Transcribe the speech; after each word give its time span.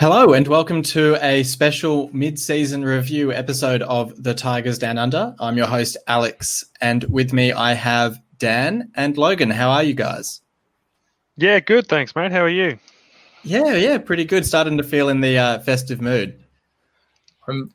Hello 0.00 0.32
and 0.32 0.48
welcome 0.48 0.82
to 0.82 1.16
a 1.20 1.42
special 1.42 2.08
mid-season 2.14 2.82
review 2.82 3.30
episode 3.30 3.82
of 3.82 4.22
The 4.22 4.32
Tigers 4.32 4.78
Down 4.78 4.96
Under. 4.96 5.34
I'm 5.38 5.58
your 5.58 5.66
host 5.66 5.98
Alex, 6.06 6.64
and 6.80 7.04
with 7.04 7.34
me 7.34 7.52
I 7.52 7.74
have 7.74 8.18
Dan 8.38 8.90
and 8.94 9.18
Logan. 9.18 9.50
How 9.50 9.70
are 9.70 9.82
you 9.82 9.94
guys? 9.94 10.40
Yeah, 11.36 11.60
good. 11.60 11.88
Thanks, 11.88 12.14
mate. 12.14 12.32
How 12.32 12.40
are 12.40 12.48
you? 12.48 12.78
Yeah, 13.42 13.74
yeah, 13.74 13.98
pretty 13.98 14.24
good. 14.24 14.46
Starting 14.46 14.78
to 14.78 14.84
feel 14.84 15.08
in 15.08 15.20
the 15.20 15.36
uh, 15.36 15.58
festive 15.60 16.00
mood. 16.00 16.42
I'm 17.46 17.74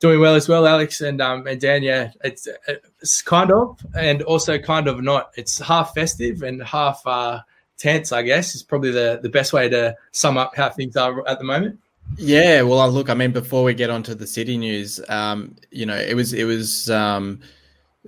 doing 0.00 0.20
well 0.20 0.34
as 0.34 0.48
well, 0.48 0.66
Alex 0.66 1.00
and 1.00 1.20
um, 1.20 1.46
and 1.46 1.60
Dan. 1.60 1.82
Yeah, 1.82 2.10
it's 2.24 2.48
it's 2.66 3.22
kind 3.22 3.52
of 3.52 3.78
and 3.94 4.22
also 4.22 4.58
kind 4.58 4.88
of 4.88 5.02
not. 5.02 5.30
It's 5.36 5.58
half 5.58 5.94
festive 5.94 6.42
and 6.42 6.62
half 6.62 7.00
uh, 7.06 7.40
tense. 7.76 8.10
I 8.10 8.22
guess 8.22 8.54
is 8.54 8.62
probably 8.62 8.90
the 8.90 9.20
the 9.22 9.28
best 9.28 9.52
way 9.52 9.68
to 9.68 9.94
sum 10.12 10.38
up 10.38 10.56
how 10.56 10.70
things 10.70 10.96
are 10.96 11.26
at 11.28 11.38
the 11.38 11.44
moment. 11.44 11.78
Yeah, 12.16 12.62
well, 12.62 12.80
uh, 12.80 12.86
look, 12.88 13.10
I 13.10 13.14
mean, 13.14 13.32
before 13.32 13.62
we 13.62 13.74
get 13.74 13.90
onto 13.90 14.14
the 14.14 14.26
city 14.26 14.56
news, 14.56 14.98
um, 15.10 15.56
you 15.70 15.84
know, 15.84 15.96
it 15.96 16.14
was 16.14 16.32
it 16.32 16.44
was. 16.44 16.90
Um, 16.90 17.40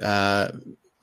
uh, 0.03 0.53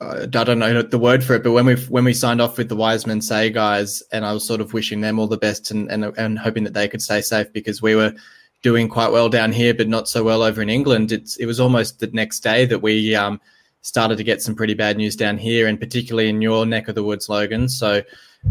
I 0.00 0.26
don't 0.26 0.60
know 0.60 0.80
the 0.80 0.98
word 0.98 1.24
for 1.24 1.34
it, 1.34 1.42
but 1.42 1.52
when 1.52 1.66
we 1.66 1.74
when 1.74 2.04
we 2.04 2.14
signed 2.14 2.40
off 2.40 2.56
with 2.56 2.68
the 2.68 2.76
Wise 2.76 3.04
Men 3.04 3.20
Say 3.20 3.50
guys, 3.50 4.00
and 4.12 4.24
I 4.24 4.32
was 4.32 4.46
sort 4.46 4.60
of 4.60 4.72
wishing 4.72 5.00
them 5.00 5.18
all 5.18 5.26
the 5.26 5.36
best 5.36 5.72
and, 5.72 5.90
and 5.90 6.04
and 6.16 6.38
hoping 6.38 6.62
that 6.64 6.74
they 6.74 6.86
could 6.86 7.02
stay 7.02 7.20
safe 7.20 7.52
because 7.52 7.82
we 7.82 7.96
were 7.96 8.14
doing 8.62 8.88
quite 8.88 9.10
well 9.10 9.28
down 9.28 9.50
here, 9.50 9.74
but 9.74 9.88
not 9.88 10.08
so 10.08 10.22
well 10.22 10.42
over 10.42 10.62
in 10.62 10.70
England. 10.70 11.10
It's 11.10 11.36
it 11.36 11.46
was 11.46 11.58
almost 11.58 11.98
the 11.98 12.06
next 12.08 12.40
day 12.40 12.64
that 12.66 12.80
we 12.80 13.16
um, 13.16 13.40
started 13.82 14.18
to 14.18 14.24
get 14.24 14.40
some 14.40 14.54
pretty 14.54 14.74
bad 14.74 14.96
news 14.96 15.16
down 15.16 15.36
here, 15.36 15.66
and 15.66 15.80
particularly 15.80 16.28
in 16.28 16.42
your 16.42 16.64
neck 16.64 16.86
of 16.86 16.94
the 16.94 17.02
woods, 17.02 17.28
Logan. 17.28 17.68
So, 17.68 18.02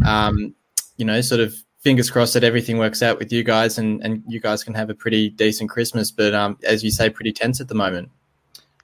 um, 0.05 0.53
you 0.97 1.05
know, 1.05 1.21
sort 1.21 1.39
of 1.39 1.55
fingers 1.79 2.09
crossed 2.09 2.33
that 2.33 2.43
everything 2.43 2.77
works 2.77 3.01
out 3.01 3.19
with 3.19 3.31
you 3.31 3.43
guys, 3.43 3.77
and 3.77 4.03
and 4.03 4.21
you 4.27 4.41
guys 4.41 4.65
can 4.65 4.73
have 4.73 4.89
a 4.89 4.95
pretty 4.95 5.29
decent 5.29 5.69
Christmas. 5.69 6.11
But 6.11 6.33
um, 6.33 6.57
as 6.63 6.83
you 6.83 6.91
say, 6.91 7.09
pretty 7.09 7.31
tense 7.31 7.61
at 7.61 7.69
the 7.69 7.75
moment. 7.75 8.11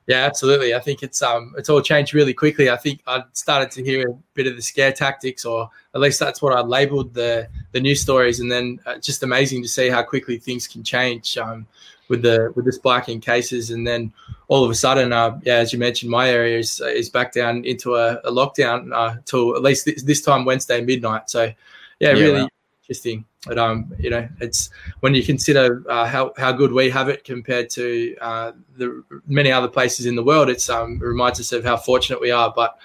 Yeah, 0.05 0.25
absolutely. 0.25 0.73
I 0.73 0.79
think 0.79 1.01
it's 1.01 1.21
um 1.21 1.55
it's 1.57 1.69
all 1.69 1.81
changed 1.81 2.13
really 2.13 2.33
quickly. 2.33 2.69
I 2.69 2.75
think 2.75 3.01
I 3.07 3.23
started 3.31 3.71
to 3.71 3.83
hear 3.83 4.09
a 4.09 4.13
bit 4.33 4.47
of 4.47 4.55
the 4.55 4.61
scare 4.61 4.91
tactics, 4.91 5.45
or 5.45 5.69
at 5.95 6.01
least 6.01 6.19
that's 6.19 6.41
what 6.41 6.53
I 6.53 6.61
labelled 6.61 7.13
the 7.13 7.47
the 7.71 7.79
news 7.79 8.01
stories, 8.01 8.41
and 8.41 8.51
then 8.51 8.79
uh, 8.85 8.97
just 8.97 9.23
amazing 9.23 9.61
to 9.61 9.67
see 9.67 9.89
how 9.89 10.03
quickly 10.03 10.37
things 10.37 10.67
can 10.67 10.83
change 10.83 11.37
um, 11.37 11.65
with 12.09 12.21
the 12.21 12.51
with 12.55 12.65
the 12.65 12.73
spike 12.73 13.07
in 13.07 13.21
cases, 13.21 13.71
and 13.71 13.87
then 13.87 14.11
all 14.49 14.65
of 14.65 14.69
a 14.69 14.75
sudden, 14.75 15.13
uh, 15.13 15.39
yeah, 15.43 15.55
as 15.55 15.71
you 15.71 15.79
mentioned, 15.79 16.11
my 16.11 16.29
area 16.29 16.59
is 16.59 16.81
is 16.81 17.09
back 17.09 17.31
down 17.31 17.63
into 17.63 17.95
a, 17.95 18.15
a 18.25 18.31
lockdown 18.31 18.93
uh, 18.93 19.15
till 19.23 19.55
at 19.55 19.61
least 19.61 19.85
this, 19.85 20.03
this 20.03 20.21
time 20.21 20.43
Wednesday 20.43 20.81
midnight. 20.81 21.29
So 21.29 21.43
yeah, 21.43 21.53
Yeah, 21.99 22.11
really 22.11 22.41
wow. 22.41 22.49
Interesting. 22.83 23.25
But 23.45 23.57
um, 23.57 23.93
you 23.99 24.09
know, 24.09 24.27
it's 24.39 24.69
when 25.01 25.13
you 25.13 25.23
consider 25.23 25.83
uh, 25.89 26.05
how 26.05 26.33
how 26.37 26.51
good 26.51 26.71
we 26.71 26.89
have 26.89 27.09
it 27.09 27.23
compared 27.23 27.69
to 27.71 28.15
uh, 28.21 28.51
the 28.77 29.03
many 29.27 29.51
other 29.51 29.67
places 29.67 30.05
in 30.05 30.15
the 30.15 30.23
world, 30.23 30.49
it's 30.49 30.69
um 30.69 30.99
it 31.01 31.05
reminds 31.05 31.39
us 31.39 31.51
of 31.51 31.63
how 31.63 31.77
fortunate 31.77 32.21
we 32.21 32.31
are. 32.31 32.53
But 32.55 32.77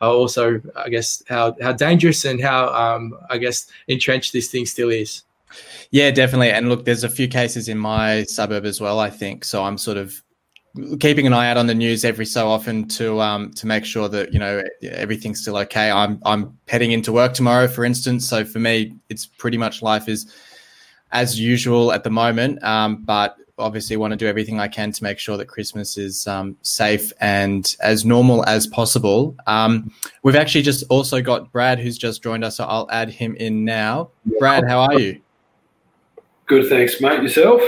uh, 0.00 0.12
also, 0.12 0.60
I 0.76 0.88
guess 0.88 1.22
how 1.28 1.56
how 1.60 1.72
dangerous 1.72 2.24
and 2.24 2.40
how 2.40 2.68
um 2.68 3.16
I 3.30 3.38
guess 3.38 3.66
entrenched 3.88 4.32
this 4.32 4.48
thing 4.50 4.66
still 4.66 4.90
is. 4.90 5.22
Yeah, 5.90 6.10
definitely. 6.10 6.50
And 6.50 6.68
look, 6.68 6.84
there's 6.84 7.04
a 7.04 7.08
few 7.08 7.28
cases 7.28 7.68
in 7.68 7.78
my 7.78 8.24
suburb 8.24 8.64
as 8.64 8.80
well. 8.80 8.98
I 8.98 9.10
think 9.10 9.44
so. 9.44 9.62
I'm 9.62 9.78
sort 9.78 9.96
of 9.96 10.20
keeping 10.98 11.26
an 11.26 11.32
eye 11.32 11.48
out 11.48 11.56
on 11.56 11.66
the 11.66 11.74
news 11.74 12.04
every 12.04 12.26
so 12.26 12.48
often 12.48 12.88
to 12.88 13.20
um 13.20 13.52
to 13.52 13.66
make 13.66 13.84
sure 13.84 14.08
that 14.08 14.32
you 14.32 14.38
know 14.38 14.62
everything's 14.82 15.40
still 15.40 15.56
okay. 15.58 15.90
I'm 15.90 16.20
I'm 16.24 16.56
heading 16.68 16.92
into 16.92 17.12
work 17.12 17.34
tomorrow, 17.34 17.68
for 17.68 17.84
instance. 17.84 18.28
So 18.28 18.44
for 18.44 18.58
me, 18.58 18.94
it's 19.08 19.26
pretty 19.26 19.56
much 19.56 19.82
life 19.82 20.08
is 20.08 20.32
as 21.12 21.38
usual 21.38 21.92
at 21.92 22.04
the 22.04 22.10
moment. 22.10 22.62
Um, 22.62 23.04
but 23.04 23.36
obviously, 23.56 23.96
want 23.96 24.10
to 24.10 24.16
do 24.16 24.26
everything 24.26 24.58
I 24.58 24.68
can 24.68 24.92
to 24.92 25.02
make 25.02 25.18
sure 25.18 25.36
that 25.36 25.46
Christmas 25.46 25.96
is 25.96 26.26
um, 26.26 26.56
safe 26.62 27.12
and 27.20 27.76
as 27.80 28.04
normal 28.04 28.44
as 28.46 28.66
possible. 28.66 29.36
Um, 29.46 29.92
we've 30.22 30.36
actually 30.36 30.62
just 30.62 30.84
also 30.90 31.22
got 31.22 31.52
Brad, 31.52 31.78
who's 31.78 31.96
just 31.96 32.22
joined 32.22 32.44
us. 32.44 32.56
So 32.56 32.64
I'll 32.64 32.90
add 32.90 33.10
him 33.10 33.36
in 33.36 33.64
now. 33.64 34.10
Brad, 34.38 34.64
how 34.66 34.80
are 34.80 34.98
you? 34.98 35.20
Good, 36.46 36.68
thanks, 36.68 37.00
mate. 37.00 37.22
Yourself? 37.22 37.62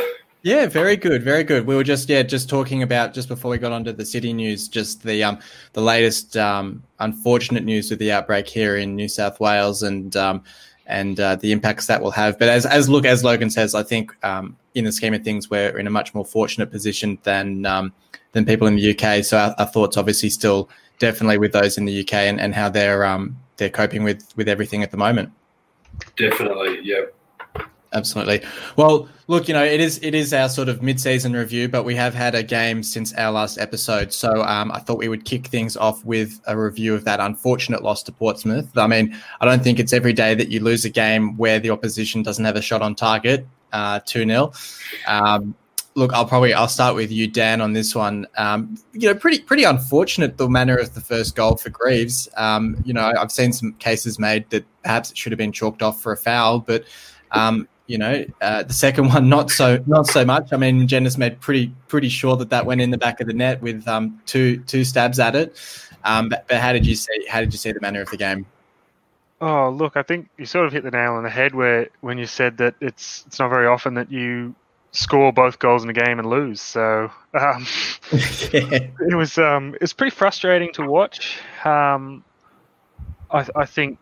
Yeah, 0.46 0.66
very 0.66 0.96
good, 0.96 1.24
very 1.24 1.42
good. 1.42 1.66
We 1.66 1.74
were 1.74 1.82
just 1.82 2.08
yeah, 2.08 2.22
just 2.22 2.48
talking 2.48 2.84
about 2.84 3.12
just 3.12 3.26
before 3.26 3.50
we 3.50 3.58
got 3.58 3.72
onto 3.72 3.90
the 3.90 4.06
city 4.06 4.32
news, 4.32 4.68
just 4.68 5.02
the 5.02 5.24
um 5.24 5.40
the 5.72 5.80
latest 5.80 6.36
um 6.36 6.84
unfortunate 7.00 7.64
news 7.64 7.90
with 7.90 7.98
the 7.98 8.12
outbreak 8.12 8.46
here 8.46 8.76
in 8.76 8.94
New 8.94 9.08
South 9.08 9.40
Wales 9.40 9.82
and 9.82 10.14
um 10.14 10.44
and 10.86 11.18
uh, 11.18 11.34
the 11.34 11.50
impacts 11.50 11.88
that 11.88 12.00
will 12.00 12.12
have. 12.12 12.38
But 12.38 12.48
as 12.48 12.64
as 12.64 12.88
look 12.88 13.04
as 13.04 13.24
Logan 13.24 13.50
says, 13.50 13.74
I 13.74 13.82
think 13.82 14.14
um 14.24 14.56
in 14.76 14.84
the 14.84 14.92
scheme 14.92 15.14
of 15.14 15.24
things, 15.24 15.50
we're 15.50 15.76
in 15.76 15.88
a 15.88 15.90
much 15.90 16.14
more 16.14 16.24
fortunate 16.24 16.70
position 16.70 17.18
than 17.24 17.66
um 17.66 17.92
than 18.30 18.44
people 18.44 18.68
in 18.68 18.76
the 18.76 18.96
UK. 18.96 19.24
So 19.24 19.38
our, 19.38 19.52
our 19.58 19.66
thoughts 19.66 19.96
obviously 19.96 20.30
still 20.30 20.70
definitely 21.00 21.38
with 21.38 21.54
those 21.54 21.76
in 21.76 21.86
the 21.86 22.02
UK 22.02 22.12
and, 22.14 22.40
and 22.40 22.54
how 22.54 22.68
they're 22.68 23.04
um 23.04 23.36
they're 23.56 23.68
coping 23.68 24.04
with 24.04 24.22
with 24.36 24.48
everything 24.48 24.84
at 24.84 24.92
the 24.92 24.96
moment. 24.96 25.32
Definitely, 26.16 26.78
yeah. 26.84 27.06
Absolutely. 27.92 28.42
Well, 28.76 29.08
look, 29.28 29.48
you 29.48 29.54
know, 29.54 29.64
it 29.64 29.80
is 29.80 29.98
it 30.02 30.14
is 30.14 30.32
our 30.32 30.48
sort 30.48 30.68
of 30.68 30.82
mid-season 30.82 31.32
review, 31.32 31.68
but 31.68 31.84
we 31.84 31.94
have 31.94 32.14
had 32.14 32.34
a 32.34 32.42
game 32.42 32.82
since 32.82 33.14
our 33.14 33.30
last 33.30 33.58
episode, 33.58 34.12
so 34.12 34.42
um, 34.42 34.72
I 34.72 34.80
thought 34.80 34.98
we 34.98 35.08
would 35.08 35.24
kick 35.24 35.46
things 35.46 35.76
off 35.76 36.04
with 36.04 36.40
a 36.46 36.58
review 36.58 36.94
of 36.94 37.04
that 37.04 37.20
unfortunate 37.20 37.82
loss 37.82 38.02
to 38.04 38.12
Portsmouth. 38.12 38.76
I 38.76 38.86
mean, 38.86 39.16
I 39.40 39.46
don't 39.46 39.62
think 39.62 39.78
it's 39.78 39.92
every 39.92 40.12
day 40.12 40.34
that 40.34 40.48
you 40.48 40.60
lose 40.60 40.84
a 40.84 40.90
game 40.90 41.36
where 41.36 41.60
the 41.60 41.70
opposition 41.70 42.22
doesn't 42.22 42.44
have 42.44 42.56
a 42.56 42.62
shot 42.62 42.82
on 42.82 42.94
target, 42.94 43.46
uh, 43.72 44.00
two 44.04 44.26
0 44.26 44.52
um, 45.06 45.54
Look, 45.94 46.12
I'll 46.12 46.26
probably 46.26 46.52
I'll 46.52 46.68
start 46.68 46.94
with 46.94 47.10
you, 47.10 47.26
Dan, 47.26 47.62
on 47.62 47.72
this 47.72 47.94
one. 47.94 48.26
Um, 48.36 48.76
you 48.92 49.08
know, 49.08 49.14
pretty 49.14 49.38
pretty 49.38 49.64
unfortunate 49.64 50.36
the 50.36 50.46
manner 50.46 50.76
of 50.76 50.92
the 50.92 51.00
first 51.00 51.34
goal 51.34 51.56
for 51.56 51.70
Greaves. 51.70 52.28
Um, 52.36 52.82
you 52.84 52.92
know, 52.92 53.14
I've 53.18 53.32
seen 53.32 53.50
some 53.54 53.72
cases 53.74 54.18
made 54.18 54.50
that 54.50 54.66
perhaps 54.82 55.10
it 55.10 55.16
should 55.16 55.32
have 55.32 55.38
been 55.38 55.52
chalked 55.52 55.82
off 55.82 56.02
for 56.02 56.12
a 56.12 56.16
foul, 56.18 56.60
but 56.60 56.84
um, 57.32 57.66
you 57.86 57.98
know, 57.98 58.24
uh, 58.40 58.62
the 58.62 58.72
second 58.72 59.08
one 59.12 59.28
not 59.28 59.50
so 59.50 59.82
not 59.86 60.06
so 60.06 60.24
much. 60.24 60.52
I 60.52 60.56
mean, 60.56 60.86
Magennis 60.86 61.18
made 61.18 61.40
pretty 61.40 61.72
pretty 61.88 62.08
sure 62.08 62.36
that 62.36 62.50
that 62.50 62.66
went 62.66 62.80
in 62.80 62.90
the 62.90 62.98
back 62.98 63.20
of 63.20 63.26
the 63.26 63.32
net 63.32 63.62
with 63.62 63.86
um, 63.88 64.20
two 64.26 64.58
two 64.64 64.84
stabs 64.84 65.18
at 65.18 65.34
it. 65.34 65.58
Um, 66.04 66.28
but, 66.28 66.46
but 66.48 66.58
how 66.58 66.72
did 66.72 66.86
you 66.86 66.94
see 66.94 67.26
how 67.28 67.40
did 67.40 67.52
you 67.52 67.58
see 67.58 67.72
the 67.72 67.80
manner 67.80 68.00
of 68.00 68.10
the 68.10 68.16
game? 68.16 68.46
Oh, 69.40 69.68
look, 69.68 69.96
I 69.96 70.02
think 70.02 70.28
you 70.38 70.46
sort 70.46 70.66
of 70.66 70.72
hit 70.72 70.82
the 70.82 70.90
nail 70.90 71.14
on 71.14 71.22
the 71.22 71.30
head 71.30 71.54
where 71.54 71.90
when 72.00 72.16
you 72.16 72.26
said 72.26 72.56
that 72.58 72.74
it's 72.80 73.24
it's 73.26 73.38
not 73.38 73.50
very 73.50 73.66
often 73.66 73.94
that 73.94 74.10
you 74.10 74.54
score 74.92 75.30
both 75.32 75.58
goals 75.58 75.84
in 75.84 75.90
a 75.90 75.92
game 75.92 76.18
and 76.18 76.28
lose. 76.28 76.60
So 76.60 77.10
um, 77.38 77.66
yeah. 78.12 78.88
it 79.00 79.16
was 79.16 79.36
um, 79.38 79.74
it 79.74 79.82
was 79.82 79.92
pretty 79.92 80.14
frustrating 80.14 80.72
to 80.74 80.86
watch. 80.86 81.38
Um, 81.64 82.24
I, 83.30 83.46
I 83.54 83.66
think 83.66 83.98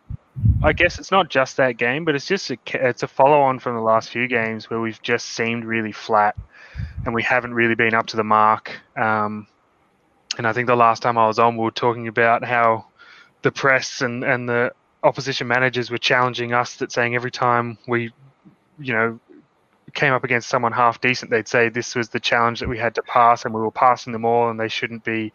I 0.62 0.72
guess 0.72 0.98
it's 0.98 1.10
not 1.10 1.28
just 1.28 1.56
that 1.58 1.76
game, 1.76 2.04
but 2.04 2.14
it's 2.14 2.26
just 2.26 2.50
a, 2.50 2.58
it's 2.72 3.02
a 3.02 3.08
follow 3.08 3.40
on 3.40 3.58
from 3.58 3.74
the 3.74 3.82
last 3.82 4.10
few 4.10 4.26
games 4.26 4.68
where 4.68 4.80
we've 4.80 5.00
just 5.02 5.26
seemed 5.28 5.64
really 5.64 5.92
flat 5.92 6.36
and 7.04 7.14
we 7.14 7.22
haven't 7.22 7.54
really 7.54 7.74
been 7.74 7.94
up 7.94 8.06
to 8.08 8.16
the 8.16 8.24
mark. 8.24 8.72
Um, 8.96 9.46
and 10.36 10.46
I 10.46 10.52
think 10.52 10.66
the 10.66 10.76
last 10.76 11.02
time 11.02 11.18
I 11.18 11.26
was 11.26 11.38
on, 11.38 11.56
we 11.56 11.62
were 11.62 11.70
talking 11.70 12.08
about 12.08 12.44
how 12.44 12.86
the 13.42 13.52
press 13.52 14.00
and, 14.00 14.24
and 14.24 14.48
the 14.48 14.72
opposition 15.02 15.46
managers 15.46 15.90
were 15.90 15.98
challenging 15.98 16.52
us 16.52 16.76
that 16.76 16.90
saying 16.90 17.14
every 17.14 17.30
time 17.30 17.78
we, 17.86 18.12
you 18.78 18.92
know, 18.92 19.20
came 19.92 20.12
up 20.12 20.24
against 20.24 20.48
someone 20.48 20.72
half 20.72 21.00
decent, 21.00 21.30
they'd 21.30 21.46
say 21.46 21.68
this 21.68 21.94
was 21.94 22.08
the 22.08 22.18
challenge 22.18 22.60
that 22.60 22.68
we 22.68 22.78
had 22.78 22.94
to 22.96 23.02
pass, 23.02 23.44
and 23.44 23.54
we 23.54 23.60
were 23.60 23.70
passing 23.70 24.12
them 24.12 24.24
all, 24.24 24.50
and 24.50 24.58
they 24.58 24.68
shouldn't 24.68 25.04
be. 25.04 25.32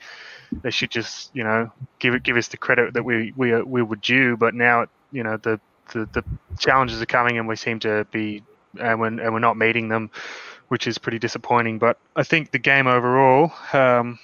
They 0.51 0.71
should 0.71 0.89
just, 0.89 1.35
you 1.35 1.43
know, 1.43 1.71
give 1.99 2.13
it, 2.15 2.23
give 2.23 2.37
us 2.37 2.47
the 2.47 2.57
credit 2.57 2.93
that 2.93 3.03
we 3.03 3.33
we 3.35 3.61
we 3.61 3.81
were 3.81 3.97
due. 3.97 4.35
But 4.35 4.55
now, 4.55 4.87
you 5.11 5.23
know, 5.23 5.37
the 5.37 5.59
the, 5.93 6.07
the 6.11 6.23
challenges 6.57 7.01
are 7.01 7.05
coming, 7.05 7.37
and 7.37 7.47
we 7.47 7.55
seem 7.55 7.79
to 7.81 8.05
be, 8.11 8.43
and 8.79 8.99
we're, 8.99 9.07
and 9.07 9.33
we're 9.33 9.39
not 9.39 9.57
meeting 9.57 9.89
them, 9.89 10.09
which 10.69 10.87
is 10.87 10.97
pretty 10.97 11.19
disappointing. 11.19 11.79
But 11.79 11.97
I 12.15 12.23
think 12.23 12.51
the 12.51 12.59
game 12.59 12.87
overall, 12.87 13.51
um, 13.73 14.19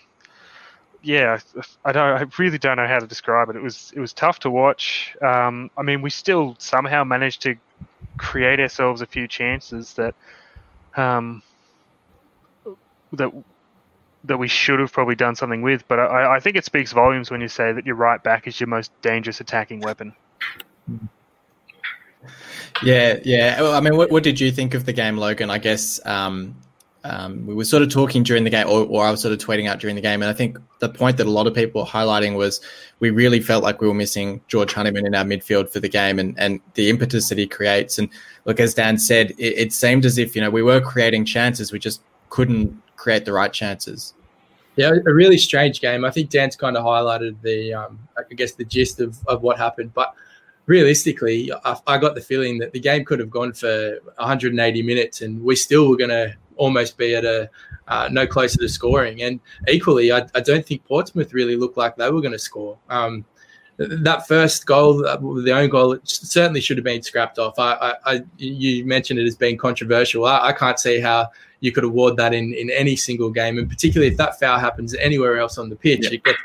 yeah, 1.02 1.40
I 1.84 1.92
don't, 1.92 2.22
I 2.22 2.26
really 2.40 2.58
don't 2.58 2.78
know 2.78 2.88
how 2.88 3.00
to 3.00 3.08
describe 3.08 3.50
it. 3.50 3.56
It 3.56 3.62
was 3.62 3.94
it 3.96 4.00
was 4.00 4.14
tough 4.14 4.40
to 4.40 4.50
watch. 4.50 5.16
Um, 5.22 5.70
I 5.78 5.84
mean, 5.84 6.02
we 6.02 6.10
still 6.10 6.56
somehow 6.58 7.04
managed 7.04 7.42
to 7.44 7.56
create 8.18 8.60
ourselves 8.60 9.02
a 9.02 9.06
few 9.06 9.28
chances 9.28 9.94
that 9.94 10.16
um, 10.98 11.44
that 13.14 13.32
that 14.28 14.38
we 14.38 14.48
should 14.48 14.80
have 14.80 14.92
probably 14.92 15.16
done 15.16 15.36
something 15.36 15.62
with. 15.62 15.88
But 15.88 16.00
I, 16.00 16.36
I 16.36 16.40
think 16.40 16.56
it 16.56 16.66
speaks 16.66 16.92
volumes 16.92 17.32
when 17.32 17.42
you 17.42 17.48
say 17.48 17.72
that 17.72 17.86
your 17.86 17.96
right 17.96 18.22
back 18.22 18.48
is 18.48 18.60
your 18.60 18.68
most 18.68 18.92
dangerous 19.02 19.40
attacking 19.40 19.82
weapon. 19.82 20.14
Yeah, 22.84 23.20
yeah. 23.24 23.62
Well, 23.62 23.74
I 23.74 23.80
mean, 23.80 23.96
what, 23.96 24.12
what 24.12 24.24
did 24.24 24.40
you 24.40 24.52
think 24.52 24.74
of 24.74 24.86
the 24.86 24.94
game, 24.94 25.18
Logan? 25.18 25.50
I 25.50 25.58
guess 25.58 26.00
um, 26.06 26.56
um, 27.06 27.46
we 27.46 27.54
were 27.54 27.66
sort 27.66 27.84
of 27.84 27.90
talking 27.90 28.24
during 28.24 28.44
the 28.44 28.50
game, 28.50 28.68
or, 28.68 28.84
or, 28.86 29.06
I 29.06 29.12
was 29.12 29.22
sort 29.22 29.32
of 29.32 29.38
tweeting 29.38 29.70
out 29.70 29.80
during 29.80 29.96
the 29.96 30.02
game, 30.02 30.24
and 30.24 30.30
I 30.30 30.34
think 30.34 30.58
the 30.80 30.90
point 30.90 31.18
that 31.18 31.28
a 31.28 31.30
lot 31.30 31.46
of 31.46 31.54
people 31.54 31.84
were 31.84 31.88
highlighting 31.88 32.36
was 32.36 32.60
we 33.00 33.12
really 33.12 33.40
felt 33.40 33.64
like 33.64 33.80
we 33.80 33.88
were 33.88 33.94
missing 33.94 34.42
George 34.48 34.74
Honeyman 34.74 35.06
in 35.06 35.14
our 35.14 35.24
midfield 35.24 35.70
for 35.70 35.80
the 35.80 35.88
game, 35.88 36.18
and 36.18 36.34
and 36.40 36.60
the 36.74 36.90
impetus 36.90 37.30
that 37.30 37.38
he 37.38 37.46
creates. 37.46 38.00
And 38.00 38.10
look, 38.46 38.60
as 38.60 38.74
Dan 38.74 38.98
said, 38.98 39.32
it, 39.38 39.58
it 39.58 39.74
seemed 39.74 40.04
as 40.04 40.18
if 40.18 40.36
you 40.36 40.42
know 40.42 40.50
we 40.50 40.64
were 40.64 40.82
creating 40.82 41.26
chances, 41.26 41.72
we 41.72 41.78
just 41.78 42.02
couldn't 42.32 42.76
create 42.96 43.26
the 43.26 43.34
right 43.34 43.54
chances. 43.54 44.15
Yeah, 44.76 44.92
a 45.06 45.14
really 45.14 45.38
strange 45.38 45.80
game. 45.80 46.04
I 46.04 46.12
think 46.12 46.30
Dan's 46.30 46.56
kind 46.56 46.76
of 46.76 46.84
highlighted 46.84 47.42
the, 47.42 47.74
um, 47.74 48.00
I 48.18 48.34
guess, 48.34 48.54
the 48.54 48.66
gist 48.66 49.00
of, 49.00 49.18
of 49.28 49.42
what 49.42 49.58
happened. 49.58 49.94
But 49.94 50.14
realistically, 50.66 51.52
I, 51.64 51.78
I, 51.88 51.98
got 51.98 52.16
the 52.16 52.22
feeling 52.22 52.58
that 52.60 52.74
the 52.74 52.80
game 52.80 53.06
could 53.06 53.20
have 53.20 53.30
gone 53.30 53.54
for 53.54 54.00
180 54.18 54.82
minutes 54.84 55.22
and 55.22 55.42
we 55.42 55.56
still 55.56 55.90
were 55.90 55.96
going 55.96 56.10
to 56.10 56.34
almost 56.58 56.98
be 56.98 57.16
at 57.16 57.26
a 57.26 57.50
uh, 57.88 58.10
no 58.12 58.26
closer 58.26 58.58
to 58.58 58.68
scoring. 58.70 59.22
And 59.22 59.40
equally, 59.68 60.12
I, 60.12 60.28
I, 60.34 60.40
don't 60.42 60.66
think 60.66 60.84
Portsmouth 60.86 61.34
really 61.34 61.56
looked 61.56 61.78
like 61.78 61.96
they 61.96 62.10
were 62.10 62.22
going 62.22 62.32
to 62.32 62.40
score. 62.40 62.78
Um, 62.90 63.26
that 63.78 64.28
first 64.28 64.66
goal, 64.66 64.98
the 64.98 65.52
own 65.52 65.70
goal, 65.70 65.94
it 65.94 66.02
certainly 66.08 66.62
should 66.62 66.78
have 66.78 66.84
been 66.84 67.02
scrapped 67.02 67.40
off. 67.40 67.60
I, 67.60 67.96
I 68.06 68.24
you 68.38 68.86
mentioned 68.86 69.20
it 69.20 69.26
as 69.26 69.36
being 69.36 69.58
controversial. 69.58 70.26
I, 70.26 70.48
I, 70.48 70.54
can't 70.54 70.80
see 70.80 71.00
how 71.00 71.30
you 71.60 71.72
could 71.72 71.84
award 71.84 72.16
that 72.18 72.34
in, 72.34 72.54
in 72.54 72.70
any 72.70 72.96
single 72.96 73.30
game, 73.30 73.58
and 73.58 73.70
particularly 73.70 74.12
if 74.12 74.18
that 74.18 74.40
foul 74.40 74.60
happens 74.60 74.96
anywhere 74.96 75.38
else 75.38 75.58
on 75.58 75.70
the 75.70 75.76
pitch, 75.76 76.04
yeah. 76.04 76.12
it 76.14 76.24
gets 76.24 76.40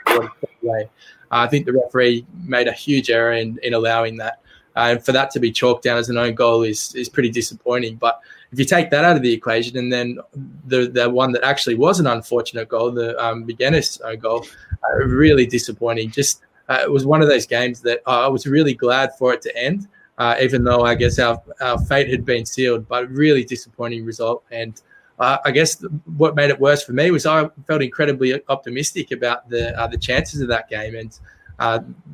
away. 0.63 0.89
I 1.31 1.47
think 1.47 1.67
the 1.67 1.73
referee 1.73 2.27
made 2.45 2.67
a 2.67 2.73
huge 2.73 3.11
error 3.11 3.33
in, 3.33 3.59
in 3.63 3.75
allowing 3.75 4.17
that. 4.17 4.41
Uh, 4.77 4.91
and 4.91 5.05
for 5.05 5.13
that 5.13 5.31
to 5.33 5.41
be 5.41 5.51
chalked 5.51 5.83
down 5.83 5.99
as 5.99 6.09
an 6.09 6.17
own 6.17 6.35
goal 6.35 6.63
is 6.63 6.95
is 6.95 7.09
pretty 7.09 7.31
disappointing. 7.31 7.97
But 7.97 8.21
if 8.53 8.59
you 8.59 8.65
take 8.65 8.91
that 8.91 9.05
out 9.05 9.17
of 9.17 9.23
the 9.23 9.33
equation, 9.33 9.77
and 9.77 9.93
then 9.93 10.19
the 10.67 10.89
the 10.89 11.11
one 11.11 11.33
that 11.33 11.45
actually 11.45 11.75
was 11.75 12.01
an 12.01 12.07
unfortunate 12.07 12.69
goal, 12.69 12.91
the 12.91 13.19
um, 13.25 13.47
Magennis 13.47 14.01
goal, 14.21 14.47
uh, 14.73 15.05
really 15.05 15.47
disappointing. 15.47 16.11
Just 16.11 16.43
uh, 16.71 16.79
it 16.83 16.91
was 16.91 17.05
one 17.05 17.21
of 17.21 17.29
those 17.29 17.47
games 17.47 17.81
that 17.83 18.01
uh, 18.07 18.25
I 18.25 18.29
was 18.29 18.47
really 18.47 18.75
glad 18.75 19.11
for 19.19 19.35
it 19.35 19.43
to 19.43 19.57
end, 19.57 19.89
uh, 20.19 20.37
even 20.41 20.65
though 20.65 20.83
I 20.83 20.95
guess 20.95 21.19
our 21.19 21.43
our 21.61 21.79
fate 21.79 22.09
had 22.09 22.25
been 22.25 22.47
sealed. 22.47 22.89
But 22.89 23.11
really 23.11 23.45
disappointing 23.45 24.05
result, 24.05 24.45
and 24.51 24.81
uh, 25.19 25.39
I 25.45 25.51
guess 25.51 25.85
what 26.17 26.35
made 26.35 26.51
it 26.51 26.59
worse 26.59 26.83
for 26.83 26.93
me 26.93 27.11
was 27.11 27.27
I 27.27 27.49
felt 27.67 27.83
incredibly 27.83 28.41
optimistic 28.49 29.11
about 29.11 29.49
the 29.51 29.79
uh, 29.79 29.89
the 29.89 29.99
chances 29.99 30.41
of 30.41 30.49
that 30.49 30.71
game 30.71 30.95
and. 30.95 31.19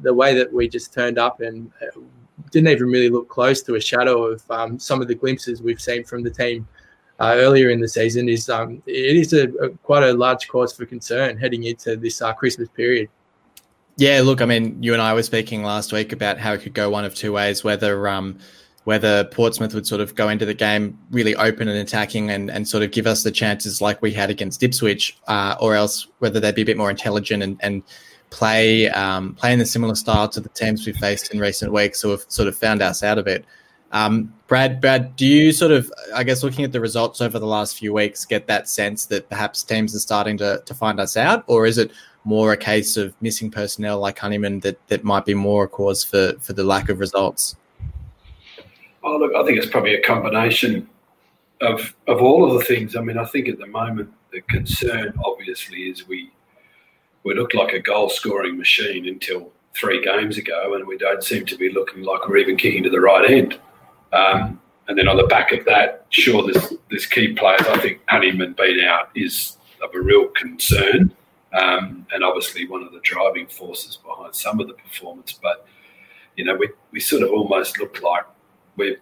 the 0.03 0.13
way 0.13 0.35
that 0.35 0.53
we 0.53 0.67
just 0.69 0.93
turned 0.93 1.19
up 1.21 1.41
and 1.41 1.71
didn't 2.51 2.69
even 2.69 2.89
really 2.89 3.09
look 3.09 3.29
close 3.29 3.63
to 3.63 3.77
a 3.77 3.81
shadow 3.81 4.25
of 4.25 4.43
um, 4.51 4.77
some 4.77 5.01
of 5.01 5.07
the 5.07 5.15
glimpses 5.15 5.63
we've 5.63 5.81
seen 5.81 6.03
from 6.03 6.25
the 6.25 6.31
team 6.31 6.67
uh, 7.21 7.35
earlier 7.37 7.71
in 7.71 7.81
the 7.81 7.89
season. 7.89 8.29
Is 8.29 8.49
um, 8.49 8.83
it 8.87 9.17
is 9.17 9.33
a, 9.33 9.49
a, 9.65 9.69
quite 9.71 10.03
a 10.03 10.13
large 10.13 10.49
cause 10.49 10.73
for 10.73 10.85
concern 10.85 11.37
heading 11.37 11.65
into 11.65 11.97
this 11.97 12.21
uh, 12.23 12.33
Christmas 12.33 12.69
period. 12.69 13.09
Yeah, 13.99 14.21
look, 14.23 14.43
I 14.43 14.45
mean, 14.45 14.83
you 14.83 14.93
and 14.93 15.01
I 15.01 15.15
were 15.15 15.23
speaking 15.23 15.63
last 15.63 15.91
week 15.91 16.13
about 16.13 16.39
how 16.39 16.53
it 16.53 16.61
could 16.61 16.75
go 16.75 16.91
one 16.91 17.07
of 17.07 17.15
two 17.15 17.33
ways, 17.33 17.65
whether 17.65 18.09
um, 18.09 18.39
whether 18.85 19.25
Portsmouth 19.25 19.75
would 19.75 19.87
sort 19.87 20.03
of 20.03 20.15
go 20.15 20.29
into 20.29 20.45
the 20.45 20.55
game 20.55 20.99
really 21.11 21.35
open 21.35 21.67
and 21.67 21.79
attacking 21.79 22.31
and, 22.31 22.51
and 22.51 22.69
sort 22.69 22.83
of 22.83 22.93
give 22.93 23.07
us 23.07 23.23
the 23.23 23.31
chances 23.31 23.81
like 23.81 24.01
we 24.03 24.13
had 24.13 24.29
against 24.29 24.63
Ipswich, 24.63 25.17
uh, 25.29 25.57
or 25.61 25.75
else 25.75 26.07
whether 26.19 26.39
they'd 26.39 26.55
be 26.55 26.63
a 26.63 26.67
bit 26.67 26.77
more 26.77 26.91
intelligent 26.91 27.43
and, 27.43 27.59
and 27.63 27.83
play 28.29 28.89
um, 28.91 29.35
play 29.35 29.55
in 29.55 29.61
a 29.63 29.67
similar 29.67 29.95
style 29.95 30.29
to 30.29 30.41
the 30.41 30.51
teams 30.51 30.87
we've 30.87 30.97
faced 30.97 31.33
in 31.33 31.41
recent 31.41 31.73
weeks, 31.73 32.03
who 32.03 32.11
have 32.11 32.25
sort 32.29 32.49
of 32.49 32.57
found 32.57 32.83
us 32.83 33.03
out 33.03 33.17
of 33.17 33.27
it. 33.27 33.47
Um, 33.93 34.35
Brad, 34.47 34.79
Brad, 34.81 35.17
do 35.17 35.27
you 35.27 35.53
sort 35.53 35.73
of, 35.73 35.91
I 36.15 36.23
guess, 36.23 36.43
looking 36.43 36.67
at 36.67 36.73
the 36.73 36.81
results 36.81 37.23
over 37.23 37.39
the 37.39 37.47
last 37.47 37.79
few 37.79 37.95
weeks, 37.95 38.27
get 38.27 38.47
that 38.47 38.69
sense 38.69 39.07
that 39.07 39.31
perhaps 39.31 39.63
teams 39.63 39.97
are 39.97 40.01
starting 40.01 40.37
to, 40.37 40.63
to 40.67 40.75
find 40.75 41.01
us 41.01 41.17
out, 41.17 41.45
or 41.47 41.65
is 41.65 41.79
it 41.79 41.93
more 42.27 42.53
a 42.53 42.57
case 42.57 42.97
of 42.97 43.15
missing 43.23 43.51
personnel 43.51 43.99
like 44.01 44.19
Honeyman 44.19 44.61
that, 44.61 44.79
that 44.89 45.05
might 45.05 45.25
be 45.25 45.35
more 45.35 45.65
a 45.65 45.69
cause 45.69 46.05
for, 46.05 46.35
for 46.41 46.53
the 46.53 46.65
lack 46.65 46.89
of 46.89 47.01
results? 47.01 47.57
Oh, 49.03 49.17
look, 49.17 49.35
I 49.35 49.45
think 49.45 49.57
it's 49.59 49.71
probably 49.71 49.95
a 49.95 50.03
combination 50.03 50.89
of 51.63 51.95
of 52.07 52.21
all 52.21 52.45
of 52.47 52.59
the 52.59 52.65
things. 52.65 52.97
I 52.97 53.01
mean, 53.01 53.17
I 53.17 53.25
think 53.25 53.49
at 53.49 53.59
the 53.59 53.67
moment 53.67 54.13
the 54.33 54.43
concern 54.43 55.15
obviously 55.25 55.85
is 55.85 56.07
we 56.07 56.31
we 57.23 57.35
looked 57.35 57.55
like 57.55 57.73
a 57.73 57.79
goal 57.81 58.09
scoring 58.09 58.59
machine 58.59 59.09
until 59.09 59.53
three 59.75 60.03
games 60.03 60.39
ago, 60.39 60.75
and 60.75 60.87
we 60.87 60.99
don't 60.99 61.23
seem 61.23 61.47
to 61.47 61.57
be 61.57 61.71
looking 61.71 62.03
like 62.03 62.29
we're 62.29 62.39
even 62.39 62.57
kicking 62.57 62.83
to 62.83 62.91
the 62.91 63.01
right 63.01 63.31
end. 63.31 63.59
Um, 64.13 64.61
and 64.89 64.97
then 64.97 65.09
on 65.09 65.17
the 65.17 65.27
back 65.27 65.53
of 65.53 65.65
that, 65.65 66.07
sure, 66.11 66.45
there's, 66.45 66.73
there's 66.89 67.07
key 67.07 67.35
players. 67.35 67.63
I 67.63 67.79
think 67.81 68.01
Honeyman 68.09 68.55
being 68.57 68.85
out 68.85 69.11
is 69.15 69.57
of 69.83 69.95
a 69.95 70.01
real 70.01 70.29
concern, 70.29 71.13
um, 71.57 72.07
and 72.13 72.23
obviously 72.23 72.67
one 72.69 72.83
of 72.83 72.93
the 72.93 73.01
driving 73.01 73.47
forces 73.47 73.97
behind 73.97 74.35
some 74.35 74.61
of 74.61 74.69
the 74.69 74.75
performance. 74.75 75.39
But 75.41 75.67
you 76.37 76.45
know, 76.45 76.55
we, 76.55 76.69
we 76.93 77.01
sort 77.01 77.23
of 77.23 77.31
almost 77.31 77.79
look 77.79 78.03
like 78.03 78.25
we 78.77 78.97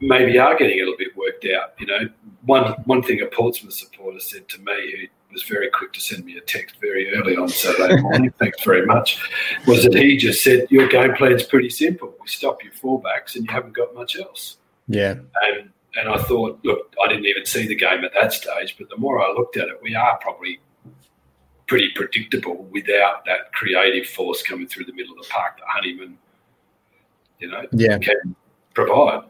maybe 0.00 0.38
are 0.38 0.56
getting 0.56 0.78
a 0.78 0.82
little 0.82 0.96
bit 0.96 1.16
worked 1.16 1.46
out. 1.46 1.74
You 1.78 1.86
know, 1.86 2.08
one 2.46 2.72
one 2.84 3.02
thing 3.02 3.20
a 3.22 3.26
Portsmouth 3.26 3.74
supporter 3.74 4.20
said 4.20 4.48
to 4.50 4.60
me, 4.60 4.92
who 4.92 5.06
was 5.32 5.42
very 5.42 5.68
quick 5.70 5.92
to 5.92 6.00
send 6.00 6.24
me 6.24 6.36
a 6.36 6.40
text 6.40 6.76
very 6.80 7.12
early 7.14 7.36
on 7.36 7.48
Saturday 7.48 8.00
morning. 8.00 8.32
Thanks 8.38 8.62
very 8.62 8.86
much. 8.86 9.20
Was 9.66 9.84
that 9.84 9.94
he 9.94 10.16
just 10.16 10.42
said 10.44 10.66
your 10.70 10.88
game 10.88 11.14
plan's 11.14 11.42
pretty 11.42 11.70
simple. 11.70 12.14
We 12.20 12.28
stop 12.28 12.62
your 12.62 12.72
fullbacks 12.72 13.34
and 13.34 13.44
you 13.44 13.52
haven't 13.52 13.74
got 13.74 13.94
much 13.94 14.16
else. 14.16 14.58
Yeah. 14.86 15.16
And 15.42 15.70
and 15.96 16.08
I 16.08 16.18
thought, 16.18 16.58
look, 16.64 16.92
I 17.04 17.08
didn't 17.08 17.26
even 17.26 17.46
see 17.46 17.66
the 17.66 17.76
game 17.76 18.04
at 18.04 18.12
that 18.14 18.32
stage, 18.32 18.76
but 18.78 18.88
the 18.88 18.96
more 18.96 19.24
I 19.24 19.30
looked 19.32 19.56
at 19.56 19.68
it, 19.68 19.78
we 19.80 19.94
are 19.94 20.18
probably 20.18 20.60
pretty 21.66 21.90
predictable 21.94 22.68
without 22.70 23.24
that 23.24 23.52
creative 23.52 24.06
force 24.06 24.42
coming 24.42 24.66
through 24.66 24.84
the 24.84 24.92
middle 24.92 25.12
of 25.18 25.22
the 25.22 25.28
park 25.30 25.58
that 25.58 25.66
Honeyman, 25.66 26.18
you 27.38 27.48
know, 27.48 27.66
yeah. 27.72 27.98
can 27.98 28.36
provide. 28.74 29.22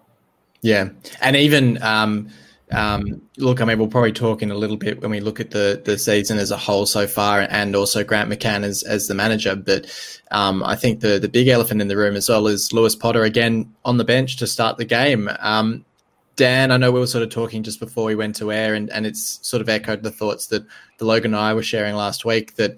Yeah, 0.62 0.88
and 1.20 1.36
even 1.36 1.82
um, 1.82 2.30
um, 2.72 3.20
look, 3.36 3.60
I 3.60 3.64
mean, 3.64 3.78
we'll 3.78 3.88
probably 3.88 4.12
talk 4.12 4.42
in 4.42 4.50
a 4.50 4.54
little 4.54 4.76
bit 4.76 5.00
when 5.00 5.10
we 5.10 5.20
look 5.20 5.40
at 5.40 5.50
the 5.50 5.80
the 5.84 5.98
season 5.98 6.38
as 6.38 6.50
a 6.50 6.56
whole 6.56 6.86
so 6.86 7.06
far, 7.06 7.46
and 7.50 7.76
also 7.76 8.02
Grant 8.02 8.30
McCann 8.30 8.64
as 8.64 8.82
as 8.82 9.06
the 9.06 9.14
manager. 9.14 9.54
But 9.54 9.86
um, 10.30 10.62
I 10.62 10.76
think 10.76 11.00
the 11.00 11.18
the 11.18 11.28
big 11.28 11.48
elephant 11.48 11.80
in 11.80 11.88
the 11.88 11.96
room 11.96 12.16
as 12.16 12.28
well 12.28 12.46
is 12.46 12.72
Lewis 12.72 12.96
Potter 12.96 13.22
again 13.22 13.72
on 13.84 13.98
the 13.98 14.04
bench 14.04 14.36
to 14.38 14.46
start 14.46 14.78
the 14.78 14.84
game. 14.84 15.28
Um, 15.40 15.84
Dan, 16.36 16.72
I 16.72 16.76
know 16.76 16.90
we 16.90 17.00
were 17.00 17.06
sort 17.06 17.22
of 17.22 17.30
talking 17.30 17.62
just 17.62 17.78
before 17.78 18.04
we 18.04 18.14
went 18.14 18.36
to 18.36 18.52
air, 18.52 18.74
and, 18.74 18.90
and 18.90 19.06
it's 19.06 19.38
sort 19.46 19.60
of 19.60 19.68
echoed 19.68 20.02
the 20.02 20.10
thoughts 20.10 20.46
that 20.48 20.64
the 20.98 21.04
Logan 21.04 21.34
and 21.34 21.42
I 21.42 21.54
were 21.54 21.62
sharing 21.62 21.94
last 21.94 22.24
week 22.24 22.56
that 22.56 22.76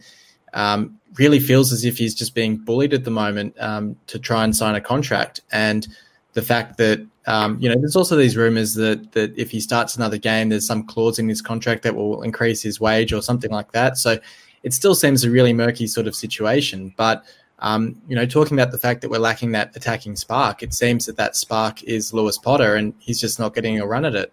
um, 0.52 0.98
really 1.18 1.40
feels 1.40 1.72
as 1.72 1.84
if 1.84 1.96
he's 1.96 2.14
just 2.14 2.34
being 2.34 2.56
bullied 2.56 2.94
at 2.94 3.04
the 3.04 3.10
moment 3.10 3.54
um, 3.60 3.96
to 4.08 4.18
try 4.18 4.44
and 4.44 4.54
sign 4.54 4.74
a 4.74 4.80
contract. 4.80 5.40
And 5.52 5.86
the 6.34 6.42
fact 6.42 6.76
that 6.76 7.04
um, 7.26 7.58
you 7.58 7.68
know 7.68 7.76
there's 7.78 7.96
also 7.96 8.14
these 8.16 8.36
rumors 8.36 8.74
that 8.74 9.12
that 9.12 9.36
if 9.38 9.50
he 9.50 9.60
starts 9.60 9.96
another 9.96 10.18
game, 10.18 10.50
there's 10.50 10.66
some 10.66 10.84
clause 10.84 11.18
in 11.18 11.28
his 11.28 11.42
contract 11.42 11.82
that 11.82 11.96
will 11.96 12.22
increase 12.22 12.62
his 12.62 12.80
wage 12.80 13.12
or 13.12 13.22
something 13.22 13.50
like 13.50 13.72
that. 13.72 13.96
So 13.96 14.18
it 14.62 14.74
still 14.74 14.94
seems 14.94 15.24
a 15.24 15.30
really 15.30 15.52
murky 15.52 15.86
sort 15.86 16.06
of 16.06 16.14
situation. 16.14 16.92
But 16.96 17.24
um, 17.58 18.00
you 18.08 18.14
know, 18.14 18.26
talking 18.26 18.58
about 18.58 18.72
the 18.72 18.78
fact 18.78 19.00
that 19.00 19.10
we're 19.10 19.18
lacking 19.18 19.52
that 19.52 19.74
attacking 19.76 20.16
spark, 20.16 20.62
it 20.62 20.74
seems 20.74 21.06
that 21.06 21.16
that 21.16 21.36
spark 21.36 21.82
is 21.84 22.12
Lewis 22.12 22.38
Potter, 22.38 22.74
and 22.74 22.94
he's 22.98 23.20
just 23.20 23.38
not 23.38 23.54
getting 23.54 23.80
a 23.80 23.86
run 23.86 24.04
at 24.04 24.14
it. 24.14 24.32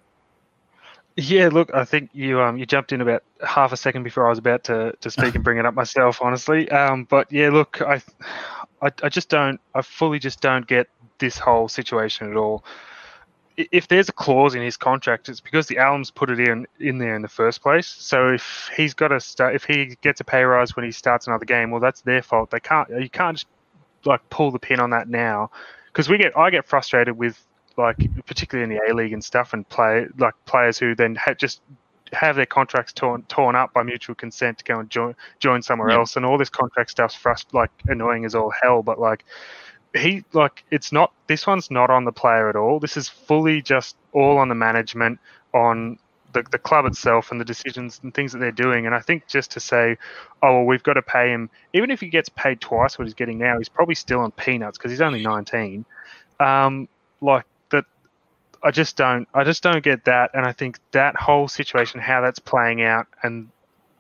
Yeah, 1.16 1.50
look, 1.50 1.72
I 1.74 1.86
think 1.86 2.10
you 2.14 2.42
um 2.42 2.58
you 2.58 2.66
jumped 2.66 2.92
in 2.92 3.00
about 3.00 3.24
half 3.46 3.72
a 3.72 3.78
second 3.78 4.04
before 4.04 4.26
I 4.26 4.30
was 4.30 4.40
about 4.40 4.64
to, 4.66 4.96
to 5.00 5.12
speak 5.12 5.36
and 5.36 5.44
bring 5.44 5.60
it 5.60 5.66
up 5.66 5.76
myself, 5.76 6.22
honestly. 6.22 6.70
Um, 6.72 7.06
but 7.06 7.32
yeah, 7.32 7.50
look, 7.50 7.82
I, 7.82 8.02
I 8.82 8.90
I 9.04 9.10
just 9.10 9.30
don't, 9.30 9.62
I 9.76 9.84
fully 9.84 10.18
just 10.18 10.42
don't 10.42 10.66
get 10.66 10.90
this 11.20 11.38
whole 11.38 11.68
situation 11.68 12.32
at 12.32 12.36
all. 12.36 12.66
If 13.56 13.88
there's 13.88 14.10
a 14.10 14.14
clause 14.14 14.56
in 14.56 14.62
his 14.62 14.78
contract, 14.78 15.30
it's 15.30 15.40
because 15.40 15.68
the 15.68 15.76
Allams 15.76 16.14
put 16.14 16.30
it 16.30 16.40
in 16.40 16.66
in 16.80 16.98
there 16.98 17.16
in 17.16 17.22
the 17.22 17.28
first 17.28 17.62
place. 17.62 17.88
So 17.88 18.30
if 18.30 18.70
he's 18.76 18.94
got 18.94 19.10
to 19.10 19.20
start, 19.20 19.54
if 19.56 19.64
he 19.64 19.96
gets 20.02 20.22
a 20.22 20.24
pay 20.24 20.44
rise 20.44 20.76
when 20.76 20.86
he 20.86 20.92
starts 20.92 21.28
another 21.28 21.46
game, 21.46 21.70
well, 21.70 21.80
that's 21.80 22.02
their 22.02 22.24
fault. 22.24 22.50
They 22.50 22.60
can't, 22.60 22.90
you 22.90 23.10
can't 23.10 23.38
just 23.38 23.48
like 24.06 24.28
pull 24.30 24.50
the 24.50 24.60
pin 24.60 24.80
on 24.80 24.90
that 24.90 25.08
now, 25.08 25.52
because 25.88 26.10
we 26.10 26.18
get, 26.18 26.36
I 26.38 26.50
get 26.50 26.66
frustrated 26.66 27.16
with 27.16 27.46
like 27.78 27.98
particularly 28.26 28.72
in 28.72 28.78
the 28.78 28.92
A 28.92 28.94
League 28.94 29.14
and 29.14 29.24
stuff, 29.24 29.54
and 29.54 29.68
play 29.70 30.08
like 30.18 30.34
players 30.46 30.80
who 30.80 30.96
then 30.96 31.16
ha- 31.16 31.36
just 31.36 31.62
have 32.12 32.36
their 32.36 32.46
contracts 32.46 32.94
torn 32.94 33.24
torn 33.24 33.56
up 33.56 33.74
by 33.74 33.82
mutual 33.82 34.14
consent 34.16 34.60
to 34.60 34.64
go 34.64 34.80
and 34.80 34.90
join 34.90 35.16
join 35.40 35.62
somewhere 35.62 35.90
yeah. 35.90 35.98
else, 35.98 36.16
and 36.16 36.26
all 36.26 36.38
this 36.38 36.50
contract 36.50 36.92
stuff's 36.92 37.16
frust- 37.16 37.54
like 37.54 37.72
annoying 37.88 38.26
as 38.26 38.36
all 38.36 38.52
hell. 38.62 38.84
But 38.84 39.00
like 39.00 39.26
he 39.96 40.24
like 40.34 40.64
it's 40.72 40.92
not 40.92 41.12
this 41.28 41.46
one's 41.46 41.70
not 41.70 41.90
on 41.90 42.06
the 42.06 42.12
player 42.12 42.50
at 42.50 42.56
all. 42.56 42.80
This 42.80 42.98
is 42.98 43.10
fully 43.10 43.62
just 43.62 43.96
all 44.12 44.38
on 44.38 44.50
the 44.50 44.56
management, 44.56 45.20
on 45.54 46.00
the, 46.34 46.44
the 46.52 46.58
club 46.58 46.86
itself 46.86 47.32
and 47.32 47.40
the 47.40 47.46
decisions 47.46 48.00
and 48.04 48.14
things 48.14 48.32
that 48.34 48.40
they're 48.40 48.52
doing. 48.52 48.86
And 48.86 48.96
I 48.96 49.00
think 49.00 49.28
just 49.28 49.52
to 49.52 49.60
say, 49.60 49.98
oh 50.42 50.54
well, 50.54 50.66
we've 50.66 50.84
got 50.84 50.94
to 50.94 51.02
pay 51.02 51.30
him, 51.30 51.50
even 51.74 51.92
if 51.92 52.00
he 52.00 52.08
gets 52.08 52.30
paid 52.30 52.60
twice 52.60 52.98
what 52.98 53.06
he's 53.06 53.14
getting 53.14 53.38
now, 53.38 53.58
he's 53.58 53.70
probably 53.70 53.96
still 53.96 54.20
on 54.20 54.32
peanuts 54.32 54.78
because 54.78 54.92
he's 54.92 55.02
only 55.02 55.22
19. 55.22 55.86
Um, 56.40 56.88
like 57.22 57.46
that 57.70 57.86
I 58.64 58.72
just 58.72 58.98
don't 58.98 59.28
I 59.34 59.44
just 59.44 59.64
don't 59.64 59.84
get 59.84 60.06
that 60.06 60.32
and 60.34 60.46
I 60.46 60.52
think 60.52 60.80
that 60.92 61.16
whole 61.16 61.48
situation 61.48 62.00
how 62.00 62.22
that's 62.22 62.40
playing 62.40 62.82
out 62.82 63.08
and 63.22 63.50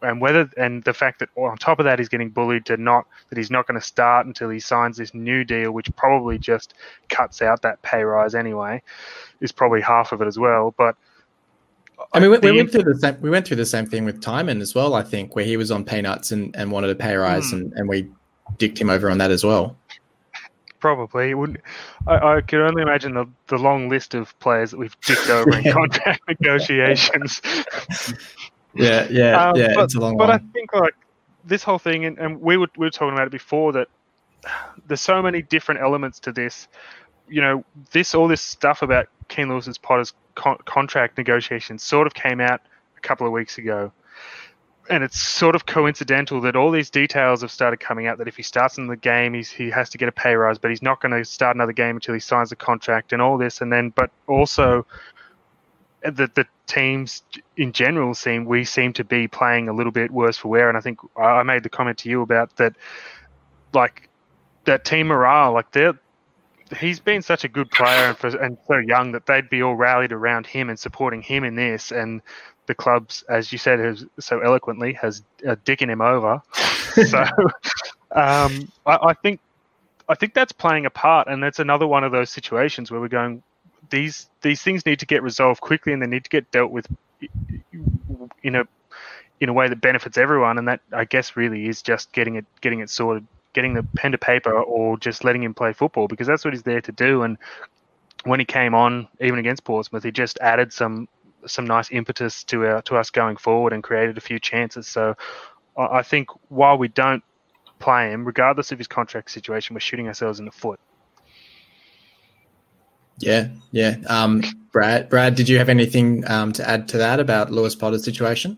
and 0.04 0.22
whether 0.22 0.50
and 0.58 0.84
the 0.84 0.94
fact 0.94 1.20
that 1.20 1.30
on 1.36 1.58
top 1.58 1.80
of 1.80 1.86
that 1.86 2.00
he's 2.00 2.10
getting 2.10 2.30
bullied 2.30 2.66
to 2.66 2.78
not 2.78 3.06
that 3.30 3.38
he's 3.38 3.52
not 3.52 3.68
going 3.68 3.80
to 3.80 3.86
start 3.86 4.26
until 4.26 4.50
he 4.50 4.60
signs 4.60 4.98
this 4.98 5.14
new 5.14 5.44
deal 5.44 5.72
which 5.72 5.94
probably 5.96 6.38
just 6.38 6.74
cuts 7.10 7.42
out 7.42 7.62
that 7.62 7.82
pay 7.82 8.04
rise 8.04 8.36
anyway 8.36 8.82
is 9.42 9.52
probably 9.52 9.82
half 9.82 10.12
of 10.12 10.22
it 10.22 10.28
as 10.28 10.38
well 10.38 10.74
but 10.78 10.96
I 12.14 12.20
mean, 12.20 12.32
we, 12.32 12.38
we 12.40 12.52
went 12.52 12.72
through 12.72 12.84
the 12.84 13.00
same. 13.00 13.18
We 13.22 13.30
went 13.30 13.48
through 13.48 13.58
the 13.58 13.66
same 13.66 13.86
thing 13.86 14.04
with 14.04 14.22
Timon 14.22 14.62
as 14.62 14.76
well. 14.76 14.94
I 14.94 15.04
think 15.04 15.36
where 15.36 15.46
he 15.46 15.58
was 15.58 15.72
on 15.72 15.86
peanuts 15.86 16.32
and, 16.32 16.54
and 16.56 16.72
wanted 16.72 16.90
a 16.90 16.96
pay 16.96 17.16
rise, 17.16 17.46
mm. 17.52 17.54
and, 17.54 17.74
and 17.74 17.88
we 17.88 18.10
dicked 18.58 18.80
him 18.80 18.90
over 18.90 19.10
on 19.10 19.20
that 19.20 19.32
as 19.32 19.44
well. 19.44 19.78
Probably, 20.80 21.30
it 21.30 21.36
would. 21.36 21.62
I, 22.08 22.36
I 22.36 22.42
could 22.42 22.60
only 22.60 22.82
imagine 22.82 23.14
the, 23.14 23.26
the 23.48 23.58
long 23.58 23.88
list 23.88 24.16
of 24.16 24.38
players 24.40 24.72
that 24.72 24.78
we've 24.78 25.00
dicked 25.02 25.30
over 25.30 25.56
in 25.58 25.64
contract 25.72 26.22
negotiations. 26.28 27.42
yeah, 28.75 29.08
yeah, 29.10 29.50
um, 29.50 29.56
yeah. 29.56 29.74
But, 29.75 29.84
it's 29.86 29.96
a 29.96 30.00
long 30.00 30.18
but 30.18 30.30
one. 30.30 30.39
I 30.39 30.53
think 30.53 30.74
like 30.74 30.96
this 31.46 31.63
whole 31.63 31.80
thing, 31.80 32.06
and, 32.06 32.18
and 32.18 32.42
we 32.42 32.58
were 32.58 32.68
we 32.77 32.86
were 32.86 32.92
talking 32.92 33.13
about 33.13 33.27
it 33.27 33.32
before 33.32 33.72
that 33.74 33.88
there's 34.88 35.01
so 35.01 35.22
many 35.22 35.42
different 35.42 35.82
elements 35.82 36.20
to 36.22 36.32
this. 36.32 36.68
You 37.27 37.42
know, 37.42 37.65
this 37.92 38.13
all 38.13 38.27
this 38.27 38.42
stuff 38.42 38.82
about 38.82 39.08
Keane 39.30 39.50
Lewis's 39.50 39.77
Potter's 39.77 40.13
con- 40.36 40.58
contract 40.65 41.18
negotiations 41.18 41.84
sort 41.84 42.08
of 42.08 42.13
came 42.13 42.42
out 42.42 42.62
a 42.98 43.01
couple 43.01 43.25
of 43.25 43.34
weeks 43.34 43.58
ago 43.58 43.92
and 44.89 45.03
it's 45.03 45.20
sort 45.20 45.56
of 45.56 45.65
coincidental 45.65 46.42
that 46.42 46.56
all 46.56 46.72
these 46.72 46.89
details 46.89 47.42
have 47.42 47.51
started 47.51 47.80
coming 47.80 48.08
out 48.08 48.18
that 48.18 48.27
if 48.27 48.36
he 48.36 48.44
starts 48.44 48.77
in 48.77 48.88
the 48.88 48.98
game 48.98 49.34
he's, 49.34 49.50
he 49.50 49.70
has 49.70 49.89
to 49.89 49.98
get 49.98 50.10
a 50.10 50.12
pay 50.12 50.36
rise 50.36 50.58
but 50.58 50.70
he's 50.70 50.82
not 50.82 51.01
going 51.01 51.12
to 51.12 51.24
start 51.24 51.56
another 51.56 51.72
game 51.72 51.96
until 51.96 52.13
he 52.13 52.20
signs 52.20 52.50
the 52.50 52.56
contract 52.56 53.13
and 53.13 53.22
all 53.22 53.38
this 53.38 53.62
and 53.62 53.72
then 53.72 53.89
but 53.92 54.12
also 54.27 54.86
the, 56.04 56.30
the 56.36 56.46
teams 56.68 57.24
in 57.58 57.72
general 57.72 58.14
seem 58.14 58.46
we 58.46 58.64
seem 58.64 58.94
to 58.94 59.04
be 59.04 59.28
playing 59.28 59.68
a 59.70 59.74
little 59.74 59.92
bit 59.92 60.12
worse 60.12 60.38
for 60.38 60.48
wear 60.48 60.70
and 60.70 60.78
i 60.78 60.82
think 60.82 61.00
i 61.18 61.44
made 61.44 61.64
the 61.64 61.70
comment 61.70 61.98
to 61.98 62.10
you 62.10 62.22
about 62.22 62.56
that 62.58 62.74
like 63.74 64.10
that 64.66 64.86
team 64.86 65.08
morale 65.08 65.54
like 65.54 65.72
they're 65.72 65.98
he's 66.80 67.00
been 67.00 67.22
such 67.22 67.44
a 67.44 67.48
good 67.48 67.70
player 67.70 68.08
and, 68.08 68.18
for, 68.18 68.28
and 68.28 68.58
so 68.68 68.78
young 68.78 69.12
that 69.12 69.26
they'd 69.26 69.50
be 69.50 69.62
all 69.62 69.76
rallied 69.76 70.12
around 70.12 70.48
him 70.48 70.70
and 70.70 70.80
supporting 70.80 71.22
him 71.22 71.44
in 71.44 71.56
this 71.56 71.92
and 71.92 72.22
the 72.68 72.76
clubs, 72.76 73.24
as 73.30 73.52
you 73.52 73.58
said, 73.58 73.80
has 73.80 74.06
so 74.20 74.40
eloquently 74.40 74.94
has 74.94 75.24
uh, 75.48 75.56
dicking 75.66 75.90
him 75.90 76.02
over. 76.02 76.42
so 77.08 77.22
um, 78.12 78.72
I, 78.86 78.98
I, 79.02 79.14
think 79.22 79.40
I 80.08 80.16
think 80.16 80.34
that's 80.34 80.52
playing 80.52 80.86
a 80.86 80.90
part, 80.90 81.28
and 81.28 81.44
that's 81.44 81.60
another 81.60 81.88
one 81.88 82.04
of 82.04 82.12
those 82.12 82.30
situations 82.30 82.92
where 82.92 83.02
we're 83.02 83.08
going. 83.08 83.44
These 83.94 84.28
these 84.42 84.64
things 84.64 84.88
need 84.88 85.00
to 85.00 85.06
get 85.06 85.22
resolved 85.22 85.62
quickly, 85.62 85.94
and 85.94 86.02
they 86.02 86.08
need 86.08 86.24
to 86.24 86.30
get 86.30 86.50
dealt 86.50 86.72
with 86.72 86.88
in 88.42 88.56
a 88.56 88.68
in 89.40 89.50
a 89.50 89.54
way 89.54 89.70
that 89.70 89.82
benefits 89.82 90.18
everyone. 90.18 90.58
And 90.58 90.68
that 90.68 90.80
I 90.92 91.06
guess 91.06 91.38
really 91.38 91.68
is 91.68 91.84
just 91.84 92.12
getting 92.12 92.36
it 92.38 92.46
getting 92.62 92.80
it 92.80 92.90
sorted, 92.90 93.28
getting 93.54 93.76
the 93.76 93.84
pen 93.96 94.12
to 94.14 94.18
paper, 94.18 94.60
or 94.60 94.98
just 94.98 95.24
letting 95.24 95.44
him 95.44 95.54
play 95.54 95.74
football 95.74 96.08
because 96.08 96.26
that's 96.26 96.44
what 96.44 96.56
he's 96.56 96.64
there 96.64 96.82
to 96.82 96.92
do. 96.92 97.22
And 97.22 97.38
when 98.24 98.40
he 98.40 98.46
came 98.46 98.74
on, 98.74 99.08
even 99.22 99.38
against 99.38 99.64
Portsmouth, 99.64 100.04
he 100.04 100.12
just 100.12 100.40
added 100.42 100.74
some 100.74 101.08
some 101.46 101.66
nice 101.66 101.92
impetus 101.92 102.44
to 102.46 102.66
our 102.66 102.82
to 102.82 102.98
us 102.98 103.12
going 103.12 103.38
forward 103.38 103.74
and 103.74 103.84
created 103.84 104.18
a 104.18 104.22
few 104.22 104.40
chances. 104.40 104.88
So 104.88 105.16
I 105.78 106.02
think 106.02 106.30
while 106.50 106.80
we 106.80 106.88
don't 106.88 107.24
play 107.78 108.10
him, 108.10 108.26
regardless 108.26 108.72
of 108.72 108.80
his 108.80 108.88
contract 108.88 109.30
situation, 109.30 109.76
we're 109.76 109.82
shooting 109.82 110.08
ourselves 110.08 110.40
in 110.40 110.46
the 110.46 110.52
foot. 110.52 110.80
Yeah, 113.20 113.48
yeah. 113.72 113.98
Um, 114.08 114.43
Brad, 114.72 115.10
Brad, 115.10 115.36
did 115.36 115.48
you 115.48 115.58
have 115.58 115.70
anything 115.70 116.27
um, 116.29 116.51
to 116.53 116.67
add 116.67 116.88
to 116.89 116.98
that 116.98 117.20
about 117.20 117.51
Lewis 117.51 117.75
Potter's 117.75 118.03
situation? 118.03 118.58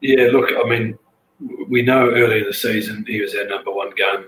Yeah, 0.00 0.28
look, 0.32 0.50
I 0.52 0.68
mean, 0.68 0.98
we 1.68 1.82
know 1.82 2.10
early 2.10 2.38
in 2.38 2.44
the 2.44 2.54
season 2.54 3.04
he 3.06 3.20
was 3.20 3.34
our 3.34 3.46
number 3.46 3.70
one 3.70 3.90
gun. 3.96 4.24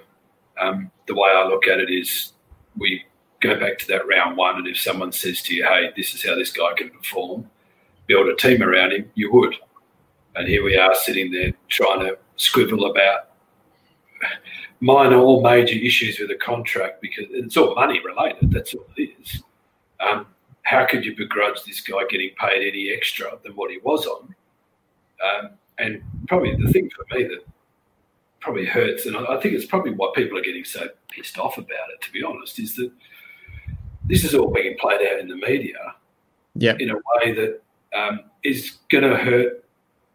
Um, 0.60 0.90
the 1.06 1.14
way 1.14 1.30
I 1.34 1.46
look 1.48 1.66
at 1.66 1.80
it 1.80 1.90
is 1.90 2.32
we 2.76 3.04
go 3.40 3.58
back 3.58 3.78
to 3.78 3.86
that 3.88 4.06
round 4.08 4.36
one, 4.36 4.56
and 4.56 4.66
if 4.66 4.78
someone 4.78 5.12
says 5.12 5.42
to 5.42 5.54
you, 5.54 5.64
"Hey, 5.64 5.90
this 5.96 6.14
is 6.14 6.25
how 6.25 6.34
this 6.34 6.50
guy 6.50 6.72
can 6.76 6.90
perform," 6.90 7.48
build 8.06 8.28
a 8.28 8.36
team 8.36 8.62
around 8.62 8.92
him, 8.92 9.10
you 9.14 9.32
would. 9.32 9.54
And 10.34 10.48
here 10.48 10.62
we 10.62 10.76
are 10.76 10.94
sitting 10.94 11.30
there 11.30 11.52
trying 11.68 12.00
to 12.00 12.18
squibble 12.36 12.90
about 12.90 13.25
minor 14.80 15.18
or 15.18 15.42
major 15.42 15.76
issues 15.76 16.18
with 16.18 16.30
a 16.30 16.37
contract 16.37 17.00
because 17.00 17.26
it's 17.30 17.56
all 17.56 17.75
money 17.75 18.00
related. 18.04 18.50
That's 18.50 18.75
all 18.75 18.87
it 18.97 19.11
is. 19.21 19.42
Um, 20.00 20.26
how 20.62 20.85
could 20.85 21.04
you 21.04 21.16
begrudge 21.16 21.62
this 21.64 21.80
guy 21.80 22.02
getting 22.11 22.30
paid 22.38 22.66
any 22.66 22.90
extra 22.90 23.38
than 23.45 23.52
what 23.52 23.71
he 23.71 23.78
was 23.83 24.06
on? 24.06 24.35
Um, 25.25 25.50
and 25.78 26.02
probably 26.28 26.56
the 26.56 26.71
thing 26.73 26.90
for 26.90 27.16
me 27.16 27.25
that 27.25 27.45
probably 28.40 28.66
hurts, 28.66 29.06
and 29.06 29.16
I 29.16 29.40
think 29.40 29.54
it's 29.54 29.66
probably 29.66 29.92
why 29.92 30.12
people 30.14 30.38
are 30.38 30.42
getting 30.42 30.64
so 30.64 30.88
pissed 31.11 31.38
off 31.38 31.59
about 31.59 31.90
it, 31.95 32.00
to 32.02 32.12
be 32.12 32.23
honest, 32.23 32.59
is 32.59 32.76
that 32.76 32.90
this 34.04 34.25
is 34.25 34.35
all 34.35 34.52
being 34.52 34.76
played 34.78 35.00
out 35.06 35.21
in 35.21 35.28
the 35.28 35.37
media 35.37 35.95
yep. 36.54 36.80
in 36.80 36.90
a 36.90 36.95
way 36.95 37.33
that 37.33 37.62
um, 37.97 38.21
is 38.42 38.78
going 38.90 39.04
to 39.04 39.16
hurt 39.16 39.64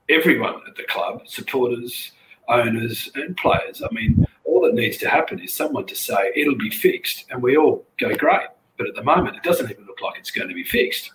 everyone 0.10 0.62
at 0.68 0.75
the 0.75 0.84
club, 0.84 1.27
supporters, 1.27 2.12
owners, 2.51 3.10
and 3.15 3.36
players. 3.38 3.81
I 3.81 3.93
mean, 3.93 4.25
all 4.43 4.62
that 4.62 4.74
needs 4.74 4.98
to 4.98 5.10
happen 5.10 5.39
is 5.39 5.53
someone 5.53 5.86
to 5.88 5.96
say 5.96 6.31
it'll 6.36 6.58
be 6.58 6.70
fixed, 6.70 7.25
and 7.29 7.41
we 7.41 7.58
all 7.58 7.86
go 8.00 8.15
great. 8.15 8.48
But 8.77 8.88
at 8.88 8.96
the 8.96 9.03
moment, 9.03 9.36
it 9.36 9.43
doesn't 9.43 9.70
even 9.70 9.86
look 9.86 10.01
like 10.01 10.20
it's 10.20 10.31
going 10.31 10.50
to 10.50 10.55
be 10.55 10.63
fixed. 10.63 11.12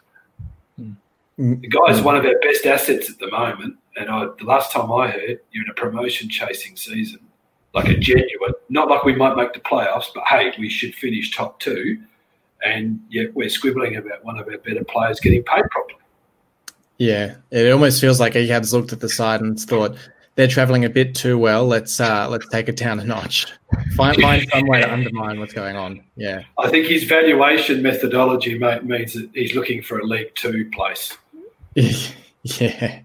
Mm. 0.80 1.60
The 1.60 1.68
guy's 1.68 2.00
one 2.00 2.16
of 2.16 2.24
our 2.24 2.38
best 2.40 2.64
assets 2.64 3.10
at 3.10 3.18
the 3.18 3.30
moment, 3.30 3.76
and 3.96 4.08
I, 4.08 4.26
the 4.38 4.44
last 4.44 4.72
time 4.72 4.90
I 4.90 5.08
heard, 5.08 5.40
you're 5.52 5.64
in 5.64 5.70
a 5.70 5.74
promotion 5.74 6.28
chasing 6.28 6.76
season, 6.76 7.20
like 7.74 7.88
a 7.88 7.96
genuine, 7.96 8.54
not 8.68 8.88
like 8.88 9.04
we 9.04 9.14
might 9.14 9.36
make 9.36 9.52
the 9.52 9.60
playoffs, 9.60 10.06
but 10.14 10.24
hey, 10.26 10.52
we 10.58 10.70
should 10.70 10.94
finish 10.94 11.36
top 11.36 11.60
two, 11.60 12.00
and 12.64 13.00
yet 13.10 13.34
we're 13.34 13.48
squibbling 13.48 13.98
about 13.98 14.24
one 14.24 14.38
of 14.38 14.48
our 14.48 14.58
better 14.58 14.84
players 14.84 15.20
getting 15.20 15.42
paid 15.42 15.64
properly. 15.70 16.00
Yeah, 16.98 17.34
it 17.50 17.70
almost 17.70 18.00
feels 18.00 18.18
like 18.18 18.32
he 18.32 18.48
has 18.48 18.72
looked 18.72 18.92
at 18.94 19.00
the 19.00 19.08
side 19.08 19.42
and 19.42 19.60
thought 19.60 19.96
they're 20.36 20.46
traveling 20.46 20.84
a 20.84 20.90
bit 20.90 21.14
too 21.14 21.38
well. 21.38 21.66
Let's 21.66 21.98
uh, 21.98 22.28
let's 22.28 22.48
take 22.48 22.68
it 22.68 22.76
down 22.76 23.00
a 23.00 23.04
notch. 23.04 23.46
Find 23.96 24.20
find 24.20 24.48
some 24.52 24.66
way 24.66 24.82
to 24.82 24.92
undermine 24.92 25.40
what's 25.40 25.52
going 25.52 25.76
on. 25.76 26.02
Yeah, 26.16 26.42
I 26.58 26.68
think 26.68 26.86
his 26.86 27.04
valuation 27.04 27.82
methodology 27.82 28.56
mate, 28.58 28.84
means 28.84 29.14
that 29.14 29.28
he's 29.34 29.54
looking 29.54 29.82
for 29.82 29.98
a 29.98 30.04
League 30.04 30.34
Two 30.34 30.70
place. 30.70 31.16
yeah. 31.74 33.00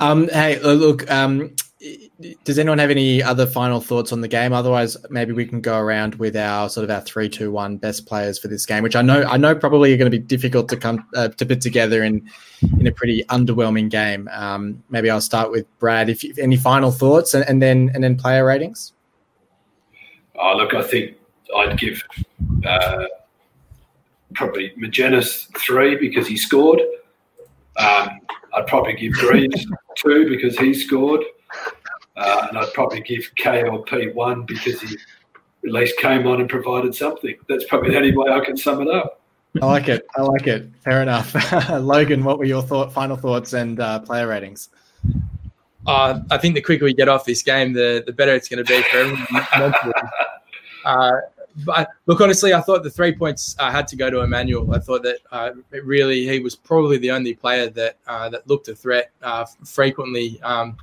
Um, 0.00 0.28
hey, 0.28 0.60
look. 0.60 1.10
Um, 1.10 1.54
does 2.44 2.58
anyone 2.58 2.78
have 2.78 2.90
any 2.90 3.22
other 3.22 3.44
final 3.44 3.80
thoughts 3.80 4.12
on 4.12 4.20
the 4.20 4.28
game? 4.28 4.52
Otherwise, 4.52 4.96
maybe 5.10 5.32
we 5.32 5.44
can 5.44 5.60
go 5.60 5.78
around 5.78 6.14
with 6.14 6.36
our 6.36 6.68
sort 6.68 6.84
of 6.84 6.90
our 6.90 7.00
three, 7.00 7.28
two, 7.28 7.50
one 7.50 7.76
best 7.76 8.06
players 8.06 8.38
for 8.38 8.46
this 8.46 8.64
game, 8.64 8.84
which 8.84 8.94
I 8.94 9.02
know 9.02 9.24
I 9.24 9.36
know 9.36 9.54
probably 9.54 9.92
are 9.92 9.96
going 9.96 10.10
to 10.10 10.16
be 10.16 10.22
difficult 10.24 10.68
to 10.68 10.76
come 10.76 11.04
uh, 11.16 11.28
to 11.28 11.46
put 11.46 11.60
together 11.60 12.04
in 12.04 12.28
in 12.78 12.86
a 12.86 12.92
pretty 12.92 13.24
underwhelming 13.24 13.90
game. 13.90 14.28
Um, 14.32 14.82
maybe 14.90 15.10
I'll 15.10 15.20
start 15.20 15.50
with 15.50 15.66
Brad. 15.80 16.08
If, 16.08 16.22
if 16.22 16.38
any 16.38 16.56
final 16.56 16.92
thoughts, 16.92 17.34
and, 17.34 17.44
and, 17.48 17.60
then 17.60 17.90
and 17.94 18.04
then 18.04 18.16
player 18.16 18.44
ratings. 18.44 18.92
Oh, 20.36 20.54
look, 20.56 20.72
I 20.72 20.82
think 20.82 21.16
I'd 21.56 21.76
give 21.78 22.00
uh, 22.64 23.06
probably 24.34 24.72
Magennis 24.78 25.48
three 25.58 25.96
because 25.96 26.28
he 26.28 26.36
scored. 26.36 26.80
Um, 27.76 28.20
I'd 28.54 28.68
probably 28.68 28.94
give 28.94 29.14
Greaves 29.14 29.66
two 29.96 30.28
because 30.28 30.56
he 30.56 30.74
scored. 30.74 31.24
Uh, 32.16 32.46
and 32.48 32.58
I'd 32.58 32.72
probably 32.72 33.00
give 33.00 33.30
KLP 33.38 34.14
one 34.14 34.44
because 34.44 34.80
he 34.80 34.96
at 35.64 35.72
least 35.72 35.96
came 35.98 36.26
on 36.26 36.40
and 36.40 36.48
provided 36.48 36.94
something. 36.94 37.34
That's 37.48 37.64
probably 37.64 37.90
the 37.90 37.96
only 37.96 38.16
way 38.16 38.30
I 38.30 38.40
can 38.44 38.56
sum 38.56 38.82
it 38.82 38.88
up. 38.88 39.20
I 39.60 39.66
like 39.66 39.88
it. 39.88 40.06
I 40.16 40.22
like 40.22 40.46
it. 40.46 40.68
Fair 40.82 41.02
enough. 41.02 41.34
Logan, 41.70 42.24
what 42.24 42.38
were 42.38 42.44
your 42.44 42.62
thought, 42.62 42.92
final 42.92 43.16
thoughts 43.16 43.52
and 43.52 43.78
uh, 43.78 44.00
player 44.00 44.26
ratings? 44.26 44.68
Uh, 45.86 46.20
I 46.30 46.38
think 46.38 46.54
the 46.54 46.60
quicker 46.60 46.84
we 46.84 46.94
get 46.94 47.08
off 47.08 47.24
this 47.24 47.42
game, 47.42 47.72
the 47.72 48.02
the 48.06 48.12
better 48.12 48.34
it's 48.34 48.48
going 48.48 48.64
to 48.64 48.68
be 48.68 48.82
for 48.82 48.96
everyone. 48.96 49.92
uh, 50.84 51.12
but 51.64 51.88
look, 52.06 52.20
honestly, 52.20 52.52
I 52.52 52.60
thought 52.60 52.82
the 52.82 52.90
three 52.90 53.14
points 53.14 53.54
uh, 53.58 53.70
had 53.70 53.86
to 53.88 53.96
go 53.96 54.10
to 54.10 54.20
Emmanuel. 54.20 54.74
I 54.74 54.78
thought 54.80 55.02
that 55.04 55.18
uh, 55.30 55.50
really 55.70 56.26
he 56.26 56.40
was 56.40 56.56
probably 56.56 56.98
the 56.98 57.10
only 57.10 57.34
player 57.34 57.68
that 57.70 57.98
uh, 58.06 58.28
that 58.30 58.46
looked 58.48 58.68
a 58.68 58.74
threat 58.74 59.10
uh, 59.22 59.44
frequently. 59.64 60.40
Um, 60.42 60.76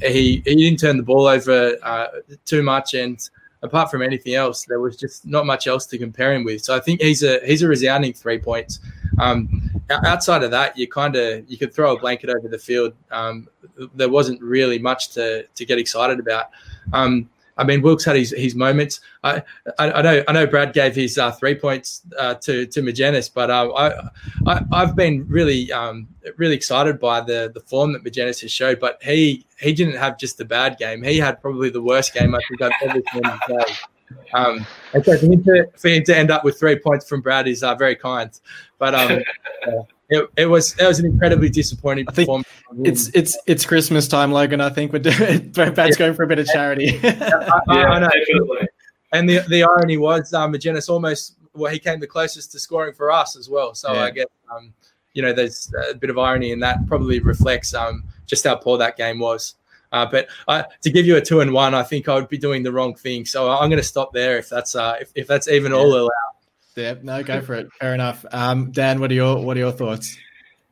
he 0.00 0.42
he 0.44 0.56
didn't 0.56 0.80
turn 0.80 0.96
the 0.96 1.02
ball 1.02 1.26
over 1.26 1.76
uh, 1.82 2.06
too 2.44 2.62
much, 2.62 2.94
and 2.94 3.18
apart 3.62 3.90
from 3.90 4.02
anything 4.02 4.34
else, 4.34 4.64
there 4.64 4.80
was 4.80 4.96
just 4.96 5.26
not 5.26 5.46
much 5.46 5.66
else 5.66 5.86
to 5.86 5.98
compare 5.98 6.34
him 6.34 6.44
with. 6.44 6.64
So 6.64 6.76
I 6.76 6.80
think 6.80 7.00
he's 7.00 7.22
a 7.22 7.40
he's 7.44 7.62
a 7.62 7.68
resounding 7.68 8.12
three 8.12 8.38
points. 8.38 8.80
Um, 9.20 9.70
outside 9.90 10.42
of 10.42 10.50
that, 10.50 10.76
you 10.76 10.88
kind 10.88 11.14
of 11.14 11.48
you 11.48 11.58
could 11.58 11.72
throw 11.72 11.94
a 11.94 11.98
blanket 11.98 12.30
over 12.30 12.48
the 12.48 12.58
field. 12.58 12.94
Um, 13.10 13.48
there 13.94 14.08
wasn't 14.08 14.42
really 14.42 14.78
much 14.78 15.10
to 15.10 15.44
to 15.46 15.64
get 15.64 15.78
excited 15.78 16.18
about. 16.18 16.50
Um, 16.92 17.28
I 17.58 17.64
mean, 17.64 17.82
Wilks 17.82 18.04
had 18.04 18.16
his, 18.16 18.30
his 18.30 18.54
moments. 18.54 19.00
I, 19.24 19.42
I, 19.78 19.90
I 19.90 20.02
know 20.02 20.24
I 20.28 20.32
know 20.32 20.46
Brad 20.46 20.72
gave 20.72 20.94
his 20.94 21.18
uh, 21.18 21.32
three 21.32 21.54
points 21.54 22.02
uh, 22.18 22.34
to 22.34 22.66
to 22.66 22.80
Magennis, 22.80 23.30
but 23.32 23.50
uh, 23.50 23.70
I, 24.46 24.62
I 24.72 24.80
have 24.80 24.94
been 24.94 25.26
really 25.28 25.70
um, 25.72 26.06
really 26.36 26.54
excited 26.54 27.00
by 27.00 27.20
the 27.20 27.50
the 27.52 27.60
form 27.60 27.92
that 27.92 28.04
Magennis 28.04 28.40
has 28.42 28.52
showed. 28.52 28.78
But 28.78 29.02
he 29.02 29.44
he 29.58 29.72
didn't 29.72 29.96
have 29.96 30.18
just 30.18 30.40
a 30.40 30.44
bad 30.44 30.78
game. 30.78 31.02
He 31.02 31.18
had 31.18 31.42
probably 31.42 31.68
the 31.68 31.82
worst 31.82 32.14
game 32.14 32.34
I 32.34 32.40
think 32.48 32.62
I've 32.62 32.88
ever 32.88 33.02
seen 33.12 33.24
him 33.24 33.38
play. 33.44 33.64
Um, 34.32 34.66
and 34.94 35.04
so 35.04 35.18
for 35.18 35.26
him, 35.26 35.44
to, 35.44 35.66
for 35.76 35.88
him 35.88 36.02
to 36.04 36.16
end 36.16 36.30
up 36.30 36.44
with 36.44 36.58
three 36.58 36.78
points 36.78 37.06
from 37.08 37.20
Brad 37.20 37.46
is 37.46 37.62
uh, 37.62 37.74
very 37.74 37.96
kind. 37.96 38.30
But 38.78 38.94
um, 38.94 39.22
it, 40.08 40.30
it 40.36 40.46
was 40.46 40.78
it 40.78 40.86
was 40.86 40.98
an 40.98 41.06
incredibly 41.06 41.50
disappointing 41.50 42.06
I 42.08 42.12
think 42.12 42.46
It's 42.84 43.08
it's 43.14 43.36
it's 43.46 43.66
Christmas 43.66 44.08
time, 44.08 44.32
Logan. 44.32 44.60
I 44.60 44.70
think 44.70 44.92
we're 44.92 45.00
doing, 45.00 45.50
Brad's 45.52 45.78
yeah. 45.78 45.90
going 45.96 46.14
for 46.14 46.22
a 46.22 46.26
bit 46.26 46.38
of 46.38 46.46
charity. 46.46 46.98
I, 47.04 47.60
I, 47.68 47.84
I 47.84 47.98
know. 48.00 48.08
Definitely. 48.08 48.68
And 49.12 49.28
the 49.28 49.40
the 49.48 49.64
irony 49.64 49.96
was, 49.98 50.32
um, 50.32 50.52
Magennis 50.52 50.88
almost 50.88 51.36
well, 51.54 51.72
he 51.72 51.78
came 51.78 52.00
the 52.00 52.06
closest 52.06 52.52
to 52.52 52.58
scoring 52.58 52.94
for 52.94 53.10
us 53.10 53.36
as 53.36 53.48
well. 53.48 53.74
So 53.74 53.92
yeah. 53.92 54.04
I 54.04 54.10
guess 54.10 54.26
um, 54.54 54.72
you 55.14 55.22
know, 55.22 55.32
there's 55.32 55.72
a 55.90 55.94
bit 55.94 56.10
of 56.10 56.18
irony 56.18 56.52
in 56.52 56.60
that. 56.60 56.86
Probably 56.86 57.20
reflects 57.20 57.74
um 57.74 58.04
just 58.26 58.44
how 58.44 58.56
poor 58.56 58.78
that 58.78 58.96
game 58.96 59.18
was. 59.18 59.54
Uh, 59.90 60.06
but 60.06 60.28
uh, 60.48 60.62
to 60.82 60.90
give 60.90 61.06
you 61.06 61.16
a 61.16 61.20
two 61.20 61.40
and 61.40 61.52
one, 61.52 61.74
I 61.74 61.82
think 61.82 62.08
I 62.08 62.14
would 62.14 62.28
be 62.28 62.38
doing 62.38 62.62
the 62.62 62.72
wrong 62.72 62.94
thing. 62.94 63.24
So 63.24 63.50
I'm 63.50 63.70
going 63.70 63.80
to 63.80 63.86
stop 63.86 64.12
there 64.12 64.36
if 64.36 64.48
that's 64.48 64.74
uh, 64.74 64.96
if, 65.00 65.10
if 65.14 65.26
that's 65.26 65.48
even 65.48 65.72
yeah. 65.72 65.78
all 65.78 65.94
allowed. 65.94 66.10
Yeah, 66.78 66.94
no, 67.02 67.22
go 67.22 67.40
for 67.40 67.54
it. 67.54 67.68
Fair 67.80 67.94
enough. 67.94 68.24
Um, 68.32 68.70
Dan, 68.70 69.00
what 69.00 69.10
are 69.10 69.14
your 69.14 69.44
what 69.44 69.56
are 69.56 69.60
your 69.60 69.72
thoughts? 69.72 70.16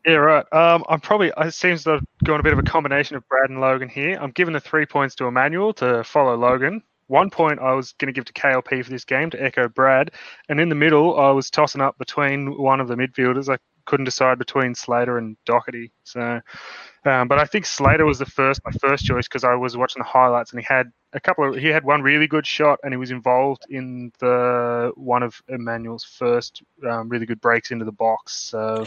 Yeah, 0.07 0.15
right. 0.15 0.47
Um, 0.53 0.85
I'm 0.89 1.01
probably. 1.01 1.33
It 1.37 1.55
seems 1.55 1.83
to 1.85 1.91
have 1.91 2.05
gone 2.25 2.39
a 2.39 2.43
bit 2.43 2.53
of 2.53 2.61
a 2.61 2.63
combination 2.63 3.17
of 3.17 3.29
Brad 3.29 3.51
and 3.51 3.61
Logan 3.61 3.89
here. 3.89 4.17
I'm 4.21 4.31
giving 4.31 4.55
the 4.55 4.61
three 4.61 4.87
points 4.87 5.17
to 5.17 5.27
Emmanuel 5.27 5.73
to 5.75 6.05
follow 6.05 6.37
Logan. 6.37 6.83
One 7.09 7.29
point 7.31 7.61
I 7.61 7.73
was 7.73 7.93
going 7.93 8.07
to 8.07 8.13
give 8.13 8.25
to 8.27 8.33
KLP 8.33 8.85
for 8.85 8.91
this 8.91 9.05
game 9.05 9.31
to 9.31 9.43
echo 9.43 9.69
Brad, 9.69 10.13
and 10.49 10.61
in 10.61 10.69
the 10.69 10.75
middle 10.77 11.19
I 11.19 11.31
was 11.31 11.51
tossing 11.51 11.81
up 11.81 11.99
between 11.99 12.57
one 12.57 12.81
of 12.81 12.89
the 12.89 12.95
midfielders. 12.95 13.53
I 13.53 13.59
couldn't 13.85 14.05
decide 14.05 14.39
between 14.39 14.75
Slater 14.75 15.19
and 15.19 15.37
Docherty. 15.47 15.91
So, 16.05 16.41
um, 17.07 17.29
but 17.29 17.39
I 17.39 17.45
think 17.45 17.67
Slater 17.67 18.05
was 18.05 18.19
the 18.19 18.27
first 18.27 18.61
my 18.65 18.73
first 18.73 19.05
choice 19.05 19.27
because 19.29 19.45
I 19.45 19.55
was 19.55 19.77
watching 19.77 20.01
the 20.01 20.09
highlights 20.09 20.51
and 20.51 20.61
he 20.61 20.67
had 20.69 20.91
a 21.13 21.21
couple 21.21 21.49
of 21.49 21.57
he 21.57 21.69
had 21.69 21.85
one 21.85 22.03
really 22.03 22.27
good 22.27 22.47
shot 22.47 22.79
and 22.83 22.93
he 22.93 22.97
was 22.97 23.11
involved 23.11 23.65
in 23.71 24.13
the 24.19 24.93
one 24.97 25.23
of 25.23 25.41
Emmanuel's 25.49 26.05
first 26.05 26.63
um, 26.89 27.09
really 27.09 27.27
good 27.27 27.41
breaks 27.41 27.71
into 27.71 27.85
the 27.85 27.93
box. 27.93 28.35
So 28.35 28.87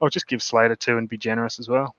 I'll 0.00 0.08
just 0.08 0.26
give 0.26 0.42
Slater 0.42 0.76
two 0.76 0.98
and 0.98 1.08
be 1.08 1.18
generous 1.18 1.58
as 1.58 1.68
well. 1.68 1.94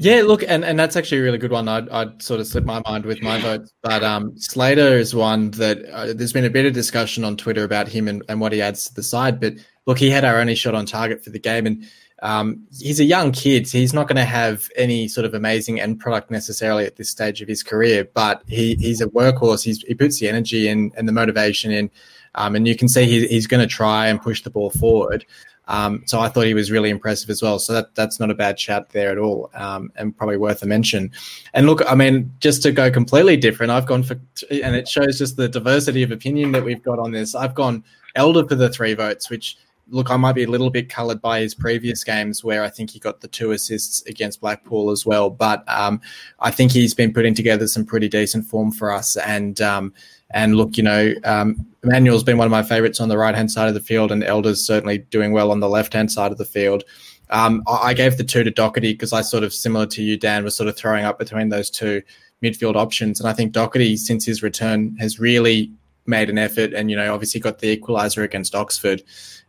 Yeah, 0.00 0.22
look, 0.22 0.44
and, 0.46 0.64
and 0.64 0.78
that's 0.78 0.94
actually 0.94 1.18
a 1.18 1.22
really 1.22 1.38
good 1.38 1.50
one. 1.50 1.66
I'd, 1.66 1.88
I'd 1.88 2.22
sort 2.22 2.38
of 2.38 2.46
slip 2.46 2.64
my 2.64 2.80
mind 2.86 3.04
with 3.04 3.20
my 3.20 3.40
vote, 3.40 3.68
but 3.82 4.04
um, 4.04 4.38
Slater 4.38 4.96
is 4.96 5.12
one 5.12 5.50
that 5.52 5.84
uh, 5.86 6.12
there's 6.12 6.32
been 6.32 6.44
a 6.44 6.50
bit 6.50 6.66
of 6.66 6.72
discussion 6.72 7.24
on 7.24 7.36
Twitter 7.36 7.64
about 7.64 7.88
him 7.88 8.06
and, 8.06 8.22
and 8.28 8.40
what 8.40 8.52
he 8.52 8.62
adds 8.62 8.84
to 8.86 8.94
the 8.94 9.02
side. 9.02 9.40
But 9.40 9.54
look, 9.86 9.98
he 9.98 10.08
had 10.08 10.24
our 10.24 10.38
only 10.38 10.54
shot 10.54 10.76
on 10.76 10.86
target 10.86 11.24
for 11.24 11.30
the 11.30 11.40
game, 11.40 11.66
and 11.66 11.84
um, 12.22 12.66
he's 12.78 13.00
a 13.00 13.04
young 13.04 13.32
kid. 13.32 13.68
So 13.68 13.78
he's 13.78 13.94
not 13.94 14.08
going 14.08 14.16
to 14.16 14.24
have 14.24 14.68
any 14.76 15.08
sort 15.08 15.24
of 15.24 15.34
amazing 15.34 15.80
end 15.80 16.00
product 16.00 16.30
necessarily 16.30 16.84
at 16.84 16.96
this 16.96 17.10
stage 17.10 17.40
of 17.42 17.48
his 17.48 17.62
career, 17.62 18.08
but 18.14 18.42
he, 18.46 18.74
he's 18.76 19.00
a 19.00 19.06
workhorse. 19.08 19.64
He's, 19.64 19.82
he 19.82 19.94
puts 19.94 20.18
the 20.18 20.28
energy 20.28 20.68
in 20.68 20.92
and 20.96 21.06
the 21.06 21.12
motivation 21.12 21.70
in, 21.70 21.90
um, 22.34 22.56
and 22.56 22.66
you 22.66 22.76
can 22.76 22.88
see 22.88 23.04
he, 23.04 23.26
he's 23.28 23.46
going 23.46 23.60
to 23.60 23.72
try 23.72 24.08
and 24.08 24.20
push 24.20 24.42
the 24.42 24.50
ball 24.50 24.70
forward. 24.70 25.24
Um, 25.68 26.02
so 26.06 26.18
I 26.18 26.30
thought 26.30 26.46
he 26.46 26.54
was 26.54 26.70
really 26.70 26.88
impressive 26.88 27.28
as 27.28 27.42
well. 27.42 27.58
So 27.58 27.74
that 27.74 27.94
that's 27.94 28.18
not 28.18 28.30
a 28.30 28.34
bad 28.34 28.58
shout 28.58 28.88
there 28.88 29.12
at 29.12 29.18
all, 29.18 29.50
um, 29.54 29.92
and 29.96 30.16
probably 30.16 30.38
worth 30.38 30.62
a 30.62 30.66
mention. 30.66 31.12
And 31.52 31.66
look, 31.66 31.82
I 31.86 31.94
mean, 31.94 32.32
just 32.40 32.62
to 32.62 32.72
go 32.72 32.90
completely 32.90 33.36
different, 33.36 33.70
I've 33.70 33.86
gone 33.86 34.02
for, 34.02 34.18
and 34.50 34.74
it 34.74 34.88
shows 34.88 35.18
just 35.18 35.36
the 35.36 35.46
diversity 35.46 36.02
of 36.02 36.10
opinion 36.10 36.52
that 36.52 36.64
we've 36.64 36.82
got 36.82 36.98
on 36.98 37.12
this. 37.12 37.34
I've 37.34 37.54
gone 37.54 37.84
Elder 38.14 38.48
for 38.48 38.54
the 38.54 38.70
three 38.70 38.94
votes, 38.94 39.28
which 39.28 39.58
look, 39.90 40.10
I 40.10 40.16
might 40.16 40.34
be 40.34 40.44
a 40.44 40.50
little 40.50 40.70
bit 40.70 40.88
coloured 40.88 41.20
by 41.20 41.40
his 41.40 41.54
previous 41.54 42.04
games 42.04 42.44
where 42.44 42.62
I 42.62 42.68
think 42.68 42.90
he 42.90 42.98
got 42.98 43.20
the 43.20 43.28
two 43.28 43.52
assists 43.52 44.04
against 44.06 44.40
Blackpool 44.40 44.90
as 44.90 45.06
well. 45.06 45.30
But 45.30 45.64
um, 45.68 46.00
I 46.40 46.50
think 46.50 46.72
he's 46.72 46.94
been 46.94 47.12
putting 47.12 47.34
together 47.34 47.66
some 47.66 47.84
pretty 47.84 48.08
decent 48.08 48.46
form 48.46 48.72
for 48.72 48.90
us. 48.90 49.16
And 49.16 49.60
um, 49.60 49.92
and 50.30 50.56
look, 50.56 50.76
you 50.76 50.82
know, 50.82 51.12
um, 51.24 51.66
Emmanuel's 51.82 52.24
been 52.24 52.38
one 52.38 52.46
of 52.46 52.50
my 52.50 52.62
favourites 52.62 53.00
on 53.00 53.08
the 53.08 53.18
right 53.18 53.34
hand 53.34 53.50
side 53.50 53.68
of 53.68 53.74
the 53.74 53.80
field, 53.80 54.12
and 54.12 54.22
Elder's 54.22 54.64
certainly 54.64 54.98
doing 54.98 55.32
well 55.32 55.50
on 55.50 55.60
the 55.60 55.68
left 55.68 55.92
hand 55.94 56.12
side 56.12 56.32
of 56.32 56.38
the 56.38 56.44
field. 56.44 56.84
Um, 57.30 57.62
I 57.66 57.94
gave 57.94 58.16
the 58.16 58.24
two 58.24 58.42
to 58.42 58.50
Docherty 58.50 58.92
because 58.92 59.12
I 59.12 59.20
sort 59.20 59.44
of 59.44 59.52
similar 59.52 59.86
to 59.86 60.02
you, 60.02 60.16
Dan, 60.16 60.44
was 60.44 60.56
sort 60.56 60.68
of 60.68 60.76
throwing 60.76 61.04
up 61.04 61.18
between 61.18 61.50
those 61.50 61.70
two 61.70 62.02
midfield 62.42 62.76
options, 62.76 63.20
and 63.20 63.28
I 63.28 63.32
think 63.32 63.52
Docherty 63.52 63.98
since 63.98 64.24
his 64.24 64.42
return 64.42 64.96
has 64.98 65.18
really 65.18 65.70
made 66.06 66.30
an 66.30 66.38
effort, 66.38 66.72
and 66.72 66.90
you 66.90 66.96
know, 66.96 67.12
obviously 67.12 67.40
got 67.40 67.58
the 67.58 67.76
equaliser 67.76 68.22
against 68.22 68.54
Oxford. 68.54 69.02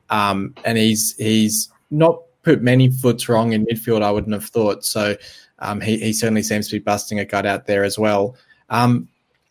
Um, 0.09 0.55
and 0.65 0.77
he's 0.77 1.15
he's 1.17 1.69
not 1.91 2.21
put 2.43 2.61
many 2.61 2.89
foots 2.89 3.29
wrong 3.29 3.53
in 3.53 3.65
midfield. 3.65 4.01
I 4.01 4.11
wouldn't 4.11 4.33
have 4.33 4.45
thought. 4.45 4.85
So 4.85 5.15
um, 5.59 5.81
he 5.81 5.97
he 5.97 6.13
certainly 6.13 6.43
seems 6.43 6.67
to 6.67 6.75
be 6.75 6.83
busting 6.83 7.19
a 7.19 7.25
gut 7.25 7.45
out 7.45 7.65
there 7.65 7.83
as 7.83 7.97
well. 7.97 8.35
Um, 8.69 9.07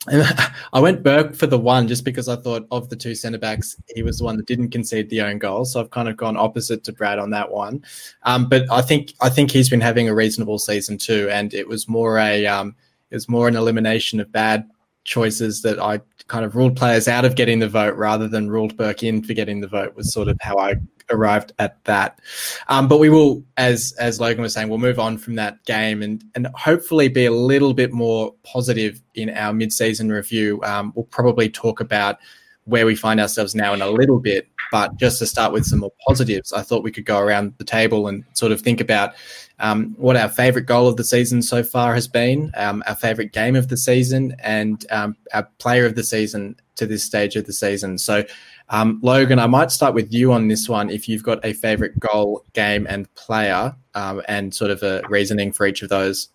and 0.06 0.24
I 0.72 0.80
went 0.80 1.02
Burke 1.02 1.34
for 1.34 1.46
the 1.46 1.58
one 1.58 1.88
just 1.88 2.04
because 2.04 2.28
I 2.28 2.36
thought 2.36 2.66
of 2.70 2.88
the 2.88 2.96
two 2.96 3.14
centre 3.14 3.38
backs, 3.38 3.76
he 3.94 4.02
was 4.02 4.18
the 4.18 4.24
one 4.24 4.36
that 4.36 4.46
didn't 4.46 4.70
concede 4.70 5.10
the 5.10 5.22
own 5.22 5.38
goal. 5.38 5.64
So 5.64 5.80
I've 5.80 5.90
kind 5.90 6.08
of 6.08 6.16
gone 6.16 6.36
opposite 6.36 6.84
to 6.84 6.92
Brad 6.92 7.18
on 7.18 7.30
that 7.30 7.50
one. 7.50 7.84
Um, 8.22 8.48
but 8.48 8.70
I 8.70 8.82
think 8.82 9.14
I 9.20 9.28
think 9.28 9.50
he's 9.50 9.68
been 9.68 9.80
having 9.80 10.08
a 10.08 10.14
reasonable 10.14 10.58
season 10.58 10.98
too, 10.98 11.28
and 11.30 11.52
it 11.54 11.68
was 11.68 11.88
more 11.88 12.18
a 12.18 12.46
um, 12.46 12.74
it 13.10 13.16
was 13.16 13.28
more 13.28 13.48
an 13.48 13.56
elimination 13.56 14.20
of 14.20 14.30
bad 14.32 14.68
choices 15.08 15.62
that 15.62 15.80
I 15.80 16.00
kind 16.28 16.44
of 16.44 16.54
ruled 16.54 16.76
players 16.76 17.08
out 17.08 17.24
of 17.24 17.34
getting 17.34 17.58
the 17.58 17.68
vote 17.68 17.96
rather 17.96 18.28
than 18.28 18.50
ruled 18.50 18.76
Burke 18.76 19.02
in 19.02 19.22
for 19.22 19.32
getting 19.32 19.60
the 19.60 19.66
vote 19.66 19.96
was 19.96 20.12
sort 20.12 20.28
of 20.28 20.36
how 20.40 20.58
I 20.58 20.74
arrived 21.10 21.52
at 21.58 21.82
that. 21.84 22.20
Um, 22.68 22.86
but 22.86 22.98
we 22.98 23.08
will, 23.08 23.42
as 23.56 23.94
as 23.98 24.20
Logan 24.20 24.42
was 24.42 24.52
saying, 24.52 24.68
we'll 24.68 24.78
move 24.78 24.98
on 24.98 25.16
from 25.16 25.34
that 25.36 25.64
game 25.64 26.02
and 26.02 26.22
and 26.34 26.46
hopefully 26.54 27.08
be 27.08 27.24
a 27.24 27.32
little 27.32 27.72
bit 27.72 27.92
more 27.92 28.34
positive 28.44 29.00
in 29.14 29.30
our 29.30 29.52
mid 29.52 29.72
season 29.72 30.10
review. 30.10 30.60
Um, 30.62 30.92
we'll 30.94 31.06
probably 31.06 31.48
talk 31.48 31.80
about 31.80 32.18
where 32.64 32.84
we 32.84 32.94
find 32.94 33.18
ourselves 33.18 33.54
now 33.54 33.72
in 33.72 33.80
a 33.80 33.90
little 33.90 34.20
bit. 34.20 34.46
But 34.70 34.96
just 34.98 35.18
to 35.20 35.26
start 35.26 35.54
with 35.54 35.64
some 35.64 35.78
more 35.78 35.92
positives, 36.06 36.52
I 36.52 36.60
thought 36.60 36.84
we 36.84 36.92
could 36.92 37.06
go 37.06 37.18
around 37.18 37.54
the 37.56 37.64
table 37.64 38.06
and 38.06 38.22
sort 38.34 38.52
of 38.52 38.60
think 38.60 38.82
about 38.82 39.14
um, 39.60 39.94
what 39.98 40.16
our 40.16 40.28
favorite 40.28 40.66
goal 40.66 40.86
of 40.86 40.96
the 40.96 41.04
season 41.04 41.42
so 41.42 41.62
far 41.62 41.94
has 41.94 42.06
been, 42.08 42.50
um, 42.56 42.82
our 42.86 42.94
favorite 42.94 43.32
game 43.32 43.56
of 43.56 43.68
the 43.68 43.76
season, 43.76 44.36
and 44.38 44.86
um, 44.90 45.16
our 45.32 45.44
player 45.58 45.84
of 45.86 45.94
the 45.94 46.04
season 46.04 46.56
to 46.76 46.86
this 46.86 47.02
stage 47.02 47.36
of 47.36 47.46
the 47.46 47.52
season. 47.52 47.98
So, 47.98 48.24
um, 48.70 49.00
Logan, 49.02 49.38
I 49.38 49.46
might 49.46 49.70
start 49.70 49.94
with 49.94 50.12
you 50.12 50.32
on 50.32 50.48
this 50.48 50.68
one. 50.68 50.90
If 50.90 51.08
you've 51.08 51.22
got 51.22 51.44
a 51.44 51.52
favorite 51.52 51.98
goal, 51.98 52.44
game, 52.52 52.86
and 52.88 53.12
player, 53.14 53.74
um, 53.94 54.22
and 54.28 54.54
sort 54.54 54.70
of 54.70 54.82
a 54.82 55.02
reasoning 55.08 55.52
for 55.52 55.66
each 55.66 55.82
of 55.82 55.88
those. 55.88 56.28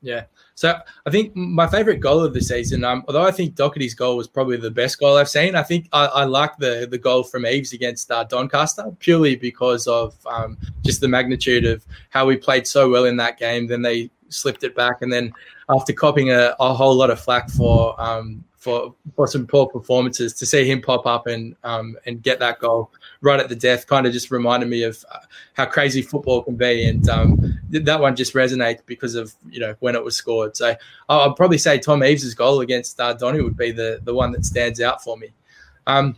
Yeah. 0.00 0.24
So 0.60 0.78
I 1.06 1.10
think 1.10 1.34
my 1.34 1.66
favorite 1.66 2.00
goal 2.00 2.22
of 2.22 2.34
the 2.34 2.42
season, 2.42 2.84
um, 2.84 3.02
although 3.08 3.22
I 3.22 3.30
think 3.30 3.54
Docherty's 3.54 3.94
goal 3.94 4.18
was 4.18 4.28
probably 4.28 4.58
the 4.58 4.70
best 4.70 5.00
goal 5.00 5.16
I've 5.16 5.26
seen, 5.26 5.54
I 5.54 5.62
think 5.62 5.88
I, 5.90 6.04
I 6.04 6.24
like 6.24 6.54
the 6.58 6.86
the 6.90 6.98
goal 6.98 7.22
from 7.22 7.46
Eaves 7.46 7.72
against 7.72 8.10
uh, 8.10 8.24
Doncaster 8.24 8.94
purely 8.98 9.36
because 9.36 9.86
of 9.86 10.18
um, 10.26 10.58
just 10.84 11.00
the 11.00 11.08
magnitude 11.08 11.64
of 11.64 11.82
how 12.10 12.26
we 12.26 12.36
played 12.36 12.66
so 12.66 12.90
well 12.90 13.06
in 13.06 13.16
that 13.16 13.38
game. 13.38 13.68
Then 13.68 13.80
they 13.80 14.10
slipped 14.28 14.62
it 14.62 14.74
back, 14.76 15.00
and 15.00 15.10
then 15.10 15.32
after 15.70 15.94
copping 15.94 16.30
a, 16.30 16.54
a 16.60 16.74
whole 16.74 16.94
lot 16.94 17.08
of 17.08 17.18
flack 17.18 17.48
for 17.48 17.98
um, 17.98 18.44
for 18.58 18.94
for 19.16 19.26
some 19.26 19.46
poor 19.46 19.66
performances, 19.66 20.34
to 20.34 20.44
see 20.44 20.70
him 20.70 20.82
pop 20.82 21.06
up 21.06 21.26
and 21.26 21.56
um, 21.64 21.96
and 22.04 22.22
get 22.22 22.38
that 22.40 22.58
goal 22.58 22.92
right 23.22 23.40
at 23.40 23.48
the 23.48 23.56
death 23.56 23.86
kind 23.86 24.06
of 24.06 24.12
just 24.12 24.30
reminded 24.30 24.68
me 24.68 24.82
of 24.82 25.04
uh, 25.10 25.18
how 25.54 25.66
crazy 25.66 26.02
football 26.02 26.42
can 26.42 26.56
be, 26.56 26.88
and 26.88 27.08
um, 27.08 27.58
that 27.70 28.00
one 28.00 28.16
just 28.16 28.34
resonates 28.34 28.80
because 28.86 29.14
of 29.14 29.34
you 29.50 29.60
know 29.60 29.74
when 29.80 29.94
it 29.94 30.02
was 30.02 30.16
scored. 30.16 30.56
So 30.56 30.74
I'd 31.08 31.36
probably 31.36 31.58
say 31.58 31.78
Tom 31.78 32.02
Eaves' 32.02 32.34
goal 32.34 32.60
against 32.60 32.98
uh, 33.00 33.12
Donny 33.14 33.40
would 33.42 33.56
be 33.56 33.72
the 33.72 34.00
the 34.04 34.14
one 34.14 34.32
that 34.32 34.44
stands 34.44 34.80
out 34.80 35.02
for 35.02 35.16
me. 35.16 35.28
Um, 35.86 36.16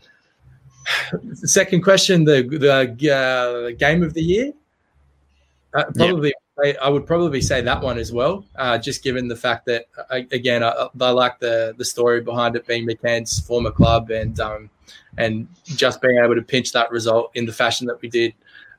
second 1.35 1.83
question: 1.83 2.25
the 2.25 2.43
the 2.43 3.15
uh, 3.15 3.71
game 3.79 4.03
of 4.03 4.15
the 4.15 4.23
year. 4.23 4.53
Uh, 5.75 5.85
probably, 5.97 6.35
I, 6.63 6.77
I, 6.83 6.89
would 6.89 7.07
probably 7.07 7.41
say 7.41 7.61
that 7.63 7.83
one 7.83 7.99
as 7.99 8.13
well. 8.13 8.45
Uh, 8.57 8.79
just 8.79 9.03
given 9.03 9.27
the 9.27 9.37
fact 9.37 9.67
that, 9.67 9.87
uh, 10.11 10.21
again, 10.31 10.63
I, 10.63 10.89
I, 11.01 11.11
like 11.11 11.39
the 11.39 11.75
the 11.79 11.85
story 11.85 12.21
behind 12.21 12.57
it 12.57 12.67
being 12.67 12.87
McCann's 12.87 13.41
former 13.41 13.71
club 13.71 14.11
and 14.11 14.39
um, 14.41 14.71
and 15.17 15.49
just 15.65 16.03
being 16.03 16.19
able 16.23 16.35
to 16.35 16.43
pinch 16.43 16.73
that 16.73 16.91
result 16.91 17.31
in 17.35 17.47
the 17.47 17.53
fashion 17.53 17.87
that 17.87 18.01
we 18.01 18.09
did. 18.09 18.35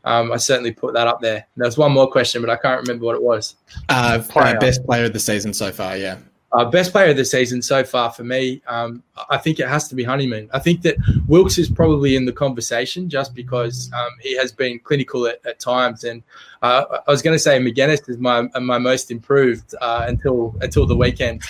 Um, 0.06 0.32
I 0.32 0.38
certainly 0.38 0.72
put 0.72 0.94
that 0.94 1.08
up 1.08 1.22
there. 1.22 1.48
There's 1.56 1.78
one 1.78 1.94
more 1.94 2.12
question, 2.12 2.42
but 2.42 2.50
I 2.50 2.58
can't 2.58 2.82
remember 2.82 3.06
what 3.06 3.16
it 3.16 3.24
was. 3.24 3.56
Uh, 3.90 4.22
player. 4.28 4.58
best 4.60 4.86
player 4.86 5.06
of 5.06 5.14
the 5.14 5.20
season 5.20 5.54
so 5.54 5.72
far, 5.72 5.96
yeah. 5.96 6.18
Uh, 6.54 6.66
best 6.66 6.92
player 6.92 7.10
of 7.10 7.18
the 7.18 7.26
season 7.26 7.64
so 7.64 7.84
far 7.84 8.12
for 8.12 8.24
me, 8.24 8.62
um, 8.68 9.02
I 9.28 9.38
think 9.38 9.60
it 9.60 9.68
has 9.68 9.88
to 9.88 9.96
be 9.96 10.04
Honeyman. 10.04 10.52
I 10.54 10.60
think 10.60 10.84
that 10.84 10.98
Wilks 11.28 11.58
is 11.58 11.68
probably 11.68 12.16
in 12.16 12.26
the 12.26 12.32
conversation 12.32 13.10
just 13.10 13.34
because 13.34 13.92
um, 13.92 14.12
he 14.22 14.38
has 14.38 14.52
been 14.52 14.78
clinical 14.78 15.26
at, 15.26 15.44
at 15.48 15.60
times. 15.60 16.04
And 16.04 16.22
uh, 16.62 17.00
I 17.08 17.10
was 17.10 17.24
going 17.24 17.34
to 17.34 17.40
say 17.40 17.58
Magennis 17.60 18.08
is 18.08 18.20
my 18.20 18.44
my 18.62 18.78
most 18.78 19.10
improved 19.10 19.74
uh, 19.82 20.06
until 20.08 20.56
until 20.62 20.86
the 20.86 20.96
weekend. 20.96 21.42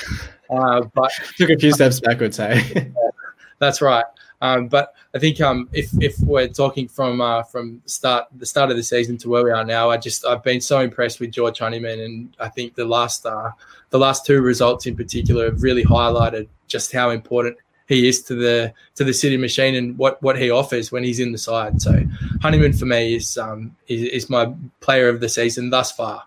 Uh, 0.49 0.83
but 0.93 1.11
took 1.37 1.49
a 1.49 1.57
few 1.57 1.73
steps 1.73 1.99
backwards. 1.99 2.37
Hey, 2.37 2.91
that's 3.59 3.81
right. 3.81 4.05
Um, 4.43 4.67
but 4.67 4.93
I 5.15 5.19
think 5.19 5.39
um, 5.39 5.69
if 5.71 5.89
if 6.01 6.19
we're 6.19 6.49
talking 6.49 6.89
from 6.89 7.21
uh, 7.21 7.43
from 7.43 7.82
start 7.86 8.27
the 8.36 8.45
start 8.45 8.69
of 8.71 8.75
the 8.75 8.84
season 8.84 9.17
to 9.19 9.29
where 9.29 9.41
we 9.41 9.51
are 9.51 9.63
now, 9.63 9.89
I 9.89 9.95
just 9.95 10.25
I've 10.25 10.43
been 10.43 10.60
so 10.60 10.82
impressed 10.82 11.21
with 11.21 11.32
George 11.32 11.60
Honeyman, 11.60 12.01
and 12.01 12.36
I 12.41 12.49
think 12.49 12.75
the 12.75 12.84
last 12.84 13.25
uh, 13.25 13.51
the 13.91 13.97
last 13.97 14.25
two 14.25 14.41
results 14.41 14.86
in 14.86 14.97
particular 14.97 15.45
have 15.45 15.63
really 15.63 15.86
highlighted 15.86 16.49
just 16.67 16.91
how 16.91 17.12
important 17.12 17.56
he 17.88 18.06
is 18.06 18.21
to 18.23 18.36
the 18.36 18.73
to 18.95 19.06
the 19.06 19.13
City 19.13 19.38
Machine 19.38 19.75
and 19.75 19.97
what 19.97 20.21
what 20.21 20.38
he 20.38 20.51
offers 20.51 20.91
when 20.91 21.06
he's 21.06 21.21
in 21.21 21.32
the 21.32 21.38
side. 21.38 21.82
So 21.82 22.03
Honeyman 22.41 22.73
for 22.73 22.86
me 22.86 23.15
is 23.15 23.38
um, 23.38 23.73
is, 23.88 24.01
is 24.10 24.29
my 24.29 24.53
player 24.82 25.08
of 25.08 25.21
the 25.21 25.29
season 25.29 25.69
thus 25.69 25.93
far. 25.93 26.21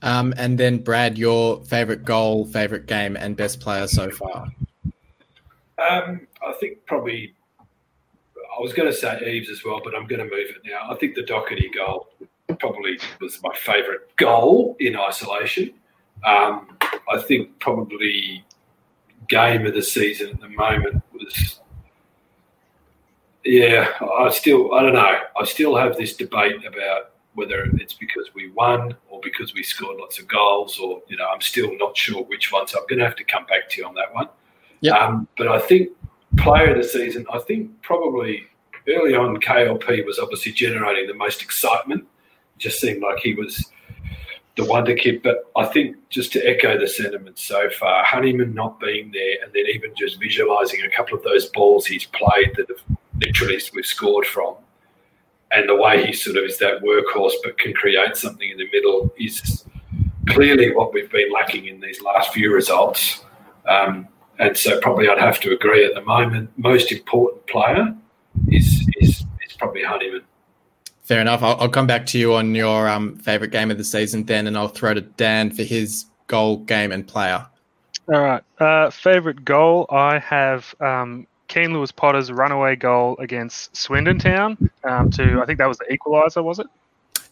Um, 0.00 0.32
and 0.38 0.56
then 0.56 0.78
Brad, 0.78 1.18
your 1.18 1.62
favorite 1.64 2.02
goal, 2.02 2.46
favorite 2.46 2.86
game, 2.86 3.14
and 3.14 3.36
best 3.36 3.60
player 3.60 3.86
so 3.86 4.10
far. 4.10 4.48
Um, 5.78 6.26
I 6.46 6.52
think 6.52 6.84
probably 6.86 7.34
I 8.56 8.60
was 8.62 8.72
going 8.72 8.88
to 8.88 8.94
say 8.94 9.32
Eaves 9.32 9.50
as 9.50 9.64
well, 9.64 9.80
but 9.82 9.94
I'm 9.94 10.06
going 10.06 10.20
to 10.20 10.24
move 10.24 10.48
it 10.50 10.62
now. 10.64 10.90
I 10.90 10.94
think 10.96 11.14
the 11.14 11.22
Docherty 11.22 11.74
goal 11.74 12.08
probably 12.58 12.98
was 13.20 13.40
my 13.42 13.54
favourite 13.54 14.14
goal 14.16 14.76
in 14.80 14.96
isolation. 14.96 15.74
Um, 16.24 16.78
I 17.12 17.20
think 17.20 17.58
probably 17.58 18.44
game 19.28 19.66
of 19.66 19.74
the 19.74 19.82
season 19.82 20.30
at 20.30 20.40
the 20.40 20.48
moment 20.48 21.02
was. 21.12 21.60
Yeah, 23.44 23.90
I 24.00 24.30
still 24.30 24.74
I 24.74 24.82
don't 24.82 24.94
know. 24.94 25.18
I 25.40 25.44
still 25.44 25.76
have 25.76 25.96
this 25.96 26.16
debate 26.16 26.64
about 26.66 27.12
whether 27.34 27.68
it's 27.74 27.92
because 27.92 28.30
we 28.34 28.50
won 28.50 28.96
or 29.08 29.20
because 29.22 29.54
we 29.54 29.62
scored 29.62 29.98
lots 29.98 30.18
of 30.18 30.26
goals, 30.26 30.80
or 30.80 31.02
you 31.08 31.16
know, 31.16 31.28
I'm 31.32 31.40
still 31.40 31.76
not 31.76 31.96
sure 31.96 32.24
which 32.24 32.50
one. 32.50 32.66
So 32.66 32.80
I'm 32.80 32.86
going 32.88 32.98
to 32.98 33.04
have 33.04 33.16
to 33.16 33.24
come 33.24 33.46
back 33.46 33.68
to 33.70 33.80
you 33.80 33.86
on 33.86 33.94
that 33.94 34.12
one. 34.14 34.28
Yeah. 34.80 34.96
Um, 34.98 35.28
but 35.36 35.48
I 35.48 35.60
think 35.60 35.90
player 36.36 36.70
of 36.70 36.82
the 36.82 36.88
season, 36.88 37.26
I 37.32 37.38
think 37.40 37.70
probably 37.82 38.46
early 38.88 39.14
on, 39.14 39.40
KLP 39.40 40.04
was 40.04 40.18
obviously 40.18 40.52
generating 40.52 41.06
the 41.06 41.14
most 41.14 41.42
excitement. 41.42 42.06
It 42.56 42.58
just 42.58 42.80
seemed 42.80 43.02
like 43.02 43.18
he 43.18 43.34
was 43.34 43.70
the 44.56 44.64
wonder 44.64 44.94
kid. 44.94 45.22
But 45.22 45.50
I 45.56 45.66
think 45.66 45.96
just 46.08 46.32
to 46.32 46.40
echo 46.40 46.78
the 46.78 46.88
sentiment 46.88 47.38
so 47.38 47.70
far, 47.70 48.04
Honeyman 48.04 48.54
not 48.54 48.80
being 48.80 49.12
there, 49.12 49.36
and 49.42 49.52
then 49.52 49.66
even 49.72 49.92
just 49.96 50.18
visualising 50.18 50.80
a 50.82 50.90
couple 50.90 51.16
of 51.16 51.22
those 51.22 51.46
balls 51.46 51.86
he's 51.86 52.06
played 52.06 52.52
that 52.56 52.68
have 52.68 52.98
literally 53.20 53.60
we've 53.74 53.86
scored 53.86 54.26
from, 54.26 54.56
and 55.52 55.68
the 55.68 55.76
way 55.76 56.06
he 56.06 56.12
sort 56.12 56.36
of 56.36 56.44
is 56.44 56.58
that 56.58 56.82
workhorse 56.82 57.34
but 57.44 57.58
can 57.58 57.72
create 57.72 58.16
something 58.16 58.50
in 58.50 58.56
the 58.56 58.68
middle 58.72 59.12
is 59.18 59.64
clearly 60.28 60.74
what 60.74 60.92
we've 60.92 61.10
been 61.10 61.30
lacking 61.32 61.66
in 61.66 61.80
these 61.80 62.02
last 62.02 62.32
few 62.32 62.52
results. 62.52 63.24
Um, 63.68 64.08
and 64.38 64.56
so 64.56 64.80
probably 64.80 65.08
I'd 65.08 65.18
have 65.18 65.40
to 65.40 65.52
agree 65.52 65.84
at 65.84 65.94
the 65.94 66.02
moment, 66.02 66.50
most 66.56 66.92
important 66.92 67.46
player 67.46 67.94
is 68.48 68.86
is, 68.98 69.24
is 69.46 69.56
probably 69.58 69.82
Honeyman. 69.82 70.22
Fair 71.02 71.20
enough. 71.20 71.42
I'll, 71.42 71.56
I'll, 71.60 71.68
come 71.68 71.86
back 71.86 72.04
to 72.06 72.18
you 72.18 72.34
on 72.34 72.54
your 72.56 72.88
um, 72.88 73.16
favorite 73.18 73.52
game 73.52 73.70
of 73.70 73.78
the 73.78 73.84
season 73.84 74.24
then, 74.24 74.48
and 74.48 74.58
I'll 74.58 74.66
throw 74.66 74.92
to 74.92 75.02
Dan 75.02 75.52
for 75.52 75.62
his 75.62 76.06
goal, 76.26 76.56
game, 76.56 76.90
and 76.90 77.06
player. 77.06 77.46
All 78.12 78.20
right. 78.20 78.42
Uh, 78.58 78.90
favorite 78.90 79.44
goal, 79.44 79.86
I 79.88 80.18
have 80.18 80.74
um, 80.80 81.28
Keane 81.46 81.72
Lewis 81.72 81.92
Potter's 81.92 82.32
runaway 82.32 82.74
goal 82.74 83.16
against 83.20 83.76
Swindon 83.76 84.18
Town. 84.18 84.70
Um, 84.82 85.10
to 85.12 85.40
I 85.40 85.46
think 85.46 85.58
that 85.58 85.68
was 85.68 85.78
the 85.78 85.86
equaliser, 85.96 86.42
was 86.42 86.58
it? 86.58 86.66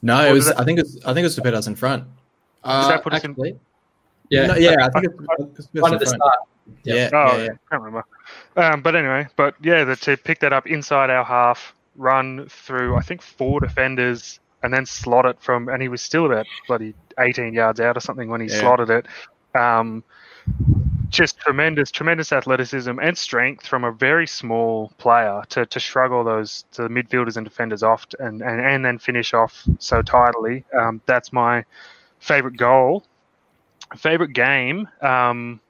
No, 0.03 0.23
or 0.23 0.29
it 0.29 0.33
was. 0.33 0.47
That... 0.47 0.61
I 0.61 0.65
think 0.65 0.79
it's. 0.79 0.97
I 1.05 1.13
think 1.13 1.19
it 1.19 1.25
was 1.25 1.35
to 1.37 1.43
put 1.43 1.55
us 1.55 1.67
in 1.67 1.75
front. 1.75 2.05
Uh, 2.63 2.89
that 2.89 3.03
put 3.03 3.13
actually, 3.13 3.53
us 3.53 3.55
in? 3.55 3.61
Yeah, 4.31 4.47
no, 4.47 4.55
yeah. 4.57 4.77
I 4.81 4.89
think 4.91 5.07
it's, 5.07 5.59
it's 5.59 5.83
one 5.83 5.95
at 5.95 6.01
the 6.01 6.07
start. 6.07 6.35
Yeah. 6.83 7.11
Oh, 7.13 7.37
yeah, 7.37 7.45
yeah. 7.45 7.51
I 7.53 7.71
can't 7.71 7.83
remember. 7.83 8.05
Um, 8.57 8.83
but 8.83 8.97
anyway, 8.97 9.27
but 9.37 9.55
yeah, 9.63 9.85
the, 9.85 9.97
to 9.97 10.17
pick 10.17 10.41
that 10.41 10.53
up 10.53 10.67
inside 10.67 11.11
our 11.11 11.25
half, 11.25 11.75
run 11.97 12.47
through 12.49 12.97
I 12.97 13.01
think 13.03 13.23
four 13.23 13.61
defenders, 13.61 14.41
and 14.63 14.73
then 14.73 14.87
slot 14.87 15.27
it 15.27 15.41
from, 15.41 15.69
and 15.69 15.83
he 15.83 15.89
was 15.89 16.01
still 16.01 16.27
about 16.27 16.47
bloody 16.67 16.95
18 17.19 17.53
yards 17.53 17.81
out 17.81 17.97
or 17.97 18.01
something 18.01 18.29
when 18.31 18.41
he 18.41 18.49
yeah. 18.49 18.61
slotted 18.61 18.91
it. 18.91 19.07
Um, 19.55 20.03
just 21.11 21.39
tremendous, 21.39 21.91
tremendous 21.91 22.33
athleticism 22.33 22.99
and 23.01 23.17
strength 23.17 23.67
from 23.67 23.85
a 23.85 23.93
very 23.93 24.27
small 24.27 24.91
player 24.99 25.43
to, 25.51 25.65
to 25.67 25.79
shrug 25.79 26.13
all 26.13 26.25
those 26.25 26.65
to 26.73 26.83
the 26.83 26.89
midfielders 26.89 27.37
and 27.37 27.47
defenders 27.47 27.83
off 27.83 28.07
and, 28.19 28.43
and, 28.43 28.61
and 28.61 28.85
then 28.85 28.99
finish 28.99 29.33
off 29.33 29.65
so 29.79 30.03
tidily. 30.03 30.65
Um, 30.77 31.01
that's 31.07 31.33
my 31.33 31.65
favorite 32.19 32.57
goal. 32.57 33.05
Favorite 33.97 34.33
game. 34.33 34.89
Um, 35.01 35.61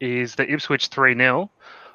is 0.00 0.34
the 0.34 0.50
Ipswich 0.50 0.88
3 0.88 1.14
0. 1.14 1.50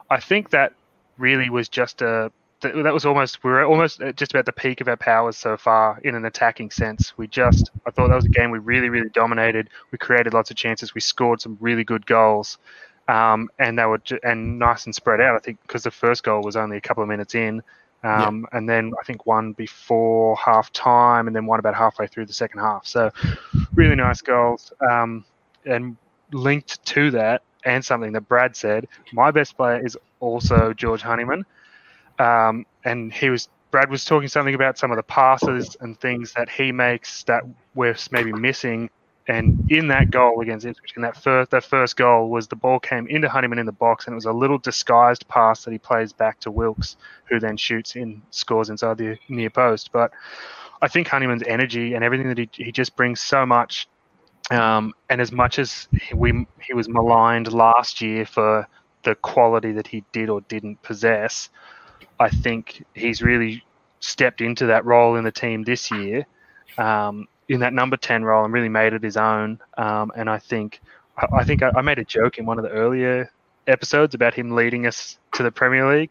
I 0.10 0.20
think 0.20 0.52
that 0.52 0.74
really 1.18 1.50
was 1.50 1.68
just 1.68 2.02
a 2.02 2.32
that 2.62 2.94
was 2.94 3.06
almost 3.06 3.44
we 3.44 3.52
were 3.52 3.64
almost 3.64 4.02
just 4.16 4.34
about 4.34 4.46
the 4.46 4.52
peak 4.52 4.82
of 4.82 4.88
our 4.88 4.98
powers 4.98 5.38
so 5.38 5.56
far 5.56 6.00
in 6.04 6.16
an 6.16 6.26
attacking 6.26 6.72
sense. 6.72 7.16
We 7.18 7.28
just 7.28 7.70
I 7.86 7.92
thought 7.92 8.08
that 8.08 8.16
was 8.16 8.26
a 8.26 8.30
game 8.30 8.50
we 8.50 8.60
really 8.60 8.90
really 8.90 9.10
dominated. 9.10 9.70
We 9.92 9.98
created 9.98 10.34
lots 10.34 10.52
of 10.52 10.58
chances. 10.58 10.96
We 10.96 11.02
scored 11.02 11.42
some 11.42 11.58
really 11.60 11.84
good 11.84 12.06
goals, 12.06 12.58
um, 13.08 13.50
and 13.60 13.78
they 13.78 13.86
were 13.86 14.02
and 14.24 14.58
nice 14.58 14.86
and 14.86 14.96
spread 14.96 15.22
out. 15.22 15.36
I 15.36 15.40
think 15.40 15.62
because 15.62 15.84
the 15.84 15.92
first 15.92 16.24
goal 16.24 16.42
was 16.42 16.56
only 16.56 16.78
a 16.78 16.82
couple 16.82 17.04
of 17.04 17.10
minutes 17.10 17.36
in, 17.36 17.62
um, 18.04 18.48
yeah. 18.52 18.58
and 18.58 18.70
then 18.70 18.94
I 19.00 19.04
think 19.04 19.28
one 19.28 19.54
before 19.54 20.36
half 20.38 20.72
time, 20.72 21.28
and 21.28 21.36
then 21.36 21.46
one 21.46 21.60
about 21.60 21.76
halfway 21.76 22.08
through 22.08 22.26
the 22.26 22.34
second 22.34 22.62
half. 22.62 22.88
So 22.88 23.12
really 23.76 23.96
nice 23.96 24.22
goals. 24.22 24.74
Um, 24.90 25.24
and 25.66 25.98
linked 26.32 26.84
to 26.86 27.12
that, 27.12 27.44
and 27.66 27.84
something 27.84 28.14
that 28.14 28.28
Brad 28.28 28.56
said. 28.56 28.88
My 29.12 29.32
best 29.32 29.58
player 29.58 29.84
is 29.86 29.98
also 30.20 30.74
George 30.74 31.02
Honeyman, 31.02 31.46
um, 32.20 32.66
and 32.84 33.12
he 33.12 33.30
was 33.30 33.50
Brad 33.72 33.90
was 33.90 34.06
talking 34.06 34.30
something 34.30 34.56
about 34.56 34.78
some 34.78 34.92
of 34.92 34.98
the 34.98 35.04
passes 35.04 35.76
and 35.82 36.00
things 36.00 36.34
that 36.34 36.50
he 36.50 36.72
makes 36.72 37.24
that 37.24 37.44
we're 37.74 37.96
maybe 38.12 38.32
missing. 38.32 38.90
And 39.28 39.56
in 39.68 39.88
that 39.88 40.12
goal 40.12 40.40
against 40.42 40.66
Ipswich, 40.66 40.94
in 40.96 41.02
that 41.02 41.18
first 41.22 41.52
that 41.52 41.64
first 41.64 41.98
goal 41.98 42.30
was 42.30 42.48
the 42.48 42.56
ball 42.56 42.80
came 42.80 43.08
into 43.08 43.28
Honeyman 43.28 43.60
in 43.60 43.66
the 43.66 43.72
box, 43.72 44.06
and 44.06 44.14
it 44.14 44.16
was 44.16 44.26
a 44.26 44.32
little 44.32 44.60
disguised 44.60 45.28
pass 45.28 45.66
that 45.66 45.72
he 45.72 45.80
plays 45.80 46.14
back 46.14 46.40
to 46.42 46.52
Wilks, 46.52 46.96
who 47.26 47.40
then 47.40 47.58
shoots 47.58 47.96
in, 47.96 48.22
scores 48.30 48.70
inside 48.70 48.98
the 49.00 49.18
near 49.28 49.50
post. 49.50 49.92
But 49.92 50.12
I 50.82 50.88
think 50.88 51.08
Honeyman's 51.08 51.44
energy 51.48 51.96
and 51.96 52.04
everything 52.04 52.28
that 52.30 52.38
he, 52.38 52.50
he 52.54 52.72
just 52.72 52.96
brings 52.96 53.20
so 53.20 53.46
much 53.46 53.88
um, 54.52 54.94
and 55.10 55.22
as 55.22 55.32
much 55.32 55.60
as 55.60 55.88
we 56.14 56.46
he 56.62 56.74
was 56.74 56.88
maligned 56.88 57.52
last 57.52 58.02
year 58.02 58.26
for 58.26 58.68
the 59.04 59.16
quality 59.16 59.72
that 59.72 59.88
he 59.88 60.04
did 60.12 60.30
or 60.30 60.42
didn't 60.42 60.82
possess, 60.84 61.50
I 62.20 62.30
think 62.30 62.86
he's 62.94 63.22
really 63.22 63.64
stepped 64.00 64.42
into 64.42 64.68
that 64.68 64.86
role 64.86 65.16
in 65.16 65.24
the 65.24 65.32
team 65.32 65.64
this 65.64 65.90
year, 65.92 66.26
um, 66.78 67.28
in 67.50 67.60
that 67.62 67.74
number 67.74 67.98
ten 67.98 68.24
role, 68.24 68.46
and 68.46 68.54
really 68.54 68.70
made 68.70 68.94
it 68.94 69.04
his 69.04 69.18
own. 69.18 69.60
Um, 69.78 70.12
and 70.16 70.30
I 70.30 70.38
think 70.38 70.82
I, 71.18 71.44
think 71.44 71.64
I, 71.64 71.72
I 71.76 71.82
made 71.82 72.00
a 72.00 72.06
joke 72.06 72.38
in 72.38 72.46
one 72.46 72.58
of 72.58 72.64
the 72.64 72.72
earlier 72.72 73.32
episodes 73.68 74.16
about 74.16 74.34
him 74.34 74.52
leading 74.52 74.86
us 74.86 75.18
to 75.34 75.44
the 75.44 75.52
Premier 75.52 75.98
League 75.98 76.10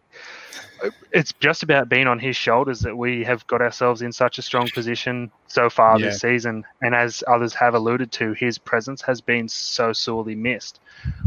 it's 1.12 1.32
just 1.40 1.62
about 1.62 1.88
being 1.88 2.06
on 2.06 2.18
his 2.18 2.36
shoulders 2.36 2.80
that 2.80 2.96
we 2.96 3.24
have 3.24 3.46
got 3.46 3.62
ourselves 3.62 4.02
in 4.02 4.12
such 4.12 4.38
a 4.38 4.42
strong 4.42 4.68
position 4.70 5.30
so 5.46 5.70
far 5.70 5.98
yeah. 5.98 6.06
this 6.06 6.20
season. 6.20 6.64
And 6.82 6.94
as 6.94 7.22
others 7.26 7.54
have 7.54 7.74
alluded 7.74 8.12
to, 8.12 8.32
his 8.32 8.58
presence 8.58 9.00
has 9.02 9.20
been 9.20 9.48
so 9.48 9.92
sorely 9.92 10.34
missed. 10.34 10.80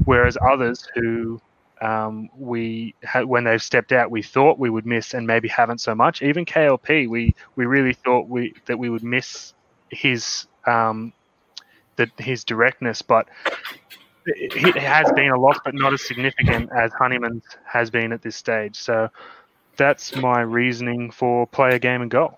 Whereas 0.06 0.38
others 0.42 0.88
who 0.94 1.42
um, 1.82 2.30
we 2.38 2.96
ha- 3.04 3.24
when 3.24 3.44
they've 3.44 3.62
stepped 3.62 3.92
out, 3.92 4.12
we 4.12 4.22
thought 4.22 4.60
we 4.60 4.70
would 4.70 4.86
miss 4.86 5.14
and 5.14 5.26
maybe 5.26 5.48
haven't 5.48 5.80
so 5.80 5.96
much. 5.96 6.22
Even 6.22 6.46
KLP, 6.46 7.08
we 7.08 7.36
we 7.56 7.66
really 7.66 7.94
thought 7.94 8.28
we 8.28 8.54
that 8.66 8.78
we 8.78 8.90
would 8.90 9.04
miss 9.04 9.54
his 9.90 10.48
um, 10.66 11.14
that 11.96 12.10
his 12.18 12.44
directness, 12.44 13.02
but 13.02 13.28
it 14.28 14.76
has 14.76 15.12
been 15.14 15.32
a 15.32 15.40
loss, 15.40 15.58
but 15.64 15.74
not 15.74 15.94
as 15.94 16.02
significant 16.02 16.70
as 16.76 16.92
Honeyman's 16.94 17.44
has 17.66 17.90
been 17.90 18.12
at 18.12 18.22
this 18.22 18.36
stage. 18.36 18.76
So 18.76 19.10
that's 19.78 20.16
my 20.16 20.42
reasoning 20.42 21.12
for 21.12 21.48
play 21.48 21.76
a 21.76 21.80
game 21.80 22.02
and 22.02 22.12
goal. 22.12 22.38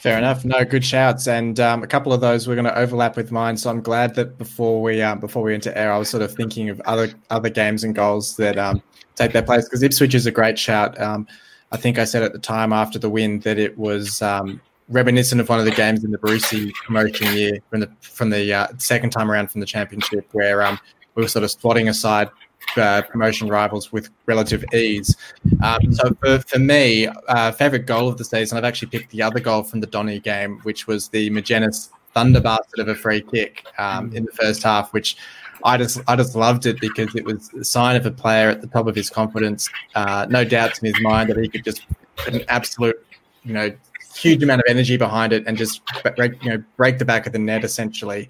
Fair 0.00 0.16
enough. 0.16 0.46
No, 0.46 0.64
good 0.64 0.84
shouts, 0.84 1.28
and 1.28 1.60
um, 1.60 1.82
a 1.82 1.86
couple 1.86 2.14
of 2.14 2.22
those 2.22 2.48
we're 2.48 2.54
going 2.54 2.64
to 2.64 2.78
overlap 2.78 3.16
with 3.16 3.30
mine. 3.30 3.58
So 3.58 3.68
I'm 3.68 3.82
glad 3.82 4.14
that 4.14 4.38
before 4.38 4.80
we 4.80 5.02
um, 5.02 5.20
before 5.20 5.42
we 5.42 5.52
enter 5.52 5.72
air, 5.74 5.92
I 5.92 5.98
was 5.98 6.08
sort 6.08 6.22
of 6.22 6.32
thinking 6.32 6.70
of 6.70 6.80
other 6.86 7.10
other 7.28 7.50
games 7.50 7.84
and 7.84 7.94
goals 7.94 8.36
that 8.36 8.56
um, 8.56 8.82
take 9.14 9.32
their 9.32 9.42
place 9.42 9.64
because 9.64 9.82
Ipswich 9.82 10.14
is 10.14 10.24
a 10.24 10.30
great 10.30 10.58
shout. 10.58 10.98
Um, 10.98 11.26
I 11.70 11.76
think 11.76 11.98
I 11.98 12.04
said 12.04 12.22
at 12.22 12.32
the 12.32 12.38
time 12.38 12.72
after 12.72 12.98
the 12.98 13.10
win 13.10 13.40
that 13.40 13.58
it 13.58 13.76
was 13.76 14.22
um, 14.22 14.60
reminiscent 14.88 15.40
of 15.40 15.50
one 15.50 15.58
of 15.58 15.66
the 15.66 15.70
games 15.70 16.02
in 16.02 16.10
the 16.10 16.18
Brucey 16.18 16.72
promotion 16.86 17.36
year 17.36 17.58
from 17.68 17.80
the 17.80 17.90
from 18.00 18.30
the 18.30 18.54
uh, 18.54 18.68
second 18.78 19.10
time 19.10 19.30
around 19.30 19.50
from 19.50 19.60
the 19.60 19.66
championship, 19.66 20.26
where 20.32 20.62
um, 20.62 20.78
we 21.14 21.22
were 21.22 21.28
sort 21.28 21.44
of 21.44 21.50
squatting 21.50 21.88
aside 21.88 22.28
uh, 22.76 23.02
promotion 23.02 23.48
rivals 23.48 23.92
with 23.92 24.10
relative 24.26 24.64
ease. 24.72 25.16
Um, 25.62 25.92
so 25.92 26.14
for, 26.20 26.38
for 26.40 26.58
me, 26.58 27.08
uh, 27.28 27.52
favorite 27.52 27.86
goal 27.86 28.08
of 28.08 28.18
the 28.18 28.24
season, 28.24 28.58
I've 28.58 28.64
actually 28.64 28.88
picked 28.88 29.10
the 29.10 29.22
other 29.22 29.40
goal 29.40 29.62
from 29.62 29.80
the 29.80 29.86
Donny 29.86 30.20
game, 30.20 30.60
which 30.62 30.86
was 30.86 31.08
the 31.08 31.30
Magennis 31.30 31.90
thunder 32.14 32.40
bastard 32.40 32.80
of 32.80 32.88
a 32.88 32.94
free 32.94 33.22
kick 33.22 33.64
um, 33.78 34.12
in 34.14 34.24
the 34.24 34.32
first 34.32 34.62
half, 34.62 34.92
which 34.92 35.16
I 35.64 35.76
just 35.76 36.00
I 36.08 36.16
just 36.16 36.34
loved 36.34 36.66
it 36.66 36.80
because 36.80 37.14
it 37.14 37.24
was 37.24 37.52
a 37.54 37.64
sign 37.64 37.96
of 37.96 38.06
a 38.06 38.10
player 38.10 38.48
at 38.48 38.60
the 38.60 38.66
top 38.66 38.86
of 38.86 38.94
his 38.94 39.10
confidence. 39.10 39.68
Uh, 39.94 40.26
no 40.28 40.44
doubts 40.44 40.78
in 40.80 40.86
his 40.92 41.00
mind 41.02 41.28
that 41.30 41.36
he 41.36 41.48
could 41.48 41.64
just 41.64 41.86
put 42.16 42.34
an 42.34 42.42
absolute, 42.48 42.96
you 43.44 43.52
know, 43.52 43.70
huge 44.14 44.42
amount 44.42 44.60
of 44.60 44.64
energy 44.68 44.96
behind 44.96 45.32
it 45.32 45.44
and 45.46 45.56
just 45.56 45.82
break, 46.16 46.42
you 46.42 46.50
know 46.50 46.62
break 46.76 46.98
the 46.98 47.04
back 47.04 47.26
of 47.26 47.32
the 47.32 47.38
net 47.38 47.64
essentially. 47.64 48.28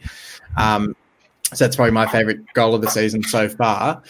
Um, 0.57 0.97
so 1.53 1.65
that's 1.65 1.77
probably 1.77 1.93
my 1.93 2.07
favorite 2.07 2.41
goal 2.55 2.75
of 2.75 2.83
the 2.83 2.91
season 2.91 3.23
so 3.23 3.49
far. 3.49 4.03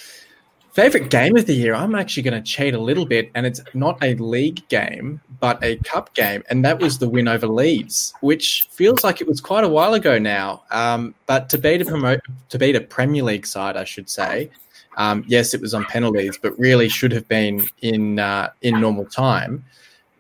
Favorite 0.73 1.11
game 1.11 1.37
of 1.37 1.47
the 1.47 1.55
year? 1.55 1.75
I'm 1.75 1.97
actually 1.97 2.23
going 2.23 2.41
to 2.41 2.49
cheat 2.49 2.75
a 2.75 2.81
little 2.81 3.05
bit, 3.05 3.31
and 3.35 3.45
it's 3.45 3.61
not 3.75 3.99
a 4.03 4.15
league 4.15 4.67
game, 4.69 5.21
but 5.41 5.63
a 5.65 5.77
cup 5.79 6.15
game, 6.15 6.45
and 6.49 6.65
that 6.65 6.79
was 6.81 6.99
the 6.99 7.09
win 7.09 7.27
over 7.27 7.49
Leeds, 7.49 8.15
which 8.21 8.63
feels 8.71 9.03
like 9.03 9.21
it 9.21 9.27
was 9.27 9.41
quite 9.41 9.65
a 9.65 9.69
while 9.69 9.95
ago 9.95 10.19
now. 10.19 10.63
Um, 10.71 11.15
but 11.27 11.49
to 11.49 11.59
beat 11.59 11.83
a 11.83 11.85
promote, 11.85 12.21
to 12.51 12.59
beat 12.59 12.77
a 12.77 12.81
Premier 12.81 13.25
League 13.25 13.47
side, 13.47 13.77
I 13.77 13.85
should 13.85 14.09
say. 14.09 14.51
Um, 14.97 15.25
yes, 15.27 15.55
it 15.55 15.61
was 15.61 15.75
on 15.75 15.85
penalties, 15.87 16.39
but 16.41 16.57
really 16.59 16.89
should 16.89 17.11
have 17.13 17.27
been 17.27 17.67
in 17.81 18.21
uh, 18.21 18.51
in 18.63 18.81
normal 18.81 19.07
time. 19.07 19.65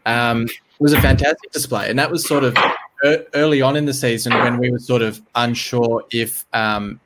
Um, 0.04 0.48
was 0.80 0.92
a 0.94 1.00
fantastic 1.00 1.52
display, 1.52 1.88
and 1.88 1.98
that 1.98 2.11
was 2.11 2.26
sort 2.26 2.42
of 2.42 2.56
early 3.35 3.62
on 3.62 3.76
in 3.76 3.87
the 3.87 3.94
season 3.94 4.33
when 4.35 4.59
we 4.59 4.70
were 4.70 4.78
sort 4.78 5.02
of 5.02 5.22
unsure 5.35 6.04
if 6.11 6.44
um, 6.52 7.00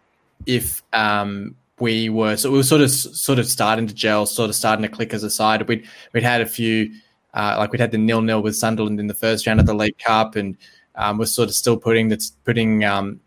if 0.46 0.82
um, 0.92 1.56
we 1.80 2.08
were 2.08 2.36
so 2.36 2.50
we 2.50 2.58
were 2.58 2.62
sort 2.62 2.80
of 2.80 2.90
sort 2.90 3.38
of 3.38 3.46
starting 3.46 3.86
to 3.86 3.94
gel, 3.94 4.26
sort 4.26 4.50
of 4.50 4.56
starting 4.56 4.82
to 4.82 4.88
click 4.88 5.12
as 5.12 5.22
a 5.22 5.30
side. 5.30 5.66
We'd 5.68 5.86
we'd 6.12 6.22
had 6.22 6.40
a 6.40 6.46
few 6.46 6.92
uh, 7.34 7.56
like 7.58 7.72
we'd 7.72 7.80
had 7.80 7.90
the 7.90 7.98
nil 7.98 8.22
nil 8.22 8.42
with 8.42 8.56
Sunderland 8.56 9.00
in 9.00 9.06
the 9.06 9.14
first 9.14 9.46
round 9.46 9.60
of 9.60 9.66
the 9.66 9.74
League 9.74 9.98
Cup, 9.98 10.36
and 10.36 10.56
um, 10.94 11.18
we're 11.18 11.26
sort 11.26 11.48
of 11.48 11.54
still 11.54 11.76
putting 11.76 12.08
the 12.08 12.30
putting 12.44 12.84
um, 12.84 13.20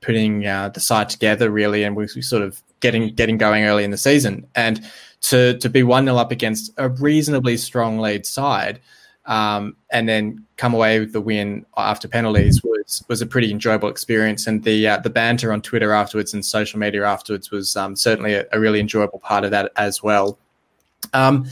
putting 0.00 0.46
uh, 0.46 0.68
the 0.70 0.80
side 0.80 1.08
together 1.08 1.50
really, 1.50 1.84
and 1.84 1.96
we, 1.96 2.08
we 2.14 2.22
sort 2.22 2.42
of 2.42 2.62
getting 2.80 3.14
getting 3.14 3.38
going 3.38 3.64
early 3.64 3.84
in 3.84 3.90
the 3.90 3.98
season, 3.98 4.46
and 4.54 4.84
to 5.22 5.58
to 5.58 5.68
be 5.68 5.82
one 5.82 6.04
0 6.04 6.16
up 6.16 6.32
against 6.32 6.72
a 6.78 6.88
reasonably 6.88 7.56
strong 7.56 7.98
lead 7.98 8.26
side 8.26 8.80
um, 9.26 9.76
and 9.90 10.08
then 10.08 10.44
come 10.56 10.74
away 10.74 11.00
with 11.00 11.12
the 11.12 11.20
win 11.20 11.64
after 11.76 12.08
penalties 12.08 12.60
was 12.82 13.04
was 13.08 13.22
a 13.22 13.26
pretty 13.26 13.50
enjoyable 13.50 13.88
experience. 13.88 14.46
And 14.46 14.62
the 14.62 14.88
uh, 14.88 14.98
the 14.98 15.10
banter 15.10 15.52
on 15.52 15.62
Twitter 15.62 15.92
afterwards 15.92 16.34
and 16.34 16.44
social 16.44 16.78
media 16.78 17.04
afterwards 17.04 17.50
was 17.50 17.76
um, 17.76 17.96
certainly 17.96 18.34
a, 18.34 18.46
a, 18.52 18.60
really 18.60 18.80
enjoyable 18.80 19.18
part 19.18 19.44
of 19.44 19.50
that 19.50 19.72
as 19.76 20.02
well. 20.02 20.38
Um, 21.12 21.46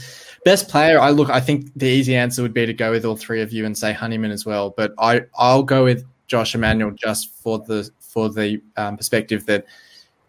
best 0.45 0.69
player, 0.69 0.99
I 0.99 1.09
look. 1.11 1.29
I 1.29 1.39
think 1.39 1.71
the 1.75 1.87
easy 1.87 2.15
answer 2.15 2.41
would 2.41 2.53
be 2.53 2.65
to 2.65 2.73
go 2.73 2.91
with 2.91 3.05
all 3.05 3.15
three 3.15 3.41
of 3.41 3.51
you 3.51 3.65
and 3.65 3.77
say 3.77 3.93
Honeyman 3.93 4.31
as 4.31 4.45
well. 4.45 4.71
But 4.75 4.93
I 4.97 5.21
I'll 5.35 5.63
go 5.63 5.83
with 5.83 6.05
Josh 6.27 6.55
Emmanuel 6.55 6.91
just 6.91 7.33
for 7.35 7.59
the 7.59 7.89
for 7.99 8.29
the 8.29 8.61
um, 8.77 8.97
perspective 8.97 9.45
that 9.45 9.65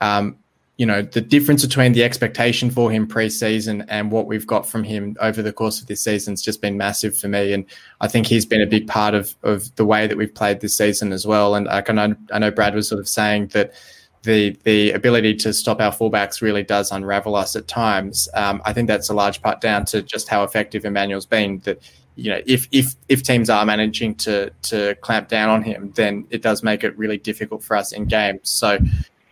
um, 0.01 0.37
you 0.79 0.87
know 0.87 1.03
the 1.03 1.21
difference 1.21 1.65
between 1.65 1.93
the 1.93 2.03
expectation 2.03 2.71
for 2.71 2.91
him 2.91 3.07
pre-season 3.07 3.85
and 3.89 4.11
what 4.11 4.27
we've 4.27 4.47
got 4.47 4.67
from 4.67 4.83
him 4.83 5.17
over 5.21 5.43
the 5.43 5.53
course 5.53 5.81
of 5.81 5.87
this 5.87 6.03
season 6.03 6.33
has 6.33 6.43
just 6.43 6.63
been 6.63 6.77
massive 6.77 7.17
for 7.17 7.29
me. 7.29 7.53
And 7.53 7.67
I 8.01 8.09
think 8.09 8.27
he's 8.27 8.47
been 8.47 8.63
a 8.63 8.67
big 8.67 8.89
part 8.89 9.15
of 9.15 9.35
of 9.43 9.75
the 9.77 9.85
way 9.85 10.07
that 10.07 10.17
we've 10.17 10.35
played 10.35 10.61
this 10.61 10.77
season 10.77 11.13
as 11.13 11.27
well. 11.27 11.55
And 11.55 11.69
I, 11.69 11.83
know, 11.93 12.17
I 12.33 12.39
know 12.39 12.51
Brad 12.51 12.75
was 12.75 12.89
sort 12.89 13.01
of 13.01 13.09
saying 13.09 13.49
that 13.49 13.75
the 14.23 14.57
the 14.65 14.93
ability 14.93 15.35
to 15.35 15.53
stop 15.53 15.81
our 15.81 15.93
fullbacks 15.93 16.41
really 16.41 16.63
does 16.63 16.91
unravel 16.91 17.37
us 17.37 17.55
at 17.55 17.69
times. 17.69 18.29
Um, 18.35 18.63
I 18.65 18.73
think 18.73 18.89
that's 18.89 19.11
a 19.11 19.15
large 19.15 19.43
part 19.43 19.61
down 19.61 19.85
to 19.87 20.03
just 20.03 20.29
how 20.29 20.43
effective 20.43 20.85
Emmanuel's 20.85 21.27
been 21.27 21.59
that 21.61 21.83
you 22.15 22.31
know 22.31 22.41
if 22.47 22.69
if 22.73 22.95
if 23.09 23.23
teams 23.23 23.51
are 23.51 23.65
managing 23.67 24.15
to 24.15 24.51
to 24.63 24.95
clamp 24.97 25.29
down 25.29 25.49
on 25.49 25.63
him 25.63 25.93
then 25.95 26.27
it 26.29 26.43
does 26.43 26.63
make 26.63 26.85
it 26.85 26.97
really 26.99 27.19
difficult 27.19 27.63
for 27.63 27.77
us 27.77 27.93
in 27.93 28.07
games. 28.07 28.49
So 28.49 28.79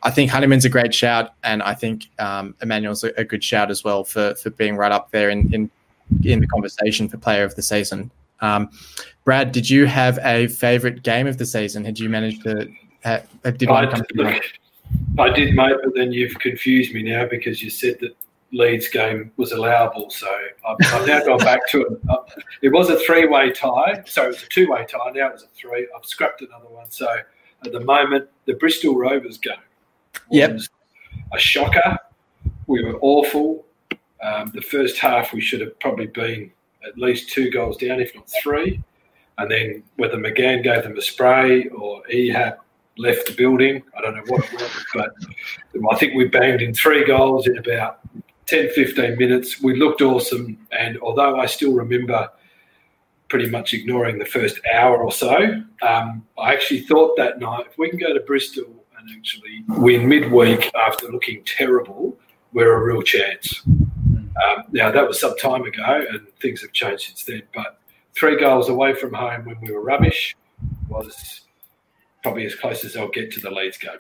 I 0.02 0.10
think 0.10 0.30
Honeyman's 0.30 0.64
a 0.64 0.68
great 0.68 0.94
shout, 0.94 1.34
and 1.44 1.62
I 1.62 1.74
think 1.74 2.08
um, 2.18 2.54
Emmanuel's 2.62 3.04
a, 3.04 3.12
a, 3.18 3.24
good 3.24 3.44
shout 3.44 3.70
as 3.70 3.84
well 3.84 4.04
for 4.04 4.34
for 4.36 4.50
being 4.50 4.76
right 4.76 4.92
up 4.92 5.10
there 5.10 5.30
in 5.30 5.52
in, 5.52 5.70
in 6.24 6.40
the 6.40 6.46
conversation 6.46 7.08
for 7.08 7.18
Player 7.18 7.44
of 7.44 7.54
the 7.54 7.62
Season. 7.62 8.10
Um, 8.40 8.70
Brad, 9.24 9.52
did 9.52 9.68
you 9.68 9.86
have 9.86 10.18
a 10.22 10.46
favourite 10.48 11.02
game 11.02 11.26
of 11.26 11.38
the 11.38 11.46
season? 11.46 11.84
Had 11.84 11.98
you 11.98 12.08
managed 12.08 12.42
to? 12.44 12.70
Uh, 13.04 13.20
did 13.42 13.68
I, 13.68 13.84
look, 14.14 14.42
I 15.18 15.30
did, 15.30 15.54
mate, 15.54 15.76
but 15.82 15.94
then 15.94 16.12
you've 16.12 16.38
confused 16.38 16.94
me 16.94 17.02
now 17.02 17.26
because 17.26 17.62
you 17.62 17.70
said 17.70 17.98
that 18.00 18.16
Leeds 18.52 18.88
game 18.88 19.30
was 19.36 19.52
allowable. 19.52 20.10
So 20.10 20.28
I've, 20.66 20.76
I've 20.92 21.06
now 21.06 21.24
gone 21.24 21.38
back 21.38 21.68
to 21.70 21.82
it. 21.82 22.00
Uh, 22.08 22.16
it 22.62 22.70
was 22.70 22.88
a 22.88 22.98
three-way 23.00 23.52
tie. 23.52 24.02
So 24.06 24.24
it 24.24 24.28
was 24.28 24.42
a 24.42 24.48
two-way 24.48 24.86
tie. 24.86 25.10
Now 25.14 25.28
it's 25.28 25.44
a 25.44 25.48
three. 25.48 25.88
I've 25.96 26.04
scrapped 26.04 26.42
another 26.42 26.68
one. 26.68 26.90
So 26.90 27.08
at 27.64 27.72
the 27.72 27.80
moment, 27.80 28.28
the 28.46 28.54
Bristol 28.54 28.96
Rovers 28.96 29.38
game 29.38 29.54
yep. 30.30 30.58
a 31.32 31.38
shocker. 31.38 31.98
We 32.66 32.84
were 32.84 32.98
awful. 33.00 33.66
Um, 34.22 34.50
the 34.54 34.60
first 34.60 34.98
half, 34.98 35.32
we 35.32 35.40
should 35.40 35.60
have 35.60 35.78
probably 35.80 36.06
been 36.06 36.50
at 36.86 36.98
least 36.98 37.30
two 37.30 37.50
goals 37.50 37.76
down, 37.76 38.00
if 38.00 38.14
not 38.14 38.30
three. 38.42 38.82
And 39.38 39.50
then 39.50 39.82
whether 39.96 40.16
McCann 40.16 40.62
gave 40.62 40.82
them 40.82 40.96
a 40.96 41.02
spray 41.02 41.66
or 41.68 42.02
Ehab 42.12 42.58
left 42.98 43.26
the 43.26 43.32
building, 43.32 43.82
I 43.96 44.02
don't 44.02 44.14
know 44.14 44.22
what 44.26 44.44
it 44.44 44.52
was, 44.52 44.86
but 44.94 45.10
I 45.90 45.96
think 45.96 46.14
we 46.14 46.26
banged 46.26 46.60
in 46.60 46.74
three 46.74 47.04
goals 47.04 47.46
in 47.46 47.56
about 47.56 48.00
10, 48.46 48.70
15 48.70 49.16
minutes. 49.16 49.62
We 49.62 49.76
looked 49.76 50.02
awesome. 50.02 50.58
And 50.72 50.98
although 50.98 51.38
I 51.38 51.46
still 51.46 51.72
remember 51.72 52.28
pretty 53.28 53.48
much 53.48 53.72
ignoring 53.72 54.18
the 54.18 54.24
first 54.26 54.60
hour 54.70 55.02
or 55.02 55.12
so, 55.12 55.62
um, 55.82 56.26
I 56.36 56.52
actually 56.52 56.80
thought 56.80 57.16
that 57.16 57.38
night, 57.38 57.66
if 57.70 57.78
we 57.78 57.88
can 57.88 57.98
go 57.98 58.12
to 58.12 58.20
Bristol 58.20 58.79
and 59.00 59.10
actually 59.16 59.64
win 59.68 60.08
midweek 60.08 60.70
after 60.74 61.08
looking 61.08 61.42
terrible, 61.44 62.16
we're 62.52 62.74
a 62.74 62.84
real 62.84 63.02
chance. 63.02 63.62
Um, 63.66 64.64
now, 64.72 64.90
that 64.90 65.06
was 65.06 65.20
some 65.20 65.36
time 65.36 65.62
ago 65.62 66.04
and 66.10 66.26
things 66.40 66.62
have 66.62 66.72
changed 66.72 67.04
since 67.04 67.24
then, 67.24 67.42
but 67.54 67.78
three 68.14 68.38
goals 68.38 68.68
away 68.68 68.94
from 68.94 69.12
home 69.12 69.44
when 69.44 69.60
we 69.60 69.72
were 69.72 69.82
rubbish 69.82 70.36
was 70.88 71.42
probably 72.22 72.46
as 72.46 72.54
close 72.54 72.84
as 72.84 72.96
I'll 72.96 73.08
get 73.08 73.30
to 73.32 73.40
the 73.40 73.50
Leeds 73.50 73.78
game. 73.78 73.98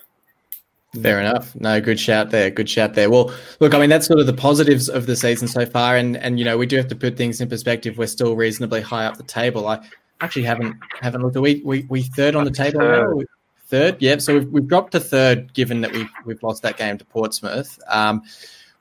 Fair 1.02 1.20
enough. 1.20 1.54
No, 1.54 1.80
good 1.80 2.00
shout 2.00 2.30
there. 2.30 2.50
Good 2.50 2.68
shout 2.68 2.94
there. 2.94 3.08
Well, 3.08 3.32
look, 3.60 3.74
I 3.74 3.78
mean, 3.78 3.90
that's 3.90 4.06
sort 4.06 4.18
of 4.18 4.26
the 4.26 4.32
positives 4.32 4.88
of 4.88 5.06
the 5.06 5.14
season 5.14 5.46
so 5.46 5.64
far, 5.64 5.96
and 5.96 6.16
and 6.16 6.36
you 6.36 6.44
know 6.44 6.58
we 6.58 6.66
do 6.66 6.76
have 6.76 6.88
to 6.88 6.96
put 6.96 7.16
things 7.16 7.40
in 7.40 7.48
perspective. 7.48 7.96
We're 7.96 8.08
still 8.08 8.34
reasonably 8.34 8.80
high 8.80 9.06
up 9.06 9.16
the 9.16 9.22
table. 9.22 9.68
I 9.68 9.86
actually 10.20 10.42
haven't 10.42 10.76
haven't 11.00 11.22
looked. 11.22 11.36
Are 11.36 11.40
we 11.40 11.62
we 11.64 11.86
we 11.88 12.02
third 12.02 12.34
on 12.34 12.44
the 12.44 12.50
table 12.50 12.80
now? 12.80 13.20
Third, 13.70 13.98
yeah. 14.00 14.18
So 14.18 14.34
we've, 14.34 14.48
we've 14.48 14.66
dropped 14.66 14.90
to 14.92 15.00
third, 15.00 15.54
given 15.54 15.80
that 15.82 15.92
we've 15.92 16.10
we've 16.24 16.42
lost 16.42 16.62
that 16.62 16.76
game 16.76 16.98
to 16.98 17.04
Portsmouth. 17.04 17.78
Um, 17.86 18.22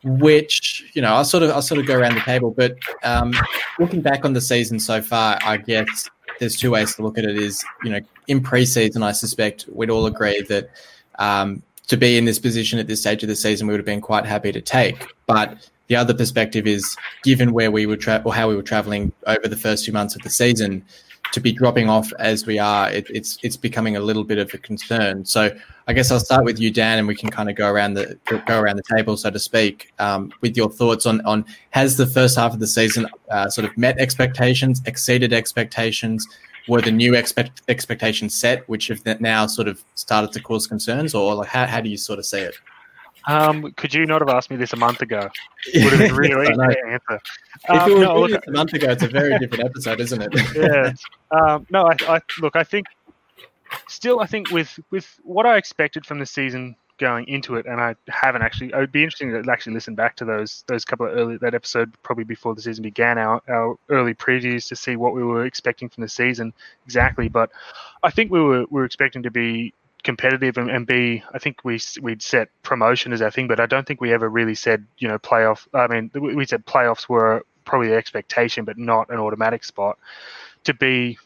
which 0.03 0.83
you 0.93 1.01
know, 1.03 1.13
I'll 1.13 1.25
sort 1.25 1.43
of 1.43 1.51
I'll 1.51 1.61
sort 1.61 1.79
of 1.79 1.85
go 1.85 1.95
around 1.95 2.15
the 2.15 2.21
table. 2.21 2.49
But 2.49 2.75
um, 3.03 3.31
looking 3.77 4.01
back 4.01 4.25
on 4.25 4.33
the 4.33 4.41
season 4.41 4.79
so 4.79 4.99
far, 4.99 5.37
I 5.43 5.57
guess 5.57 6.09
there's 6.39 6.55
two 6.55 6.71
ways 6.71 6.95
to 6.95 7.03
look 7.03 7.19
at 7.19 7.23
it. 7.23 7.37
Is 7.37 7.63
you 7.83 7.91
know, 7.91 7.99
in 8.27 8.41
preseason, 8.41 9.03
I 9.03 9.11
suspect 9.11 9.67
we'd 9.71 9.91
all 9.91 10.07
agree 10.07 10.41
that 10.49 10.71
um, 11.19 11.61
to 11.85 11.95
be 11.95 12.17
in 12.17 12.25
this 12.25 12.39
position 12.39 12.79
at 12.79 12.87
this 12.87 13.01
stage 13.01 13.21
of 13.21 13.29
the 13.29 13.35
season, 13.35 13.67
we 13.67 13.73
would 13.73 13.79
have 13.79 13.85
been 13.85 14.01
quite 14.01 14.25
happy 14.25 14.51
to 14.51 14.61
take. 14.61 15.05
But 15.27 15.69
the 15.85 15.97
other 15.97 16.15
perspective 16.15 16.65
is, 16.65 16.97
given 17.23 17.53
where 17.53 17.69
we 17.69 17.85
were 17.85 17.97
tra- 17.97 18.23
or 18.25 18.33
how 18.33 18.49
we 18.49 18.55
were 18.55 18.63
traveling 18.63 19.11
over 19.27 19.47
the 19.47 19.57
first 19.57 19.85
few 19.85 19.93
months 19.93 20.15
of 20.15 20.23
the 20.23 20.31
season, 20.31 20.83
to 21.31 21.39
be 21.39 21.51
dropping 21.51 21.89
off 21.89 22.11
as 22.19 22.45
we 22.45 22.57
are, 22.59 22.89
it, 22.91 23.07
it's 23.09 23.37
it's 23.43 23.57
becoming 23.57 23.95
a 23.95 23.99
little 23.99 24.23
bit 24.23 24.37
of 24.37 24.53
a 24.53 24.57
concern. 24.57 25.25
So 25.25 25.55
I 25.87 25.93
guess 25.93 26.11
I'll 26.11 26.19
start 26.19 26.43
with 26.45 26.59
you, 26.59 26.71
Dan, 26.71 26.99
and 26.99 27.07
we 27.07 27.15
can 27.15 27.29
kind 27.29 27.49
of 27.49 27.55
go 27.55 27.69
around 27.69 27.93
the 27.93 28.17
go 28.25 28.59
around 28.59 28.77
the 28.77 28.95
table, 28.95 29.17
so 29.17 29.29
to 29.29 29.39
speak, 29.39 29.91
um, 29.99 30.31
with 30.41 30.57
your 30.57 30.69
thoughts 30.69 31.05
on 31.05 31.21
on 31.25 31.45
has 31.71 31.97
the 31.97 32.07
first 32.07 32.35
half 32.35 32.53
of 32.53 32.59
the 32.59 32.67
season 32.67 33.07
uh, 33.29 33.49
sort 33.49 33.65
of 33.65 33.77
met 33.77 33.97
expectations, 33.99 34.81
exceeded 34.85 35.33
expectations, 35.33 36.27
were 36.67 36.81
the 36.81 36.91
new 36.91 37.15
expect 37.15 37.61
expectations 37.67 38.33
set, 38.33 38.67
which 38.67 38.87
have 38.87 39.01
now 39.19 39.45
sort 39.47 39.67
of 39.67 39.83
started 39.95 40.31
to 40.31 40.41
cause 40.41 40.67
concerns, 40.67 41.13
or 41.13 41.35
like 41.35 41.47
how 41.47 41.65
how 41.65 41.81
do 41.81 41.89
you 41.89 41.97
sort 41.97 42.19
of 42.19 42.25
see 42.25 42.39
it? 42.39 42.55
Um, 43.27 43.71
could 43.73 43.93
you 43.93 44.05
not 44.05 44.21
have 44.21 44.29
asked 44.29 44.49
me 44.49 44.57
this 44.57 44.73
a 44.73 44.77
month 44.77 45.01
ago? 45.01 45.29
It 45.73 45.83
Would 45.83 45.93
have 45.93 46.09
been 46.09 46.15
really 46.15 46.43
easy 46.49 46.53
to 46.53 46.87
answer. 46.87 47.19
Um, 47.67 47.91
if 47.91 47.99
no, 47.99 48.19
look, 48.21 48.47
a 48.47 48.51
month 48.51 48.73
ago, 48.73 48.91
it's 48.91 49.03
a 49.03 49.07
very 49.07 49.37
different 49.39 49.65
episode, 49.65 49.99
isn't 49.99 50.21
it? 50.21 50.55
yeah. 50.55 50.93
Um, 51.31 51.67
no, 51.69 51.87
I, 51.87 51.95
I 52.07 52.21
look. 52.41 52.55
I 52.55 52.63
think 52.63 52.87
still, 53.87 54.19
I 54.19 54.25
think 54.25 54.51
with 54.51 54.79
with 54.89 55.19
what 55.23 55.45
I 55.45 55.57
expected 55.57 56.05
from 56.05 56.19
the 56.19 56.25
season 56.25 56.75
going 56.99 57.27
into 57.27 57.55
it, 57.55 57.65
and 57.65 57.81
I 57.81 57.95
haven't 58.07 58.41
actually. 58.41 58.67
It 58.67 58.77
would 58.77 58.91
be 58.91 59.03
interesting 59.03 59.31
to 59.31 59.51
actually 59.51 59.73
listen 59.73 59.95
back 59.95 60.15
to 60.17 60.25
those 60.25 60.63
those 60.67 60.85
couple 60.85 61.07
of 61.07 61.13
early 61.13 61.37
that 61.37 61.53
episode 61.53 61.91
probably 62.03 62.25
before 62.25 62.55
the 62.55 62.61
season 62.61 62.83
began, 62.83 63.17
our 63.17 63.41
our 63.49 63.77
early 63.89 64.13
previews 64.13 64.67
to 64.69 64.75
see 64.75 64.95
what 64.95 65.13
we 65.13 65.23
were 65.23 65.45
expecting 65.45 65.89
from 65.89 66.01
the 66.01 66.09
season 66.09 66.53
exactly. 66.85 67.27
But 67.27 67.51
I 68.03 68.11
think 68.11 68.31
we 68.31 68.41
were 68.41 68.65
we 68.69 68.79
were 68.79 68.85
expecting 68.85 69.23
to 69.23 69.31
be 69.31 69.73
competitive 70.03 70.57
and, 70.57 70.69
and 70.69 70.87
be 70.87 71.23
I 71.33 71.39
think 71.39 71.63
we 71.63 71.79
we'd 72.01 72.21
set 72.21 72.49
promotion 72.63 73.13
as 73.13 73.21
our 73.21 73.31
thing, 73.31 73.47
but 73.47 73.59
I 73.59 73.65
don't 73.65 73.87
think 73.87 74.01
we 74.01 74.13
ever 74.13 74.29
really 74.29 74.55
said 74.55 74.85
you 74.97 75.07
know 75.07 75.19
playoff. 75.19 75.67
I 75.73 75.87
mean, 75.87 76.11
we 76.13 76.45
said 76.45 76.65
playoffs 76.65 77.09
were 77.09 77.45
probably 77.65 77.89
the 77.89 77.95
expectation, 77.95 78.65
but 78.65 78.77
not 78.77 79.09
an 79.09 79.19
automatic 79.19 79.63
spot. 79.63 79.97
To 80.65 80.73
be 80.73 81.17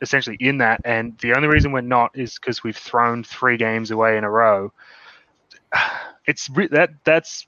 essentially 0.00 0.36
in 0.40 0.58
that. 0.58 0.80
And 0.84 1.16
the 1.18 1.34
only 1.34 1.48
reason 1.48 1.72
we're 1.72 1.82
not 1.82 2.16
is 2.16 2.38
because 2.38 2.62
we've 2.62 2.76
thrown 2.76 3.24
three 3.24 3.56
games 3.56 3.90
away 3.90 4.16
in 4.16 4.24
a 4.24 4.30
row. 4.30 4.72
It's 6.26 6.48
that 6.70 6.90
that's 7.02 7.46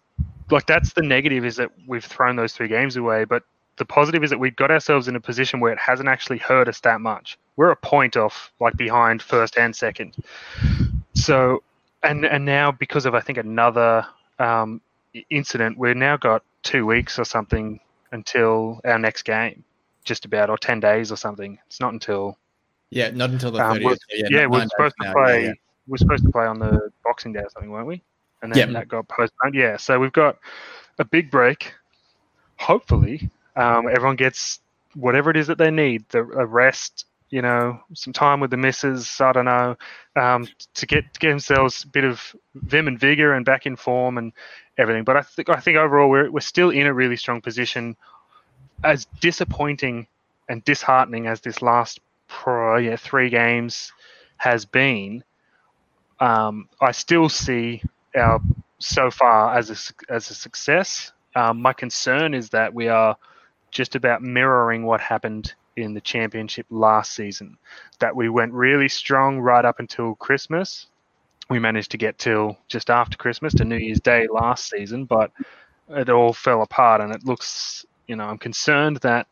like 0.50 0.66
that's 0.66 0.94
the 0.94 1.02
negative 1.02 1.44
is 1.44 1.56
that 1.56 1.70
we've 1.86 2.04
thrown 2.04 2.36
those 2.36 2.52
three 2.52 2.68
games 2.68 2.96
away. 2.96 3.24
But 3.24 3.44
the 3.76 3.84
positive 3.84 4.24
is 4.24 4.30
that 4.30 4.38
we've 4.38 4.56
got 4.56 4.70
ourselves 4.70 5.08
in 5.08 5.14
a 5.14 5.20
position 5.20 5.60
where 5.60 5.72
it 5.72 5.78
hasn't 5.78 6.08
actually 6.08 6.38
hurt 6.38 6.68
us 6.68 6.80
that 6.80 7.00
much. 7.00 7.38
We're 7.56 7.70
a 7.70 7.76
point 7.76 8.16
off, 8.16 8.52
like 8.60 8.76
behind 8.76 9.22
first 9.22 9.58
and 9.58 9.74
second. 9.74 10.14
So, 11.14 11.62
and 12.02 12.24
and 12.24 12.44
now 12.44 12.72
because 12.72 13.06
of 13.06 13.14
I 13.14 13.20
think 13.20 13.38
another 13.38 14.06
um, 14.38 14.80
incident, 15.30 15.78
we've 15.78 15.96
now 15.96 16.16
got 16.16 16.42
two 16.62 16.86
weeks 16.86 17.18
or 17.18 17.24
something 17.24 17.78
until 18.12 18.80
our 18.84 18.98
next 18.98 19.22
game, 19.22 19.64
just 20.04 20.24
about, 20.24 20.50
or 20.50 20.56
ten 20.56 20.80
days 20.80 21.12
or 21.12 21.16
something. 21.16 21.58
It's 21.66 21.80
not 21.80 21.92
until 21.92 22.38
yeah, 22.90 23.10
not 23.10 23.30
until 23.30 23.52
the 23.52 23.64
um, 23.64 23.78
we're- 23.82 23.96
yeah, 24.10 24.26
yeah, 24.30 24.46
we're 24.46 24.66
supposed 24.68 24.94
to 25.00 25.06
now, 25.06 25.12
play. 25.12 25.40
yeah, 25.42 25.46
yeah. 25.48 25.52
We're 25.88 25.96
supposed 25.96 26.24
to 26.24 26.30
play 26.30 26.46
on 26.46 26.58
the 26.58 26.90
Boxing 27.04 27.32
Day 27.32 27.40
or 27.40 27.50
something, 27.50 27.70
weren't 27.70 27.88
we? 27.88 28.02
And 28.42 28.52
then 28.52 28.58
Yep. 28.58 28.72
that 28.72 28.88
got 28.88 29.08
postponed. 29.08 29.54
Yeah, 29.54 29.76
so 29.76 29.98
we've 29.98 30.12
got 30.12 30.38
a 30.98 31.04
big 31.04 31.30
break. 31.30 31.74
Hopefully, 32.58 33.30
um, 33.56 33.88
everyone 33.88 34.16
gets 34.16 34.60
whatever 34.94 35.30
it 35.30 35.36
is 35.36 35.46
that 35.48 35.58
they 35.58 35.70
need: 35.70 36.04
the 36.10 36.20
a 36.20 36.46
rest, 36.46 37.06
you 37.32 37.40
know, 37.40 37.80
some 37.94 38.12
time 38.12 38.40
with 38.40 38.50
the 38.50 38.58
missus. 38.58 39.20
I 39.20 39.32
don't 39.32 39.46
know, 39.46 39.76
um, 40.14 40.46
to 40.74 40.86
get 40.86 41.12
to 41.14 41.18
get 41.18 41.30
themselves 41.30 41.82
a 41.82 41.88
bit 41.88 42.04
of 42.04 42.36
vim 42.54 42.86
and 42.86 43.00
vigor 43.00 43.32
and 43.32 43.44
back 43.44 43.64
in 43.66 43.74
form 43.74 44.18
and 44.18 44.32
everything. 44.76 45.02
But 45.02 45.16
I 45.16 45.22
think 45.22 45.48
I 45.48 45.58
think 45.58 45.78
overall 45.78 46.10
we're 46.10 46.30
we're 46.30 46.40
still 46.40 46.70
in 46.70 46.86
a 46.86 46.94
really 46.94 47.16
strong 47.16 47.40
position. 47.40 47.96
As 48.84 49.06
disappointing 49.20 50.06
and 50.48 50.62
disheartening 50.64 51.26
as 51.26 51.40
this 51.40 51.62
last 51.62 52.00
pro, 52.28 52.76
yeah, 52.76 52.96
three 52.96 53.30
games 53.30 53.92
has 54.36 54.66
been, 54.66 55.24
um, 56.20 56.68
I 56.80 56.92
still 56.92 57.28
see 57.30 57.82
our 58.14 58.40
so 58.78 59.10
far 59.10 59.56
as 59.56 59.70
a, 59.70 60.12
as 60.12 60.30
a 60.30 60.34
success. 60.34 61.12
Um, 61.34 61.62
my 61.62 61.72
concern 61.72 62.34
is 62.34 62.50
that 62.50 62.74
we 62.74 62.88
are 62.88 63.16
just 63.70 63.94
about 63.94 64.20
mirroring 64.20 64.84
what 64.84 65.00
happened 65.00 65.54
in 65.76 65.94
the 65.94 66.00
championship 66.00 66.66
last 66.70 67.12
season. 67.12 67.56
That 67.98 68.14
we 68.14 68.28
went 68.28 68.52
really 68.52 68.88
strong 68.88 69.38
right 69.40 69.64
up 69.64 69.80
until 69.80 70.14
Christmas. 70.16 70.86
We 71.50 71.58
managed 71.58 71.90
to 71.92 71.98
get 71.98 72.18
till 72.18 72.56
just 72.68 72.90
after 72.90 73.16
Christmas 73.16 73.54
to 73.54 73.64
New 73.64 73.76
Year's 73.76 74.00
Day 74.00 74.26
last 74.32 74.70
season, 74.70 75.04
but 75.04 75.32
it 75.88 76.08
all 76.08 76.32
fell 76.32 76.62
apart. 76.62 77.00
And 77.00 77.12
it 77.14 77.24
looks, 77.24 77.84
you 78.06 78.16
know, 78.16 78.24
I'm 78.24 78.38
concerned 78.38 78.98
that 78.98 79.26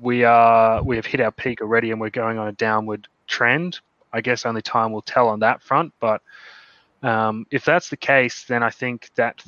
we 0.00 0.24
are 0.24 0.82
we 0.82 0.96
have 0.96 1.06
hit 1.06 1.20
our 1.20 1.30
peak 1.30 1.62
already 1.62 1.90
and 1.90 2.00
we're 2.00 2.10
going 2.10 2.38
on 2.38 2.48
a 2.48 2.52
downward 2.52 3.08
trend. 3.26 3.80
I 4.12 4.20
guess 4.20 4.46
only 4.46 4.62
time 4.62 4.92
will 4.92 5.02
tell 5.02 5.28
on 5.28 5.40
that 5.40 5.62
front, 5.62 5.92
but 6.00 6.22
um, 7.02 7.46
if 7.50 7.64
that's 7.64 7.88
the 7.90 7.96
case, 7.96 8.44
then 8.44 8.62
I 8.62 8.70
think 8.70 9.10
that 9.14 9.42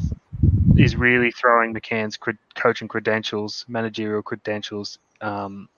is 0.76 0.96
really 0.96 1.30
throwing 1.30 1.74
McCann's 1.74 2.16
cred- 2.16 2.38
coaching 2.54 2.88
credentials, 2.88 3.64
managerial 3.68 4.22
credentials, 4.22 4.98
um, 5.20 5.68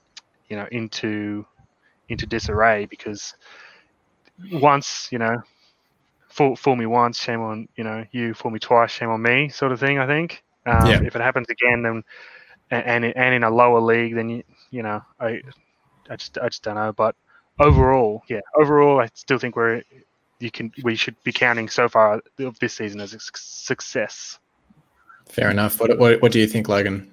you 0.52 0.58
know, 0.58 0.68
into 0.70 1.46
into 2.10 2.26
disarray 2.26 2.84
because 2.84 3.34
once 4.52 5.08
you 5.10 5.18
know, 5.18 5.42
fool, 6.28 6.56
fool 6.56 6.76
me 6.76 6.84
once, 6.84 7.18
shame 7.18 7.40
on 7.40 7.68
you 7.74 7.84
know 7.84 8.04
you, 8.12 8.34
fool 8.34 8.50
me 8.50 8.58
twice, 8.58 8.90
shame 8.90 9.08
on 9.08 9.22
me, 9.22 9.48
sort 9.48 9.72
of 9.72 9.80
thing. 9.80 9.98
I 9.98 10.06
think 10.06 10.44
um, 10.66 10.86
Yeah. 10.86 11.02
if 11.02 11.16
it 11.16 11.22
happens 11.22 11.46
again, 11.48 11.82
then 11.82 12.02
and 12.70 13.04
and 13.06 13.34
in 13.34 13.44
a 13.44 13.50
lower 13.50 13.80
league, 13.80 14.14
then 14.14 14.28
you 14.28 14.42
you 14.70 14.82
know 14.82 15.00
I 15.18 15.40
I 16.10 16.16
just 16.16 16.36
I 16.36 16.50
just 16.50 16.62
don't 16.62 16.74
know, 16.74 16.92
but 16.92 17.16
overall, 17.58 18.22
yeah, 18.28 18.40
overall, 18.54 19.00
I 19.00 19.08
still 19.14 19.38
think 19.38 19.56
we're 19.56 19.82
you 20.38 20.50
can 20.50 20.70
we 20.82 20.96
should 20.96 21.16
be 21.24 21.32
counting 21.32 21.70
so 21.70 21.88
far 21.88 22.20
of 22.40 22.58
this 22.58 22.74
season 22.74 23.00
as 23.00 23.14
a 23.14 23.20
success. 23.34 24.38
Fair 25.30 25.50
enough. 25.50 25.80
What, 25.80 25.96
what, 25.98 26.20
what 26.20 26.32
do 26.32 26.40
you 26.40 26.46
think, 26.46 26.68
Logan? 26.68 27.10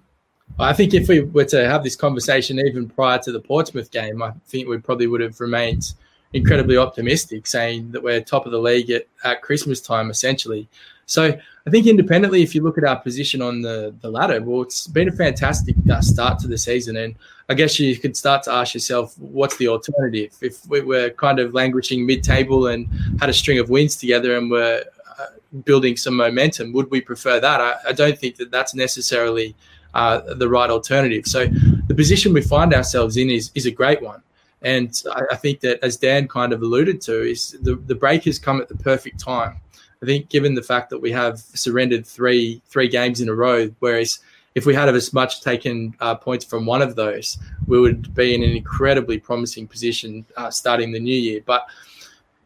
I 0.58 0.74
think 0.74 0.94
if 0.94 1.08
we 1.08 1.22
were 1.22 1.46
to 1.46 1.68
have 1.68 1.84
this 1.84 1.96
conversation 1.96 2.60
even 2.60 2.90
prior 2.90 3.20
to 3.20 3.32
the 3.32 3.40
Portsmouth 3.40 3.92
game, 3.92 4.22
I 4.22 4.32
think 4.48 4.68
we 4.68 4.78
probably 4.78 5.08
would 5.08 5.22
have 5.22 5.40
remained 5.40 5.94
incredibly 6.34 6.78
optimistic, 6.78 7.48
saying 7.48 7.92
that 7.92 8.04
we're 8.04 8.22
top 8.22 8.46
of 8.46 8.52
the 8.52 8.60
league 8.60 8.90
at, 8.90 9.08
at 9.24 9.42
Christmas 9.42 9.82
time, 9.82 10.10
essentially. 10.10 10.68
So 11.06 11.36
I 11.66 11.70
think 11.72 11.88
independently, 11.88 12.44
if 12.44 12.54
you 12.54 12.62
look 12.62 12.78
at 12.78 12.84
our 12.84 12.98
position 13.00 13.42
on 13.42 13.62
the, 13.62 13.96
the 14.02 14.12
ladder, 14.12 14.40
well, 14.42 14.62
it's 14.62 14.86
been 14.86 15.10
a 15.10 15.12
fantastic 15.12 15.76
uh, 15.92 16.02
start 16.02 16.38
to 16.40 16.48
the 16.48 16.58
season. 16.58 16.98
And 16.98 17.16
I 17.50 17.56
guess 17.56 17.80
you 17.80 17.98
could 17.98 18.16
start 18.16 18.44
to 18.44 18.54
ask 18.54 18.76
yourself, 18.76 19.18
what's 19.18 19.58
the 19.58 19.70
alternative? 19.70 20.36
If 20.40 20.68
we 20.68 20.82
were 20.82 21.10
kind 21.10 21.40
of 21.40 21.56
languishing 21.56 22.06
mid 22.06 22.24
table 22.24 22.68
and 22.68 22.88
had 23.20 23.30
a 23.30 23.34
string 23.34 23.58
of 23.58 23.72
wins 23.72 23.96
together 23.96 24.38
and 24.38 24.52
were 24.52 24.84
uh, 25.20 25.26
building 25.66 25.98
some 25.98 26.16
momentum, 26.16 26.74
would 26.74 26.92
we 26.92 27.02
prefer 27.02 27.40
that? 27.40 27.60
I, 27.60 27.76
I 27.88 27.92
don't 27.92 28.20
think 28.20 28.36
that 28.36 28.52
that's 28.52 28.76
necessarily 28.76 29.56
uh, 29.93 30.21
the 30.36 30.47
right 30.47 30.69
alternative. 30.69 31.25
So 31.25 31.47
the 31.88 31.95
position 31.95 32.34
we 32.34 32.41
find 32.41 32.73
ourselves 32.73 33.17
in 33.17 33.30
is, 33.30 33.52
is 33.56 33.65
a 33.65 33.71
great 33.71 34.02
one. 34.02 34.21
And 34.62 35.02
I, 35.13 35.21
I 35.32 35.36
think 35.36 35.62
that, 35.62 35.80
as 35.84 35.97
Dan 35.97 36.28
kind 36.28 36.54
of 36.54 36.62
alluded 36.62 37.02
to, 37.02 37.21
is 37.21 37.58
the, 37.62 37.75
the 37.75 37.95
break 37.95 38.25
has 38.25 38.38
come 38.38 38.60
at 38.62 38.67
the 38.67 38.75
perfect 38.75 39.19
time. 39.19 39.60
I 40.02 40.06
think, 40.06 40.30
given 40.30 40.54
the 40.54 40.63
fact 40.63 40.89
that 40.91 40.99
we 40.99 41.12
have 41.12 41.39
surrendered 41.39 42.06
three 42.06 42.62
three 42.67 42.88
games 42.88 43.21
in 43.21 43.30
a 43.30 43.34
row, 43.34 43.69
whereas 43.80 44.19
if 44.56 44.65
we 44.65 44.73
had 44.73 44.89
as 44.89 45.13
much 45.13 45.41
taken 45.41 45.93
uh, 45.99 46.15
points 46.15 46.45
from 46.45 46.65
one 46.65 46.82
of 46.82 46.95
those, 46.95 47.38
we 47.67 47.80
would 47.80 48.13
be 48.15 48.34
in 48.34 48.43
an 48.43 48.56
incredibly 48.56 49.19
promising 49.19 49.67
position 49.67 50.25
uh, 50.38 50.49
starting 50.49 50.91
the 50.91 50.99
new 50.99 51.15
year. 51.15 51.41
But 51.45 51.67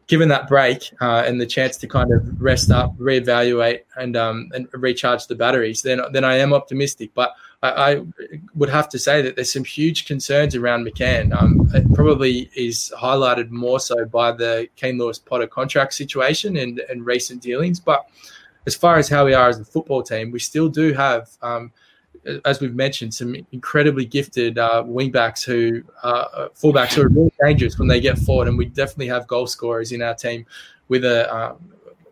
given 0.06 0.28
that 0.28 0.48
break 0.48 0.90
uh, 1.00 1.22
and 1.26 1.40
the 1.40 1.46
chance 1.46 1.76
to 1.78 1.86
kind 1.86 2.12
of 2.12 2.40
rest 2.40 2.70
up, 2.70 2.96
reevaluate, 2.98 3.80
and 3.96 4.16
um, 4.16 4.50
and 4.54 4.68
recharge 4.72 5.26
the 5.26 5.34
batteries, 5.34 5.82
then 5.82 6.00
then 6.12 6.24
I 6.24 6.36
am 6.36 6.52
optimistic. 6.52 7.12
But 7.14 7.34
I, 7.62 7.92
I 7.92 8.02
would 8.54 8.68
have 8.68 8.88
to 8.90 8.98
say 8.98 9.22
that 9.22 9.36
there's 9.36 9.52
some 9.52 9.64
huge 9.64 10.06
concerns 10.06 10.54
around 10.54 10.86
McCann. 10.86 11.34
Um, 11.40 11.70
it 11.74 11.92
probably 11.94 12.50
is 12.54 12.92
highlighted 12.96 13.50
more 13.50 13.80
so 13.80 14.04
by 14.04 14.32
the 14.32 14.68
Keane 14.76 14.98
Lewis 14.98 15.18
Potter 15.18 15.46
contract 15.46 15.94
situation 15.94 16.56
and, 16.56 16.80
and 16.90 17.06
recent 17.06 17.42
dealings. 17.42 17.80
But 17.80 18.06
as 18.66 18.74
far 18.74 18.96
as 18.96 19.08
how 19.08 19.24
we 19.24 19.34
are 19.34 19.48
as 19.48 19.58
a 19.58 19.64
football 19.64 20.02
team, 20.02 20.30
we 20.30 20.38
still 20.38 20.68
do 20.68 20.92
have. 20.92 21.30
Um, 21.42 21.72
as 22.44 22.60
we've 22.60 22.74
mentioned, 22.74 23.12
some 23.14 23.36
incredibly 23.52 24.04
gifted 24.04 24.58
uh, 24.58 24.82
wingbacks 24.86 25.44
who 25.44 25.82
uh, 26.02 26.48
fullbacks 26.54 26.94
who 26.94 27.02
are 27.02 27.08
really 27.08 27.32
dangerous 27.44 27.78
when 27.78 27.88
they 27.88 28.00
get 28.00 28.18
forward, 28.18 28.48
and 28.48 28.56
we 28.56 28.66
definitely 28.66 29.08
have 29.08 29.26
goal 29.26 29.46
scorers 29.46 29.92
in 29.92 30.02
our 30.02 30.14
team 30.14 30.46
with 30.88 31.04
a 31.04 31.32
uh, 31.32 31.54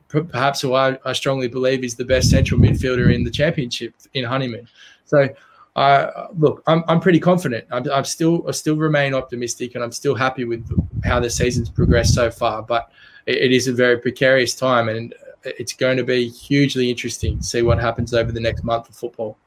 perhaps 0.09 0.61
who 0.61 0.75
I, 0.75 0.99
I, 1.05 1.15
strongly 1.15 1.49
believe 1.49 1.85
is 1.85 1.95
the 1.95 2.05
best 2.05 2.29
central 2.29 2.61
midfielder 2.61 3.15
in 3.15 3.25
the 3.25 3.31
championship 3.31 3.95
in 4.13 4.25
Honeyman. 4.25 4.69
So, 5.07 5.29
uh, 5.75 6.27
look, 6.37 6.63
I'm, 6.67 6.85
I'm 6.87 7.01
pretty 7.01 7.19
confident. 7.19 7.67
I'm, 7.71 7.91
I'm, 7.91 8.05
still 8.05 8.47
I 8.47 8.51
still 8.51 8.77
remain 8.77 9.15
optimistic, 9.15 9.75
and 9.75 9.83
I'm 9.83 9.93
still 9.93 10.15
happy 10.15 10.45
with 10.45 10.69
how 11.05 11.19
the 11.21 11.31
season's 11.31 11.71
progressed 11.71 12.15
so 12.15 12.31
far. 12.31 12.63
But 12.63 12.91
it, 13.27 13.37
it 13.37 13.53
is 13.53 13.69
a 13.69 13.73
very 13.73 13.99
precarious 13.99 14.55
time, 14.55 14.89
and 14.89 15.15
it's 15.45 15.73
going 15.73 15.97
to 15.97 16.05
be 16.05 16.29
hugely 16.29 16.91
interesting 16.91 17.39
to 17.39 17.45
see 17.45 17.63
what 17.63 17.79
happens 17.79 18.13
over 18.15 18.33
the 18.33 18.41
next 18.41 18.65
month 18.65 18.89
of 18.89 18.95
football. 18.95 19.39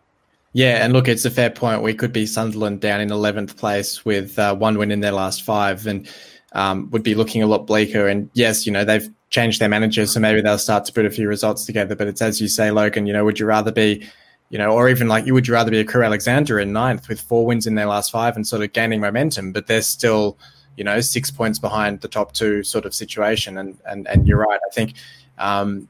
Yeah, 0.55 0.85
and 0.85 0.93
look, 0.93 1.09
it's 1.09 1.25
a 1.25 1.29
fair 1.29 1.49
point. 1.49 1.81
We 1.81 1.93
could 1.93 2.13
be 2.13 2.25
Sunderland 2.25 2.79
down 2.79 3.01
in 3.01 3.09
11th 3.09 3.57
place 3.57 4.05
with 4.05 4.39
uh, 4.39 4.55
one 4.55 4.77
win 4.77 4.89
in 4.89 5.01
their 5.01 5.11
last 5.11 5.43
five 5.43 5.85
and 5.85 6.09
um, 6.53 6.89
would 6.91 7.03
be 7.03 7.13
looking 7.13 7.43
a 7.43 7.45
lot 7.45 7.67
bleaker. 7.67 8.07
And 8.07 8.29
yes, 8.35 8.65
you 8.65 8.71
know, 8.71 8.85
they've 8.85 9.05
changed 9.31 9.59
their 9.59 9.67
manager, 9.67 10.05
so 10.05 10.17
maybe 10.21 10.39
they'll 10.39 10.57
start 10.57 10.85
to 10.85 10.93
put 10.93 11.05
a 11.05 11.09
few 11.09 11.27
results 11.27 11.65
together. 11.65 11.93
But 11.93 12.07
it's 12.07 12.21
as 12.21 12.39
you 12.39 12.47
say, 12.47 12.71
Logan, 12.71 13.05
you 13.05 13.11
know, 13.11 13.25
would 13.25 13.37
you 13.37 13.45
rather 13.45 13.69
be, 13.69 14.07
you 14.49 14.57
know, 14.57 14.71
or 14.71 14.87
even 14.87 15.09
like 15.09 15.25
you 15.25 15.33
would 15.33 15.45
you 15.45 15.53
rather 15.53 15.71
be 15.71 15.81
a 15.81 15.83
Crewe 15.83 16.03
Alexandra 16.03 16.61
in 16.61 16.71
ninth 16.71 17.09
with 17.09 17.19
four 17.19 17.45
wins 17.45 17.67
in 17.67 17.75
their 17.75 17.87
last 17.87 18.09
five 18.09 18.37
and 18.37 18.47
sort 18.47 18.61
of 18.61 18.71
gaining 18.71 19.01
momentum, 19.01 19.51
but 19.51 19.67
they're 19.67 19.81
still, 19.81 20.37
you 20.77 20.85
know, 20.85 21.01
six 21.01 21.29
points 21.29 21.59
behind 21.59 21.99
the 21.99 22.07
top 22.07 22.31
two 22.31 22.63
sort 22.63 22.85
of 22.85 22.95
situation. 22.95 23.57
And 23.57 23.77
and 23.85 24.07
and 24.07 24.25
you're 24.25 24.39
right. 24.39 24.61
I 24.65 24.73
think 24.73 24.93
um, 25.37 25.89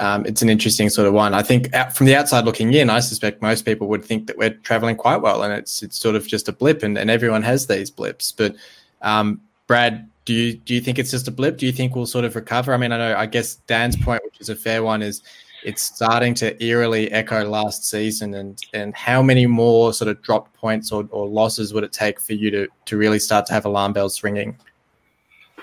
um, 0.00 0.24
it's 0.24 0.40
an 0.40 0.48
interesting 0.48 0.88
sort 0.88 1.06
of 1.06 1.12
one. 1.12 1.34
I 1.34 1.42
think 1.42 1.72
out, 1.74 1.94
from 1.94 2.06
the 2.06 2.16
outside 2.16 2.46
looking 2.46 2.72
in, 2.72 2.88
I 2.88 3.00
suspect 3.00 3.42
most 3.42 3.66
people 3.66 3.86
would 3.88 4.02
think 4.02 4.26
that 4.26 4.38
we're 4.38 4.54
traveling 4.54 4.96
quite 4.96 5.18
well, 5.18 5.42
and 5.42 5.52
it's 5.52 5.82
it's 5.82 5.98
sort 5.98 6.16
of 6.16 6.26
just 6.26 6.48
a 6.48 6.52
blip, 6.52 6.82
and, 6.82 6.96
and 6.96 7.10
everyone 7.10 7.42
has 7.42 7.66
these 7.66 7.90
blips. 7.90 8.32
But 8.32 8.56
um, 9.02 9.42
Brad, 9.66 10.08
do 10.24 10.32
you 10.32 10.54
do 10.54 10.74
you 10.74 10.80
think 10.80 10.98
it's 10.98 11.10
just 11.10 11.28
a 11.28 11.30
blip? 11.30 11.58
Do 11.58 11.66
you 11.66 11.72
think 11.72 11.94
we'll 11.94 12.06
sort 12.06 12.24
of 12.24 12.34
recover? 12.34 12.72
I 12.72 12.78
mean, 12.78 12.92
I 12.92 12.98
know, 12.98 13.14
I 13.14 13.26
guess 13.26 13.56
Dan's 13.66 13.94
point, 13.94 14.22
which 14.24 14.40
is 14.40 14.48
a 14.48 14.56
fair 14.56 14.82
one, 14.82 15.02
is 15.02 15.22
it's 15.64 15.82
starting 15.82 16.32
to 16.36 16.64
eerily 16.64 17.12
echo 17.12 17.44
last 17.44 17.84
season, 17.84 18.32
and 18.32 18.58
and 18.72 18.96
how 18.96 19.20
many 19.20 19.44
more 19.44 19.92
sort 19.92 20.08
of 20.08 20.22
dropped 20.22 20.54
points 20.54 20.92
or, 20.92 21.06
or 21.10 21.28
losses 21.28 21.74
would 21.74 21.84
it 21.84 21.92
take 21.92 22.18
for 22.18 22.32
you 22.32 22.50
to 22.50 22.68
to 22.86 22.96
really 22.96 23.18
start 23.18 23.44
to 23.46 23.52
have 23.52 23.66
alarm 23.66 23.92
bells 23.92 24.22
ringing? 24.22 24.56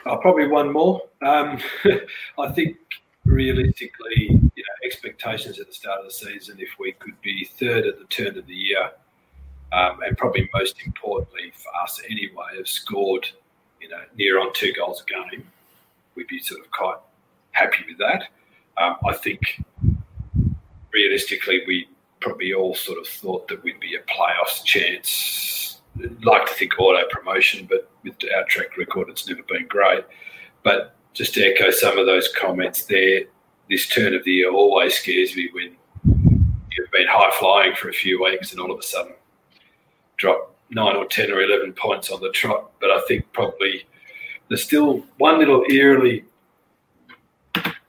Oh, 0.06 0.18
probably 0.18 0.48
one 0.48 0.72
more. 0.72 1.02
Um, 1.24 1.60
I 2.38 2.52
think 2.52 2.78
realistically, 3.28 4.30
you 4.30 4.64
know, 4.64 4.76
expectations 4.84 5.60
at 5.60 5.68
the 5.68 5.74
start 5.74 6.00
of 6.00 6.06
the 6.06 6.14
season, 6.14 6.58
if 6.60 6.70
we 6.80 6.94
could 6.94 7.20
be 7.22 7.46
third 7.60 7.86
at 7.86 8.00
the 8.00 8.06
turn 8.06 8.38
of 8.38 8.48
the 8.48 8.56
year, 8.56 8.92
um, 9.74 10.00
and 10.02 10.18
probably 10.18 10.50
most 10.54 10.82
importantly 10.86 11.52
for 11.54 11.70
us 11.84 12.02
anyway, 12.10 12.58
have 12.58 12.68
scored 12.68 13.28
you 13.82 13.90
know, 13.90 14.02
near 14.16 14.40
on 14.40 14.52
two 14.54 14.74
goals 14.74 15.04
a 15.08 15.32
game, 15.32 15.46
we'd 16.16 16.28
be 16.28 16.40
sort 16.40 16.62
of 16.62 16.72
quite 16.72 16.98
happy 17.52 17.86
with 17.88 17.98
that. 17.98 18.24
Um, 18.78 18.98
I 19.08 19.14
think 19.14 19.62
realistically, 20.92 21.62
we 21.68 21.88
probably 22.20 22.54
all 22.54 22.76
sort 22.76 23.00
of 23.00 23.08
thought 23.08 23.48
that 23.48 23.64
we'd 23.64 23.80
be 23.80 23.96
a 23.96 24.00
playoffs 24.12 24.64
chance. 24.64 25.82
Like 26.24 26.46
to 26.46 26.54
think 26.54 26.80
auto 26.80 27.08
promotion, 27.10 27.68
but 27.70 27.90
with 28.04 28.16
our 28.36 28.44
track 28.46 28.78
record, 28.78 29.10
it's 29.10 29.28
never 29.28 29.42
been 29.44 29.68
great. 29.68 30.04
But 30.64 30.96
just 31.18 31.34
to 31.34 31.42
echo 31.44 31.72
some 31.72 31.98
of 31.98 32.06
those 32.06 32.30
comments 32.38 32.86
there, 32.86 33.22
this 33.70 33.88
turn 33.88 34.14
of 34.14 34.24
the 34.24 34.32
year 34.32 34.52
always 34.52 34.94
scares 34.94 35.36
me 35.36 35.50
when 35.52 35.76
you've 36.72 36.92
been 36.92 37.08
high 37.08 37.32
flying 37.40 37.74
for 37.76 37.90
a 37.90 37.94
few 37.94 38.24
weeks 38.24 38.52
and 38.52 38.62
all 38.62 38.72
of 38.72 38.80
a 38.80 38.84
sudden 38.84 39.14
drop 40.18 40.56
nine 40.70 40.96
or 40.96 41.06
10 41.06 41.32
or 41.32 41.42
11 41.42 41.74
points 41.74 42.12
on 42.12 42.22
the 42.22 42.30
trot. 42.30 42.72
But 42.80 42.92
I 42.92 43.02
think 43.08 43.32
probably 43.34 43.86
there's 44.48 44.64
still 44.64 45.04
one 45.18 45.40
little 45.40 45.64
eerily 45.70 46.24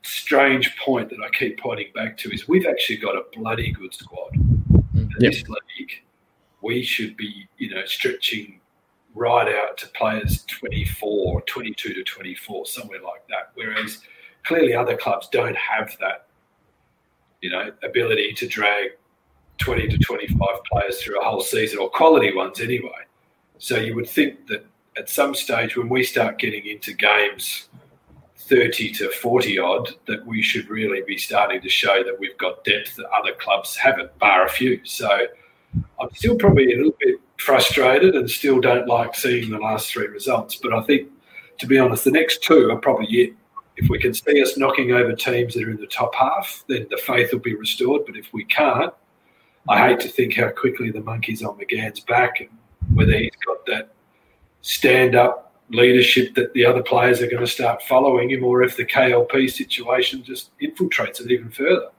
strange 0.03 0.75
point 0.79 1.11
that 1.11 1.19
I 1.25 1.29
keep 1.31 1.61
pointing 1.61 1.93
back 1.95 2.17
to 2.19 2.31
is 2.31 2.49
we've 2.49 2.67
actually 2.67 2.97
got 2.97 3.15
a 3.15 3.25
bloody 3.35 3.73
good 3.73 3.93
squad. 3.95 4.33
Mm-hmm. 4.33 4.99
In 4.99 5.11
Yep. 5.21 5.33
this 5.33 5.49
league, 5.49 6.03
we 6.63 6.83
should 6.83 7.17
be, 7.17 7.49
you 7.59 7.75
know, 7.75 7.85
stretching 7.85 8.61
right 9.15 9.49
out 9.49 9.77
to 9.79 9.89
players 9.89 10.45
24, 10.47 11.43
22 11.43 11.95
to 11.95 12.05
24, 12.05 12.67
somewhere 12.67 13.01
like 13.03 13.27
that. 13.29 13.51
Whereas 13.55 14.01
clearly 14.45 14.75
other 14.75 14.97
clubs 14.97 15.29
don't 15.29 15.57
have 15.57 15.97
that, 16.01 16.27
you 17.41 17.51
know, 17.51 17.71
ability 17.83 18.35
to 18.35 18.47
drag 18.47 18.91
20 19.59 19.89
to 19.89 19.99
25 19.99 20.39
players 20.71 21.03
through 21.03 21.21
a 21.21 21.25
whole 21.25 21.41
season 21.41 21.79
or 21.79 21.91
quality 21.91 22.35
ones 22.35 22.61
anyway. 22.61 22.91
So 23.59 23.77
you 23.77 23.95
would 23.97 24.09
think 24.09 24.47
that 24.47 24.65
at 24.97 25.09
some 25.09 25.35
stage 25.35 25.77
when 25.77 25.89
we 25.89 26.03
start 26.03 26.39
getting 26.39 26.67
into 26.67 26.93
games 26.93 27.69
30 28.37 28.93
to 28.93 29.11
40 29.11 29.59
odd, 29.59 29.91
that 30.07 30.25
we 30.25 30.43
should 30.43 30.69
really 30.71 31.03
be 31.07 31.19
starting 31.19 31.61
to 31.61 31.69
show 31.69 32.03
that 32.03 32.19
we've 32.19 32.39
got 32.39 32.65
depth 32.65 32.97
that 32.97 33.07
other 33.11 33.35
clubs 33.35 33.77
haven't, 33.77 34.17
bar 34.19 34.47
a 34.47 34.49
few. 34.49 34.81
So 34.85 35.27
I'm 36.01 36.09
still 36.15 36.37
probably 36.37 36.73
a 36.73 36.77
little 36.77 36.97
bit 36.99 37.21
frustrated 37.39 38.15
and 38.15 38.31
still 38.31 38.61
don't 38.61 38.87
like 38.87 39.15
seeing 39.15 39.51
the 39.51 39.59
last 39.59 39.91
three 39.91 40.07
results. 40.07 40.57
But 40.57 40.73
I 40.73 40.83
think, 40.83 41.09
to 41.59 41.67
be 41.67 41.79
honest, 41.79 42.05
the 42.05 42.11
next 42.11 42.43
two 42.43 42.71
are 42.71 42.77
probably 42.77 43.07
it. 43.07 43.33
If 43.77 43.89
we 43.89 43.99
can 43.99 44.13
see 44.13 44.43
us 44.43 44.59
knocking 44.59 44.93
over 44.93 45.13
teams 45.13 45.55
that 45.55 45.65
are 45.65 45.71
in 45.71 45.77
the 45.77 45.87
top 45.87 46.15
half, 46.15 46.65
then 46.69 46.87
the 46.91 46.97
faith 46.97 47.33
will 47.33 47.39
be 47.39 47.55
restored. 47.55 48.03
But 48.07 48.17
if 48.17 48.33
we 48.33 48.45
can't, 48.45 48.93
I 49.69 49.89
hate 49.89 50.01
to 50.01 50.09
think 50.09 50.35
how 50.35 50.51
quickly 50.51 50.91
the 50.91 51.01
monkey's 51.01 51.45
on 51.45 51.59
McCann's 51.59 52.01
back 52.01 52.41
and 52.41 52.49
whether 52.95 53.13
he's 53.13 53.31
got 53.47 53.65
that 53.67 53.91
stand 54.63 55.15
up 55.15 55.49
leadership 55.71 56.35
that 56.35 56.53
the 56.55 56.65
other 56.65 56.83
players 56.83 57.21
are 57.21 57.27
going 57.27 57.45
to 57.45 57.47
start 57.47 57.83
following 57.83 58.31
him, 58.31 58.43
or 58.43 58.63
if 58.63 58.77
the 58.77 58.85
KLP 58.85 59.51
situation 59.51 60.23
just 60.23 60.51
infiltrates 60.61 61.21
it 61.21 61.31
even 61.31 61.51
further. 61.51 61.91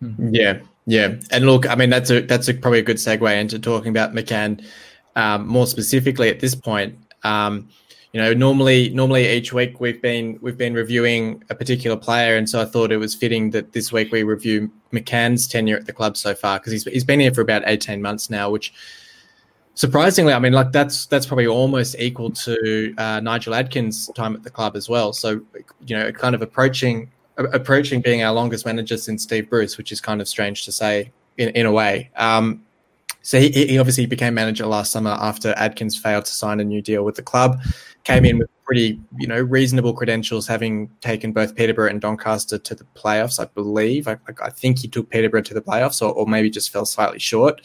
Yeah, 0.00 0.60
yeah, 0.86 1.16
and 1.30 1.46
look, 1.46 1.68
I 1.68 1.74
mean 1.74 1.90
that's 1.90 2.10
a 2.10 2.20
that's 2.20 2.48
a, 2.48 2.54
probably 2.54 2.78
a 2.78 2.82
good 2.82 2.96
segue 2.96 3.40
into 3.40 3.58
talking 3.58 3.90
about 3.90 4.14
McCann 4.14 4.64
um, 5.16 5.46
more 5.46 5.66
specifically 5.66 6.28
at 6.28 6.40
this 6.40 6.54
point. 6.54 6.96
Um, 7.24 7.68
you 8.12 8.20
know, 8.20 8.32
normally 8.32 8.88
normally 8.90 9.28
each 9.28 9.52
week 9.52 9.80
we've 9.80 10.00
been 10.00 10.38
we've 10.40 10.56
been 10.56 10.74
reviewing 10.74 11.42
a 11.50 11.54
particular 11.54 11.96
player, 11.96 12.36
and 12.36 12.48
so 12.48 12.62
I 12.62 12.64
thought 12.64 12.90
it 12.92 12.96
was 12.96 13.14
fitting 13.14 13.50
that 13.50 13.72
this 13.72 13.92
week 13.92 14.12
we 14.12 14.22
review 14.22 14.70
McCann's 14.92 15.46
tenure 15.46 15.76
at 15.76 15.86
the 15.86 15.92
club 15.92 16.16
so 16.16 16.34
far 16.34 16.58
because 16.58 16.72
he's 16.72 16.84
he's 16.84 17.04
been 17.04 17.20
here 17.20 17.34
for 17.34 17.42
about 17.42 17.62
eighteen 17.66 18.00
months 18.00 18.30
now, 18.30 18.50
which 18.50 18.72
surprisingly, 19.74 20.32
I 20.32 20.38
mean, 20.38 20.52
like 20.52 20.72
that's 20.72 21.06
that's 21.06 21.26
probably 21.26 21.46
almost 21.46 21.96
equal 21.98 22.30
to 22.30 22.94
uh, 22.96 23.20
Nigel 23.20 23.54
Adkins' 23.54 24.10
time 24.14 24.34
at 24.34 24.42
the 24.42 24.50
club 24.50 24.74
as 24.74 24.88
well. 24.88 25.12
So 25.12 25.40
you 25.86 25.96
know, 25.96 26.10
kind 26.12 26.34
of 26.34 26.42
approaching 26.42 27.10
approaching 27.38 28.00
being 28.00 28.22
our 28.22 28.32
longest 28.32 28.66
manager 28.66 28.96
since 28.96 29.22
Steve 29.22 29.48
Bruce, 29.48 29.78
which 29.78 29.92
is 29.92 30.00
kind 30.00 30.20
of 30.20 30.28
strange 30.28 30.64
to 30.64 30.72
say 30.72 31.12
in, 31.36 31.48
in 31.50 31.66
a 31.66 31.72
way. 31.72 32.10
Um, 32.16 32.64
so 33.22 33.38
he, 33.38 33.50
he 33.50 33.78
obviously 33.78 34.06
became 34.06 34.34
manager 34.34 34.66
last 34.66 34.92
summer 34.92 35.10
after 35.10 35.52
Adkins 35.56 35.96
failed 35.96 36.24
to 36.24 36.32
sign 36.32 36.60
a 36.60 36.64
new 36.64 36.80
deal 36.80 37.04
with 37.04 37.16
the 37.16 37.22
club. 37.22 37.60
Came 38.04 38.24
in 38.24 38.38
with 38.38 38.48
pretty, 38.64 38.98
you 39.18 39.26
know, 39.26 39.40
reasonable 39.40 39.92
credentials, 39.92 40.46
having 40.46 40.88
taken 41.00 41.32
both 41.32 41.54
Peterborough 41.54 41.90
and 41.90 42.00
Doncaster 42.00 42.56
to 42.58 42.74
the 42.74 42.84
playoffs. 42.94 43.38
I 43.38 43.44
believe. 43.46 44.08
I, 44.08 44.16
I 44.42 44.50
think 44.50 44.78
he 44.78 44.88
took 44.88 45.10
Peterborough 45.10 45.42
to 45.42 45.52
the 45.52 45.60
playoffs, 45.60 46.00
or, 46.00 46.12
or 46.12 46.26
maybe 46.26 46.48
just 46.48 46.70
fell 46.70 46.86
slightly 46.86 47.18
short. 47.18 47.60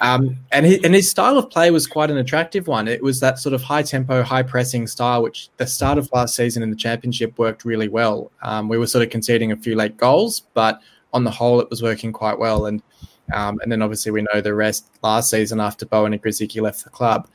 Um, 0.00 0.36
and, 0.52 0.64
his, 0.64 0.84
and 0.84 0.94
his 0.94 1.10
style 1.10 1.38
of 1.38 1.50
play 1.50 1.70
was 1.70 1.86
quite 1.86 2.10
an 2.10 2.18
attractive 2.18 2.68
one. 2.68 2.86
It 2.86 3.02
was 3.02 3.18
that 3.20 3.38
sort 3.38 3.52
of 3.52 3.62
high 3.62 3.82
tempo, 3.82 4.22
high 4.22 4.44
pressing 4.44 4.86
style, 4.86 5.22
which 5.22 5.48
the 5.56 5.66
start 5.66 5.98
of 5.98 6.08
last 6.12 6.36
season 6.36 6.62
in 6.62 6.70
the 6.70 6.76
championship 6.76 7.38
worked 7.38 7.64
really 7.64 7.88
well. 7.88 8.30
Um, 8.42 8.68
we 8.68 8.78
were 8.78 8.86
sort 8.86 9.04
of 9.04 9.10
conceding 9.10 9.52
a 9.52 9.56
few 9.56 9.74
late 9.74 9.96
goals, 9.96 10.42
but 10.54 10.80
on 11.12 11.24
the 11.24 11.30
whole, 11.30 11.60
it 11.60 11.68
was 11.70 11.82
working 11.82 12.12
quite 12.12 12.38
well. 12.38 12.66
And 12.66 12.82
um, 13.32 13.58
and 13.62 13.70
then 13.70 13.82
obviously 13.82 14.12
we 14.12 14.22
know 14.32 14.40
the 14.40 14.54
rest 14.54 14.86
last 15.02 15.30
season 15.30 15.60
after 15.60 15.86
Bowen 15.86 16.12
and 16.12 16.22
Grosicki 16.22 16.60
left 16.62 16.84
the 16.84 16.90
club. 16.90 17.28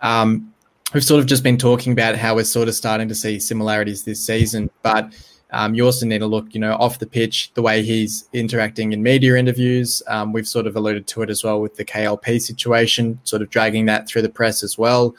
Um, 0.00 0.52
we've 0.92 1.04
sort 1.04 1.20
of 1.20 1.26
just 1.26 1.42
been 1.42 1.56
talking 1.56 1.92
about 1.92 2.16
how 2.16 2.34
we're 2.34 2.44
sort 2.44 2.68
of 2.68 2.74
starting 2.74 3.08
to 3.08 3.14
see 3.14 3.38
similarities 3.38 4.04
this 4.04 4.24
season, 4.24 4.70
but 4.82 5.12
um, 5.52 5.74
you 5.74 5.84
also 5.84 6.06
need 6.06 6.18
to 6.18 6.26
look, 6.26 6.54
you 6.54 6.60
know, 6.60 6.74
off 6.74 6.98
the 6.98 7.06
pitch, 7.06 7.52
the 7.54 7.62
way 7.62 7.82
he's 7.82 8.28
interacting 8.32 8.92
in 8.92 9.02
media 9.02 9.36
interviews. 9.36 10.02
Um, 10.06 10.32
we've 10.32 10.46
sort 10.46 10.66
of 10.66 10.76
alluded 10.76 11.06
to 11.08 11.22
it 11.22 11.30
as 11.30 11.42
well 11.42 11.60
with 11.60 11.76
the 11.76 11.84
KLP 11.84 12.40
situation, 12.40 13.18
sort 13.24 13.42
of 13.42 13.50
dragging 13.50 13.86
that 13.86 14.06
through 14.06 14.22
the 14.22 14.28
press 14.28 14.62
as 14.62 14.78
well. 14.78 15.14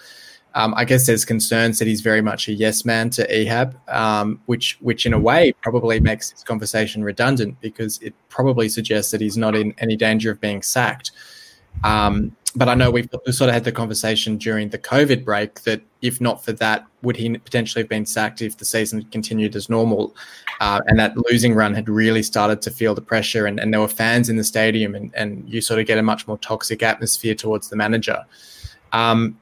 Um, 0.54 0.74
I 0.76 0.84
guess 0.84 1.06
there's 1.06 1.24
concerns 1.24 1.80
that 1.80 1.88
he's 1.88 2.02
very 2.02 2.22
much 2.22 2.50
a 2.50 2.54
yes 2.54 2.84
man 2.84 3.10
to 3.12 3.28
Ehab, 3.28 3.76
um, 3.90 4.42
which, 4.48 4.78
which 4.82 5.06
in 5.06 5.14
a 5.14 5.20
way 5.20 5.54
probably 5.62 6.00
makes 6.00 6.32
this 6.32 6.44
conversation 6.44 7.04
redundant 7.04 7.60
because 7.62 8.00
it 8.00 8.14
probably 8.28 8.68
suggests 8.68 9.12
that 9.12 9.22
he's 9.22 9.38
not 9.38 9.56
in 9.56 9.74
any 9.78 9.96
danger 9.96 10.32
of 10.32 10.42
being 10.42 10.62
sacked. 10.62 11.12
Um, 11.86 12.36
but 12.56 12.68
I 12.68 12.76
know 12.76 12.92
we've 12.92 13.10
sort 13.30 13.50
of 13.50 13.54
had 13.54 13.64
the 13.64 13.72
conversation 13.72 14.38
during 14.38 14.70
the 14.70 14.78
COVID 14.78 15.24
break 15.24 15.62
that 15.62 15.82
if 16.02 16.20
not 16.20 16.44
for 16.44 16.52
that, 16.54 16.86
would 17.02 17.16
he 17.16 17.38
potentially 17.38 17.82
have 17.82 17.90
been 17.90 18.06
sacked 18.06 18.42
if 18.42 18.58
the 18.58 18.66
season 18.66 19.04
continued 19.06 19.56
as 19.56 19.70
normal? 19.70 20.14
Uh, 20.60 20.82
and 20.88 21.00
that 21.00 21.16
losing 21.30 21.54
run 21.54 21.74
had 21.74 21.88
really 21.88 22.22
started 22.22 22.62
to 22.64 22.72
feel 22.72 22.94
the 22.94 23.02
pressure, 23.02 23.46
and, 23.46 23.60
and 23.60 23.74
there 23.74 23.80
were 23.80 23.88
fans 23.88 24.30
in 24.30 24.36
the 24.36 24.44
stadium, 24.44 24.96
and, 24.96 25.12
and 25.16 25.48
you 25.48 25.62
sort 25.62 25.80
of 25.80 25.86
get 25.86 25.98
a 25.98 26.04
much 26.04 26.28
more 26.28 26.38
toxic 26.40 26.84
atmosphere 26.84 27.36
towards 27.36 27.70
the 27.70 27.76
manager. 27.76 28.20
Um, 28.92 29.38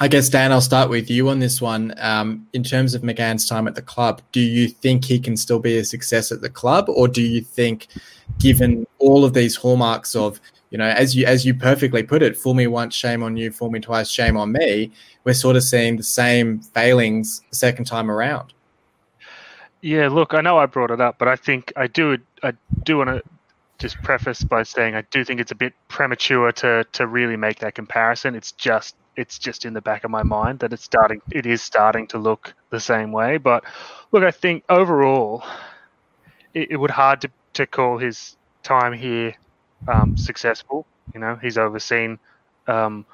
I 0.00 0.08
guess, 0.08 0.28
Dan, 0.28 0.50
I'll 0.50 0.60
start 0.60 0.90
with 0.90 1.08
you 1.08 1.28
on 1.28 1.38
this 1.38 1.60
one. 1.60 1.94
Um, 1.98 2.48
in 2.52 2.64
terms 2.64 2.94
of 2.94 3.02
McCann's 3.02 3.48
time 3.48 3.68
at 3.68 3.76
the 3.76 3.82
club, 3.82 4.22
do 4.32 4.40
you 4.40 4.68
think 4.68 5.04
he 5.04 5.20
can 5.20 5.36
still 5.36 5.60
be 5.60 5.78
a 5.78 5.84
success 5.84 6.32
at 6.32 6.40
the 6.40 6.50
club, 6.50 6.88
or 6.88 7.08
do 7.08 7.22
you 7.22 7.40
think, 7.40 7.88
given 8.38 8.86
all 8.98 9.24
of 9.24 9.34
these 9.34 9.54
hallmarks 9.54 10.16
of 10.16 10.40
you 10.74 10.78
know, 10.78 10.88
as 10.88 11.14
you 11.14 11.24
as 11.24 11.46
you 11.46 11.54
perfectly 11.54 12.02
put 12.02 12.20
it, 12.20 12.36
fool 12.36 12.52
me 12.52 12.66
once, 12.66 12.96
shame 12.96 13.22
on 13.22 13.36
you, 13.36 13.52
fool 13.52 13.70
me 13.70 13.78
twice, 13.78 14.10
shame 14.10 14.36
on 14.36 14.50
me. 14.50 14.90
We're 15.22 15.32
sort 15.32 15.54
of 15.54 15.62
seeing 15.62 15.96
the 15.96 16.02
same 16.02 16.58
failings 16.58 17.42
the 17.48 17.54
second 17.54 17.84
time 17.84 18.10
around. 18.10 18.52
Yeah, 19.82 20.08
look, 20.08 20.34
I 20.34 20.40
know 20.40 20.58
I 20.58 20.66
brought 20.66 20.90
it 20.90 21.00
up, 21.00 21.16
but 21.16 21.28
I 21.28 21.36
think 21.36 21.72
I 21.76 21.86
do 21.86 22.18
I 22.42 22.54
do 22.82 22.96
want 22.96 23.10
to 23.10 23.22
just 23.78 24.02
preface 24.02 24.42
by 24.42 24.64
saying 24.64 24.96
I 24.96 25.02
do 25.12 25.24
think 25.24 25.38
it's 25.38 25.52
a 25.52 25.54
bit 25.54 25.74
premature 25.86 26.50
to 26.50 26.84
to 26.90 27.06
really 27.06 27.36
make 27.36 27.60
that 27.60 27.76
comparison. 27.76 28.34
It's 28.34 28.50
just 28.50 28.96
it's 29.14 29.38
just 29.38 29.64
in 29.64 29.74
the 29.74 29.80
back 29.80 30.02
of 30.02 30.10
my 30.10 30.24
mind 30.24 30.58
that 30.58 30.72
it's 30.72 30.82
starting 30.82 31.22
it 31.30 31.46
is 31.46 31.62
starting 31.62 32.08
to 32.08 32.18
look 32.18 32.52
the 32.70 32.80
same 32.80 33.12
way. 33.12 33.36
But 33.36 33.62
look, 34.10 34.24
I 34.24 34.32
think 34.32 34.64
overall 34.68 35.44
it, 36.52 36.72
it 36.72 36.76
would 36.78 36.90
hard 36.90 37.20
to, 37.20 37.30
to 37.52 37.64
call 37.64 37.98
his 37.98 38.36
time 38.64 38.92
here 38.92 39.36
um, 39.88 40.16
successful. 40.16 40.86
You 41.12 41.20
know, 41.20 41.36
he's 41.40 41.58
overseen. 41.58 42.18
Um, 42.66 43.06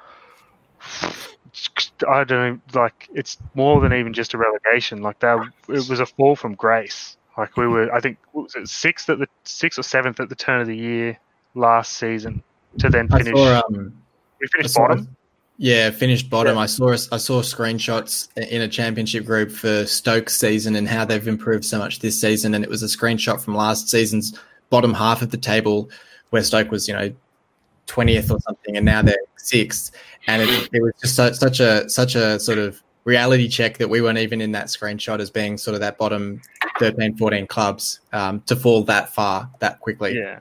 I 2.07 2.23
don't 2.23 2.29
know, 2.29 2.59
like. 2.73 3.09
It's 3.13 3.37
more 3.53 3.81
than 3.81 3.93
even 3.93 4.13
just 4.13 4.33
a 4.33 4.37
relegation. 4.37 5.01
Like 5.01 5.19
that, 5.19 5.39
it 5.67 5.89
was 5.89 5.99
a 5.99 6.05
fall 6.05 6.35
from 6.35 6.55
grace. 6.55 7.17
Like 7.37 7.57
we 7.57 7.67
were, 7.67 7.93
I 7.93 7.99
think, 7.99 8.17
was 8.33 8.55
it 8.55 8.67
sixth 8.67 9.09
at 9.09 9.19
the 9.19 9.27
sixth 9.43 9.79
or 9.79 9.83
seventh 9.83 10.19
at 10.19 10.29
the 10.29 10.35
turn 10.35 10.61
of 10.61 10.67
the 10.67 10.75
year 10.75 11.19
last 11.55 11.93
season 11.93 12.43
to 12.79 12.89
then 12.89 13.07
finish. 13.07 13.35
Saw, 13.35 13.61
um, 13.67 13.93
we 14.39 14.47
finished 14.47 14.75
bottom. 14.75 15.15
Yeah, 15.57 15.91
finished 15.91 16.29
bottom. 16.29 16.55
Yeah. 16.55 16.63
I 16.63 16.65
saw 16.65 16.91
I 16.91 17.17
saw 17.17 17.41
screenshots 17.41 18.29
in 18.35 18.61
a 18.61 18.67
championship 18.67 19.25
group 19.25 19.51
for 19.51 19.85
Stokes 19.85 20.35
season 20.35 20.75
and 20.75 20.87
how 20.87 21.05
they've 21.05 21.27
improved 21.27 21.65
so 21.65 21.77
much 21.77 21.99
this 21.99 22.19
season. 22.19 22.55
And 22.55 22.63
it 22.63 22.69
was 22.69 22.81
a 22.81 22.87
screenshot 22.87 23.39
from 23.39 23.55
last 23.55 23.89
season's 23.89 24.37
bottom 24.71 24.93
half 24.93 25.21
of 25.21 25.29
the 25.29 25.37
table 25.37 25.89
where 26.31 26.43
Stoke 26.43 26.71
was, 26.71 26.87
you 26.87 26.93
know, 26.93 27.13
twentieth 27.85 28.31
or 28.31 28.39
something, 28.41 28.75
and 28.75 28.85
now 28.85 29.01
they're 29.01 29.15
sixth. 29.37 29.91
And 30.27 30.41
it, 30.41 30.69
it 30.73 30.81
was 30.81 30.93
just 30.99 31.15
such 31.15 31.59
a 31.59 31.89
such 31.89 32.15
a 32.15 32.39
sort 32.39 32.57
of 32.57 32.81
reality 33.03 33.47
check 33.47 33.77
that 33.77 33.89
we 33.89 34.01
weren't 34.01 34.17
even 34.17 34.41
in 34.41 34.51
that 34.51 34.67
screenshot 34.67 35.19
as 35.19 35.29
being 35.29 35.57
sort 35.57 35.73
of 35.73 35.81
that 35.81 35.97
bottom 35.97 36.41
13, 36.79 37.17
14 37.17 37.47
clubs 37.47 37.99
um, 38.13 38.41
to 38.41 38.55
fall 38.55 38.83
that 38.83 39.09
far 39.09 39.49
that 39.59 39.79
quickly. 39.79 40.17
Yeah. 40.17 40.39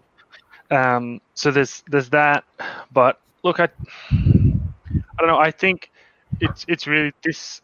Um, 0.70 1.20
so 1.34 1.51
there's 1.51 1.82
there's 1.88 2.11
that, 2.11 2.45
but 2.93 3.20
look, 3.43 3.59
I 3.59 3.68
I 4.11 5.18
don't 5.18 5.26
know. 5.26 5.38
I 5.38 5.51
think 5.51 5.91
it's 6.41 6.64
it's 6.68 6.86
really 6.86 7.12
this. 7.24 7.62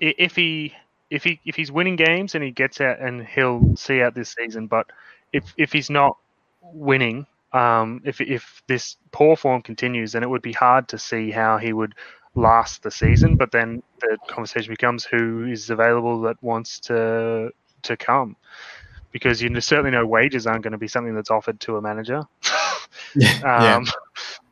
if 0.00 0.34
he 0.34 0.72
if 1.10 1.22
he 1.22 1.38
if 1.44 1.54
he's 1.54 1.70
winning 1.70 1.96
games 1.96 2.34
and 2.34 2.42
he 2.42 2.50
gets 2.50 2.80
out 2.80 2.98
and 2.98 3.26
he'll 3.26 3.76
see 3.76 4.00
out 4.00 4.14
this 4.14 4.34
season, 4.38 4.66
but 4.66 4.86
if 5.32 5.52
if 5.58 5.72
he's 5.72 5.90
not 5.90 6.16
winning, 6.62 7.26
um, 7.52 8.02
if 8.04 8.20
if 8.20 8.62
this 8.66 8.96
poor 9.12 9.36
form 9.36 9.62
continues, 9.62 10.12
then 10.12 10.22
it 10.22 10.30
would 10.30 10.42
be 10.42 10.52
hard 10.52 10.88
to 10.88 10.98
see 10.98 11.30
how 11.30 11.58
he 11.58 11.72
would 11.72 11.94
last 12.34 12.82
the 12.82 12.90
season. 12.90 13.36
But 13.36 13.52
then 13.52 13.82
the 14.00 14.18
conversation 14.28 14.72
becomes 14.72 15.04
who 15.04 15.46
is 15.46 15.70
available 15.70 16.20
that 16.22 16.42
wants 16.42 16.80
to 16.80 17.50
to 17.82 17.96
come, 17.96 18.36
because 19.12 19.40
you 19.40 19.60
certainly 19.60 19.90
know 19.90 20.06
wages 20.06 20.46
aren't 20.46 20.62
going 20.62 20.72
to 20.72 20.78
be 20.78 20.88
something 20.88 21.14
that's 21.14 21.30
offered 21.30 21.60
to 21.60 21.76
a 21.76 21.82
manager. 21.82 22.22
yeah. 23.14 23.76
Um, 23.76 23.86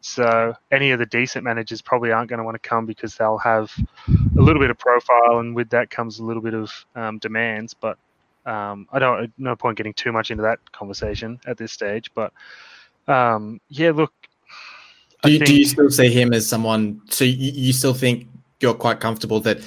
so 0.01 0.55
any 0.71 0.91
of 0.91 0.99
the 0.99 1.07
decent 1.07 1.45
managers 1.45 1.81
probably 1.81 2.13
aren't 2.13 2.29
going 2.29 2.39
to 2.39 2.45
want 2.45 2.63
to 2.63 2.69
come 2.69 2.85
because 2.85 3.17
they'll 3.17 3.39
have 3.39 3.73
a 4.07 4.41
little 4.41 4.61
bit 4.61 4.71
of 4.71 4.79
profile, 4.79 5.39
and 5.39 5.57
with 5.57 5.71
that 5.71 5.89
comes 5.89 6.19
a 6.19 6.25
little 6.25 6.43
bit 6.43 6.53
of 6.53 6.71
um, 6.95 7.19
demands. 7.19 7.73
But 7.73 7.97
um, 8.45 8.87
I 8.93 8.99
don't 8.99 9.33
no 9.39 9.57
point 9.57 9.79
getting 9.79 9.95
too 9.95 10.13
much 10.13 10.31
into 10.31 10.43
that 10.43 10.59
conversation 10.73 11.41
at 11.47 11.57
this 11.57 11.73
stage. 11.73 12.11
But 12.15 12.33
um, 13.09 13.61
yeah, 13.69 13.91
look. 13.91 14.13
Do 15.23 15.33
you, 15.33 15.39
think, 15.39 15.49
do 15.49 15.57
you 15.57 15.65
still 15.65 15.91
see 15.91 16.11
him 16.11 16.35
as 16.35 16.47
someone? 16.47 17.01
So 17.09 17.25
you, 17.25 17.53
you 17.53 17.73
still 17.73 17.95
think 17.95 18.29
you're 18.61 18.75
quite 18.75 19.01
comfortable 19.01 19.41
that 19.41 19.59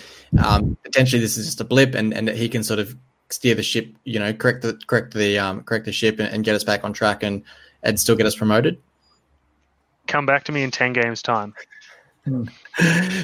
um, 0.44 0.78
potentially 0.84 1.20
this 1.20 1.38
is 1.38 1.46
just 1.46 1.62
a 1.62 1.64
blip, 1.64 1.96
and, 1.96 2.14
and 2.14 2.28
that 2.28 2.36
he 2.36 2.48
can 2.48 2.64
sort 2.64 2.80
of 2.80 2.96
steer 3.30 3.56
the 3.56 3.64
ship, 3.64 3.90
you 4.04 4.20
know, 4.20 4.34
correct 4.34 4.62
the 4.62 4.80
correct 4.88 5.14
the 5.14 5.40
um, 5.40 5.64
correct 5.64 5.86
the 5.86 5.92
ship, 5.92 6.20
and, 6.20 6.32
and 6.34 6.44
get 6.44 6.56
us 6.56 6.64
back 6.64 6.84
on 6.84 6.94
track, 6.94 7.24
and 7.24 7.44
and 7.84 8.00
still 8.00 8.16
get 8.16 8.26
us 8.26 8.36
promoted 8.36 8.78
come 10.08 10.26
back 10.26 10.44
to 10.46 10.52
me 10.52 10.64
in 10.64 10.72
10 10.72 10.94
games 10.94 11.22
time. 11.22 11.54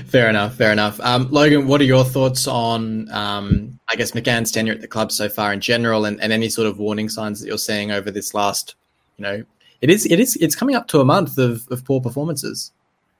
fair 0.05 0.29
enough. 0.29 0.55
Fair 0.55 0.71
enough. 0.71 0.99
Um, 1.01 1.29
Logan, 1.29 1.67
what 1.67 1.81
are 1.81 1.85
your 1.85 2.05
thoughts 2.05 2.47
on, 2.47 3.11
um, 3.11 3.77
I 3.89 3.95
guess, 3.95 4.11
McCann's 4.11 4.51
tenure 4.51 4.73
at 4.73 4.81
the 4.81 4.87
club 4.87 5.11
so 5.11 5.27
far 5.27 5.51
in 5.51 5.59
general, 5.59 6.05
and, 6.05 6.21
and 6.21 6.31
any 6.31 6.49
sort 6.49 6.67
of 6.67 6.77
warning 6.77 7.09
signs 7.09 7.41
that 7.41 7.47
you're 7.47 7.57
seeing 7.57 7.91
over 7.91 8.11
this 8.11 8.33
last, 8.33 8.75
you 9.17 9.23
know, 9.23 9.43
it 9.83 9.89
is, 9.89 10.05
it 10.05 10.19
is, 10.19 10.37
it's 10.37 10.55
coming 10.55 10.75
up 10.75 10.87
to 10.87 11.01
a 11.01 11.05
month 11.05 11.37
of, 11.37 11.67
of 11.69 11.83
poor 11.83 11.99
performances. 11.99 12.71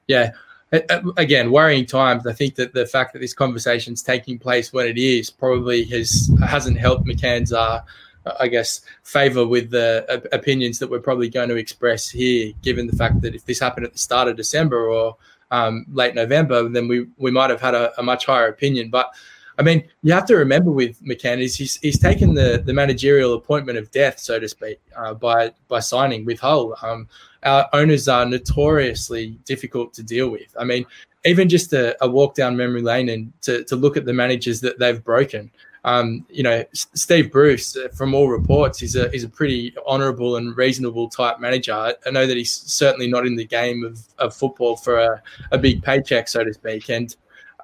Yeah. 0.08 0.32
Again, 1.18 1.52
worrying 1.52 1.86
times. 1.86 2.26
I 2.26 2.32
think 2.32 2.56
that 2.56 2.74
the 2.74 2.88
fact 2.88 3.14
that 3.14 3.20
this 3.20 3.34
conversation 3.34 3.94
is 3.94 4.02
taking 4.02 4.40
place 4.40 4.72
when 4.72 4.88
it 4.88 4.98
is 4.98 5.30
probably 5.30 5.84
has 5.86 6.32
hasn't 6.40 6.80
helped 6.80 7.06
McCann's 7.06 7.54
uh, 7.54 7.82
I 8.40 8.48
guess, 8.48 8.82
favour 9.04 9.46
with 9.46 9.72
the 9.72 10.28
opinions 10.32 10.80
that 10.80 10.90
we're 10.90 11.00
probably 11.00 11.30
going 11.30 11.50
to 11.50 11.58
express 11.58 12.10
here, 12.10 12.54
given 12.62 12.88
the 12.88 12.96
fact 12.96 13.22
that 13.22 13.36
if 13.36 13.46
this 13.46 13.60
happened 13.60 13.86
at 13.86 13.92
the 13.92 14.00
start 14.00 14.30
of 14.30 14.38
December 14.38 14.88
or 14.88 15.18
um, 15.52 15.86
late 15.92 16.16
November, 16.16 16.68
then 16.70 16.88
we, 16.88 17.08
we 17.18 17.32
might 17.32 17.50
have 17.50 17.62
had 17.62 17.76
a, 17.76 17.98
a, 18.00 18.04
much 18.04 18.26
higher 18.26 18.48
opinion. 18.48 18.90
But 18.90 19.12
I 19.58 19.62
mean, 19.62 19.84
you 20.02 20.14
have 20.14 20.26
to 20.28 20.36
remember 20.36 20.72
with 20.72 21.02
McCann 21.04 21.40
is 21.40 21.56
he's, 21.56 21.76
he's 21.78 22.00
taken 22.00 22.34
the, 22.34 22.62
the 22.66 22.74
managerial 22.74 23.36
appointment 23.36 23.78
of 23.78 23.92
death, 23.92 24.20
so 24.20 24.40
to 24.40 24.50
speak, 24.50 24.80
uh, 24.96 25.14
by 25.14 25.52
by 25.68 25.80
signing 25.80 26.26
with 26.26 26.40
Hull. 26.40 26.76
Um, 26.82 27.08
our 27.44 27.70
owners 27.74 28.08
are 28.08 28.26
notoriously 28.26 29.38
difficult 29.46 29.94
to 29.94 30.04
deal 30.04 30.30
with. 30.30 30.56
I 30.60 30.64
mean, 30.64 30.86
even 31.26 31.50
just 31.50 31.74
a, 31.74 31.96
a 32.04 32.10
walk 32.10 32.36
down 32.36 32.58
memory 32.58 32.82
lane 32.82 33.10
and 33.10 33.32
to, 33.42 33.64
to 33.66 33.76
look 33.76 33.98
at 33.98 34.06
the 34.06 34.14
managers 34.14 34.62
that 34.62 34.80
they've 34.80 35.04
broken. 35.04 35.52
Um, 35.86 36.26
you 36.30 36.44
know, 36.44 36.64
Steve 36.74 37.30
Bruce, 37.30 37.76
uh, 37.76 37.90
from 37.90 38.14
all 38.14 38.30
reports, 38.30 38.82
is 38.82 38.96
a 38.96 39.14
is 39.14 39.26
a 39.26 39.30
pretty 39.30 39.76
honourable 39.86 40.38
and 40.38 40.56
reasonable 40.56 41.10
type 41.10 41.42
manager. 41.42 41.74
I, 41.74 42.10
know 42.10 42.26
that 42.26 42.38
he's 42.38 42.52
certainly 42.52 43.08
not 43.08 43.28
in 43.28 43.36
the 43.36 43.46
game 43.46 43.84
of, 43.84 44.00
of 44.18 44.34
football 44.34 44.78
for 44.78 44.98
a, 45.00 45.22
a 45.52 45.58
big 45.58 45.84
paycheck, 45.84 46.30
so 46.30 46.44
to 46.46 46.54
speak. 46.54 46.90
And 46.90 47.14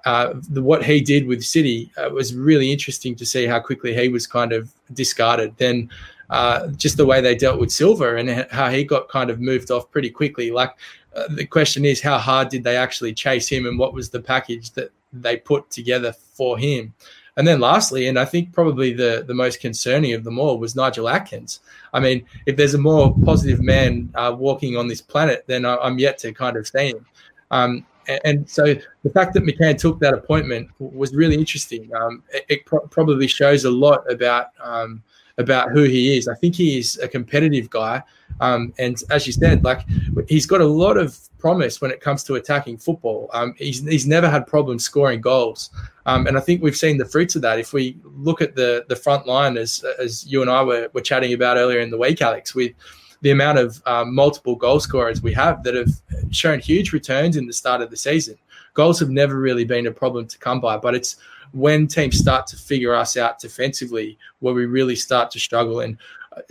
uh, 0.06 0.34
the, 0.50 0.62
what 0.62 0.84
he 0.84 1.02
did 1.02 1.28
with 1.28 1.44
City 1.44 1.92
uh, 1.98 2.10
was 2.10 2.36
really 2.36 2.72
interesting 2.72 3.16
to 3.16 3.26
see 3.26 3.46
how 3.46 3.60
quickly 3.60 3.94
he 3.94 4.10
was 4.10 4.28
kind 4.28 4.54
of 4.54 4.72
discarded. 4.94 5.56
Then 5.58 5.90
uh, 6.30 6.68
just 6.68 6.98
the 6.98 7.06
way 7.06 7.22
they 7.22 7.36
dealt 7.36 7.60
with 7.60 7.72
Silva 7.72 8.16
and 8.18 8.48
how 8.52 8.70
he 8.70 8.84
got 8.84 9.10
kind 9.10 9.30
of 9.30 9.40
moved 9.40 9.72
off 9.72 9.90
pretty 9.92 10.10
quickly. 10.10 10.52
Like 10.52 10.74
uh, 11.16 11.28
the 11.30 11.46
question 11.46 11.86
is, 11.86 12.02
how 12.02 12.18
hard 12.18 12.50
did 12.50 12.64
they 12.64 12.78
actually 12.78 13.14
chase 13.14 13.48
him, 13.48 13.66
and 13.66 13.80
what 13.80 13.94
was 13.94 14.10
the 14.10 14.22
package 14.22 14.72
that 14.72 14.92
they 15.12 15.38
put 15.38 15.70
together 15.70 16.14
for 16.14 16.58
him? 16.58 16.94
And 17.38 17.48
then 17.48 17.62
lastly, 17.62 18.08
and 18.08 18.20
I 18.20 18.26
think 18.26 18.52
probably 18.52 18.92
the, 18.94 19.24
the 19.26 19.34
most 19.34 19.62
concerning 19.62 20.14
of 20.14 20.26
them 20.26 20.38
all 20.38 20.58
was 20.60 20.76
Nigel 20.76 21.08
Adkins. 21.08 21.62
I 21.94 22.00
mean, 22.00 22.26
if 22.46 22.58
there's 22.58 22.74
a 22.74 22.80
more 22.80 23.16
positive 23.24 23.62
man 23.62 24.12
uh, 24.16 24.36
walking 24.38 24.76
on 24.76 24.88
this 24.88 25.02
planet, 25.02 25.46
then 25.48 25.66
I, 25.66 25.88
am 25.88 26.00
yet 26.00 26.18
to 26.20 26.34
kind 26.34 26.58
of 26.58 26.68
see 26.68 26.90
him. 26.90 27.06
Um, 27.50 27.86
and, 28.10 28.20
and, 28.26 28.50
so 28.50 28.76
the 29.04 29.10
fact 29.10 29.34
that 29.36 29.44
McCann 29.44 29.78
took 29.78 30.00
that 30.00 30.14
appointment 30.14 30.70
was 30.80 31.16
really 31.16 31.36
interesting. 31.36 31.90
Um, 31.96 32.24
it, 32.34 32.46
it 32.50 32.66
pro- 32.66 32.88
probably 32.88 33.28
shows 33.28 33.66
a 33.66 33.72
lot 33.72 34.10
about 34.12 34.48
um, 34.62 35.04
about 35.38 35.72
who 35.72 35.84
he 35.84 36.18
is. 36.18 36.28
I 36.28 36.36
think 36.36 36.56
he 36.56 36.78
is 36.78 36.98
a 36.98 37.08
competitive 37.08 37.70
guy. 37.70 38.04
Um, 38.42 38.74
and 38.78 39.02
as 39.10 39.26
you 39.26 39.34
said, 39.34 39.64
like 39.64 39.86
he's 40.28 40.46
got 40.46 40.62
a 40.62 40.66
lot 40.66 40.98
of 40.98 41.18
promise 41.40 41.82
when 41.82 41.92
it 41.92 42.02
comes 42.02 42.24
to 42.26 42.36
attacking 42.36 42.78
football. 42.78 43.30
Um, 43.34 43.56
he's, 43.58 43.86
he's 43.88 44.06
never 44.06 44.30
had 44.30 44.46
problems 44.46 44.84
scoring 44.84 45.22
goals. 45.22 45.72
Um, 46.06 46.28
and 46.28 46.38
I 46.38 46.42
think 46.42 46.62
we've 46.62 46.76
seen 46.76 46.98
the 46.98 47.06
fruits 47.06 47.36
of 47.36 47.42
that. 47.44 47.60
If 47.60 47.74
we 47.74 47.98
look 48.04 48.42
at 48.42 48.56
the 48.56 48.86
the 48.90 48.96
front 48.96 49.28
line, 49.28 49.58
as 49.58 49.84
as 50.00 50.26
you 50.26 50.42
and 50.42 50.50
I 50.50 50.64
were, 50.64 50.90
were 50.94 51.02
chatting 51.02 51.34
about 51.34 51.58
earlier 51.58 51.80
in 51.80 51.90
the 51.90 51.98
week, 51.98 52.22
Alex, 52.22 52.56
with 52.56 52.74
the 53.22 53.32
amount 53.32 53.58
of 53.58 53.82
um, 53.86 54.14
multiple 54.14 54.56
goal 54.56 54.80
scorers 54.80 55.22
we 55.22 55.34
have 55.34 55.64
that 55.64 55.76
have 55.76 55.92
shown 56.32 56.60
huge 56.60 56.94
returns 56.94 57.38
in 57.38 57.48
the 57.48 57.54
start 57.54 57.82
of 57.82 57.90
the 57.90 57.98
season. 57.98 58.38
Goals 58.74 59.00
have 59.00 59.10
never 59.10 59.40
really 59.40 59.66
been 59.66 59.88
a 59.88 59.92
problem 59.92 60.28
to 60.28 60.38
come 60.38 60.62
by, 60.62 60.78
but 60.78 60.96
it's 60.96 61.18
when 61.52 61.88
teams 61.88 62.18
start 62.18 62.48
to 62.48 62.56
figure 62.56 62.94
us 62.94 63.18
out 63.18 63.40
defensively 63.40 64.18
where 64.40 64.54
we 64.54 64.66
really 64.66 64.96
start 64.96 65.32
to 65.32 65.40
struggle. 65.40 65.80
And 65.82 65.98
uh, 66.36 66.42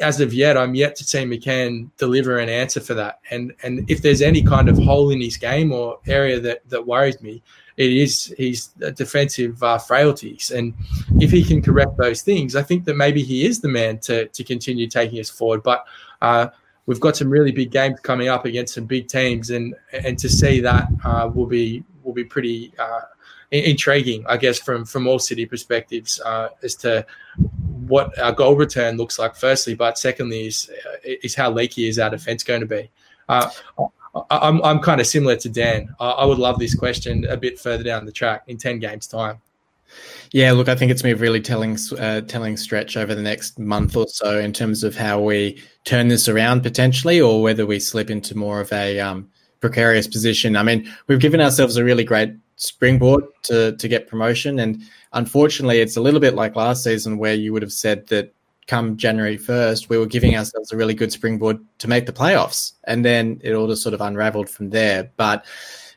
as 0.00 0.20
of 0.20 0.34
yet, 0.34 0.56
I'm 0.56 0.74
yet 0.74 0.96
to 0.96 1.04
see 1.04 1.24
McCann 1.24 1.90
deliver 1.96 2.38
an 2.38 2.48
answer 2.48 2.80
for 2.80 2.94
that. 2.94 3.20
And 3.30 3.54
and 3.62 3.88
if 3.88 4.02
there's 4.02 4.22
any 4.22 4.42
kind 4.42 4.68
of 4.68 4.76
hole 4.78 5.10
in 5.10 5.20
his 5.20 5.36
game 5.36 5.72
or 5.72 5.98
area 6.06 6.40
that 6.40 6.68
that 6.68 6.86
worries 6.86 7.20
me, 7.22 7.42
it 7.76 7.92
is 7.92 8.34
his 8.36 8.66
defensive 8.94 9.62
uh, 9.62 9.78
frailties. 9.78 10.50
And 10.50 10.74
if 11.20 11.30
he 11.30 11.44
can 11.44 11.62
correct 11.62 11.96
those 11.96 12.22
things, 12.22 12.56
I 12.56 12.62
think 12.62 12.84
that 12.84 12.96
maybe 12.96 13.22
he 13.22 13.46
is 13.46 13.60
the 13.60 13.68
man 13.68 13.98
to 14.00 14.26
to 14.26 14.44
continue 14.44 14.88
taking 14.88 15.20
us 15.20 15.30
forward. 15.30 15.62
But 15.62 15.86
uh, 16.20 16.48
we've 16.86 17.00
got 17.00 17.16
some 17.16 17.30
really 17.30 17.52
big 17.52 17.70
games 17.70 18.00
coming 18.00 18.28
up 18.28 18.44
against 18.44 18.74
some 18.74 18.86
big 18.86 19.08
teams, 19.08 19.50
and 19.50 19.74
and 19.92 20.18
to 20.18 20.28
see 20.28 20.60
that 20.60 20.88
uh, 21.04 21.30
will 21.32 21.46
be 21.46 21.84
will 22.02 22.14
be 22.14 22.24
pretty 22.24 22.72
uh, 22.78 23.00
intriguing, 23.50 24.24
I 24.28 24.36
guess, 24.36 24.58
from 24.58 24.84
from 24.84 25.06
all 25.06 25.18
city 25.18 25.46
perspectives 25.46 26.20
uh, 26.20 26.48
as 26.62 26.74
to 26.76 27.06
what 27.86 28.18
our 28.18 28.32
goal 28.32 28.56
return 28.56 28.96
looks 28.96 29.18
like. 29.18 29.36
Firstly, 29.36 29.74
but 29.74 29.98
secondly 29.98 30.46
is 30.46 30.70
is 31.04 31.34
how 31.34 31.50
leaky 31.50 31.88
is 31.88 31.98
our 31.98 32.10
defense 32.10 32.42
going 32.42 32.60
to 32.60 32.66
be. 32.66 32.90
Uh, 33.28 33.50
I'm 34.30 34.62
I'm 34.62 34.80
kind 34.80 35.00
of 35.00 35.06
similar 35.06 35.36
to 35.36 35.48
Dan. 35.48 35.94
I, 36.00 36.10
I 36.10 36.24
would 36.24 36.38
love 36.38 36.58
this 36.58 36.74
question 36.74 37.26
a 37.26 37.36
bit 37.36 37.58
further 37.58 37.84
down 37.84 38.06
the 38.06 38.12
track 38.12 38.44
in 38.46 38.56
ten 38.56 38.78
games 38.78 39.06
time. 39.06 39.40
Yeah, 40.32 40.52
look, 40.52 40.68
I 40.68 40.74
think 40.74 40.90
it's 40.90 41.04
me 41.04 41.12
really 41.14 41.40
telling 41.40 41.78
uh, 41.98 42.22
telling 42.22 42.56
stretch 42.56 42.96
over 42.96 43.14
the 43.14 43.22
next 43.22 43.58
month 43.58 43.96
or 43.96 44.06
so 44.08 44.38
in 44.38 44.52
terms 44.52 44.84
of 44.84 44.96
how 44.96 45.20
we 45.20 45.62
turn 45.84 46.08
this 46.08 46.28
around 46.28 46.62
potentially, 46.62 47.20
or 47.20 47.42
whether 47.42 47.66
we 47.66 47.80
slip 47.80 48.10
into 48.10 48.36
more 48.36 48.60
of 48.60 48.72
a 48.72 49.00
um, 49.00 49.28
precarious 49.60 50.06
position. 50.06 50.56
I 50.56 50.62
mean, 50.62 50.90
we've 51.06 51.20
given 51.20 51.40
ourselves 51.40 51.76
a 51.76 51.84
really 51.84 52.04
great 52.04 52.34
springboard 52.56 53.24
to 53.44 53.76
to 53.76 53.88
get 53.88 54.08
promotion. 54.08 54.58
And 54.58 54.82
unfortunately, 55.12 55.80
it's 55.80 55.96
a 55.96 56.02
little 56.02 56.20
bit 56.20 56.34
like 56.34 56.56
last 56.56 56.84
season 56.84 57.18
where 57.18 57.34
you 57.34 57.52
would 57.52 57.62
have 57.62 57.72
said 57.72 58.06
that 58.08 58.34
come 58.68 58.96
January 58.96 59.36
1st, 59.36 59.88
we 59.88 59.98
were 59.98 60.06
giving 60.06 60.36
ourselves 60.36 60.70
a 60.70 60.76
really 60.76 60.94
good 60.94 61.10
springboard 61.10 61.58
to 61.78 61.88
make 61.88 62.06
the 62.06 62.12
playoffs. 62.12 62.74
And 62.84 63.04
then 63.04 63.40
it 63.42 63.54
all 63.54 63.66
just 63.66 63.82
sort 63.82 63.94
of 63.94 64.00
unraveled 64.00 64.48
from 64.48 64.70
there. 64.70 65.10
But, 65.16 65.44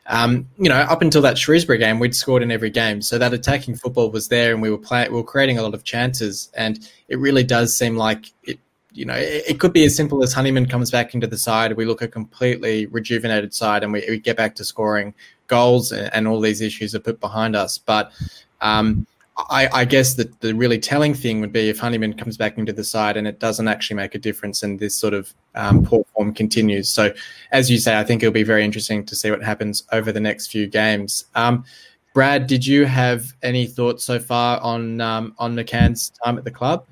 um, 0.06 0.48
you 0.58 0.68
know, 0.68 0.76
up 0.76 1.02
until 1.02 1.22
that 1.22 1.38
Shrewsbury 1.38 1.78
game, 1.78 1.98
we'd 1.98 2.14
scored 2.14 2.42
in 2.42 2.50
every 2.50 2.70
game. 2.70 3.02
So 3.02 3.18
that 3.18 3.32
attacking 3.32 3.76
football 3.76 4.10
was 4.10 4.28
there 4.28 4.52
and 4.52 4.60
we 4.60 4.70
were 4.70 4.78
playing, 4.78 5.12
we 5.12 5.16
were 5.16 5.24
creating 5.24 5.58
a 5.58 5.62
lot 5.62 5.74
of 5.74 5.84
chances. 5.84 6.50
And 6.54 6.88
it 7.08 7.18
really 7.18 7.44
does 7.44 7.76
seem 7.76 7.96
like 7.96 8.32
it, 8.42 8.58
you 8.92 9.04
know, 9.04 9.14
it, 9.14 9.44
it, 9.48 9.60
could 9.60 9.72
be 9.72 9.84
as 9.84 9.96
simple 9.96 10.22
as 10.22 10.32
Honeyman 10.32 10.66
comes 10.66 10.90
back 10.90 11.14
into 11.14 11.26
the 11.26 11.38
side. 11.38 11.76
We 11.76 11.84
look 11.84 12.02
a 12.02 12.08
completely 12.08 12.86
rejuvenated 12.86 13.54
side 13.54 13.84
and 13.84 13.92
we, 13.92 14.04
we 14.08 14.18
get 14.18 14.36
back 14.36 14.56
to 14.56 14.64
scoring 14.64 15.14
goals 15.46 15.92
and, 15.92 16.12
and 16.12 16.26
all 16.26 16.40
these 16.40 16.60
issues 16.60 16.94
are 16.94 17.00
put 17.00 17.20
behind 17.20 17.54
us. 17.54 17.78
But 17.78 18.12
um, 18.60 19.06
I, 19.36 19.68
I, 19.72 19.84
guess 19.86 20.14
that 20.14 20.40
the 20.40 20.54
really 20.54 20.78
telling 20.78 21.14
thing 21.14 21.40
would 21.40 21.52
be 21.52 21.70
if 21.70 21.78
Honeyman 21.78 22.12
comes 22.14 22.36
back 22.36 22.58
into 22.58 22.72
the 22.72 22.84
side 22.84 23.16
and 23.16 23.26
it 23.26 23.38
doesn't 23.38 23.66
actually 23.66 23.96
make 23.96 24.14
a 24.14 24.18
difference 24.18 24.62
and 24.62 24.78
this 24.78 24.94
sort 24.94 25.14
of 25.14 25.32
um, 25.54 25.84
poor 25.84 26.04
form 26.14 26.34
continues. 26.34 26.90
So, 26.90 27.12
as 27.50 27.70
you 27.70 27.78
say, 27.78 27.98
I 27.98 28.04
think 28.04 28.22
it'll 28.22 28.32
be 28.32 28.42
very 28.42 28.62
interesting 28.62 29.06
to 29.06 29.16
see 29.16 29.30
what 29.30 29.42
happens 29.42 29.84
over 29.90 30.12
the 30.12 30.20
next 30.20 30.48
few 30.48 30.66
games. 30.66 31.24
Um, 31.34 31.64
Brad, 32.12 32.46
did 32.46 32.66
you 32.66 32.84
have 32.84 33.32
any 33.42 33.66
thoughts 33.66 34.04
so 34.04 34.18
far 34.18 34.60
on 34.60 35.00
um, 35.00 35.34
on 35.38 35.56
McCann's 35.56 36.10
time 36.22 36.36
at 36.36 36.44
the 36.44 36.50
club? 36.50 36.84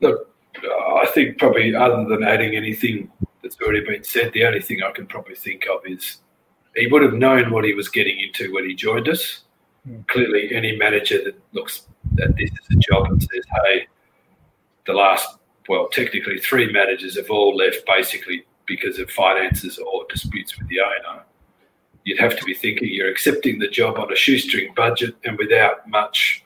Look, 0.00 0.30
I 0.56 1.06
think 1.12 1.38
probably 1.38 1.74
other 1.74 2.04
than 2.04 2.22
adding 2.22 2.54
anything 2.54 3.10
that's 3.42 3.56
already 3.60 3.84
been 3.84 4.04
said, 4.04 4.32
the 4.32 4.44
only 4.44 4.60
thing 4.60 4.82
I 4.82 4.92
can 4.92 5.06
probably 5.06 5.34
think 5.34 5.66
of 5.66 5.80
is 5.84 6.18
he 6.76 6.86
would 6.86 7.02
have 7.02 7.14
known 7.14 7.50
what 7.50 7.64
he 7.64 7.74
was 7.74 7.88
getting 7.88 8.20
into 8.20 8.52
when 8.54 8.68
he 8.68 8.74
joined 8.74 9.08
us. 9.08 9.40
Clearly, 10.08 10.54
any 10.54 10.76
manager 10.76 11.22
that 11.24 11.40
looks 11.52 11.86
at 12.22 12.36
this 12.36 12.50
as 12.50 12.76
a 12.76 12.80
job 12.80 13.06
and 13.06 13.22
says, 13.22 13.44
"Hey, 13.64 13.86
the 14.86 14.92
last 14.92 15.38
well, 15.68 15.88
technically 15.88 16.38
three 16.38 16.70
managers 16.72 17.16
have 17.16 17.30
all 17.30 17.54
left 17.54 17.86
basically 17.86 18.44
because 18.66 18.98
of 18.98 19.10
finances 19.10 19.78
or 19.78 20.06
disputes 20.08 20.58
with 20.58 20.68
the 20.68 20.80
owner." 20.80 21.22
You'd 22.04 22.18
have 22.18 22.36
to 22.38 22.44
be 22.44 22.54
thinking 22.54 22.88
you're 22.90 23.10
accepting 23.10 23.58
the 23.58 23.68
job 23.68 23.98
on 23.98 24.12
a 24.12 24.16
shoestring 24.16 24.72
budget 24.74 25.14
and 25.24 25.36
without 25.38 25.86
much 25.88 26.42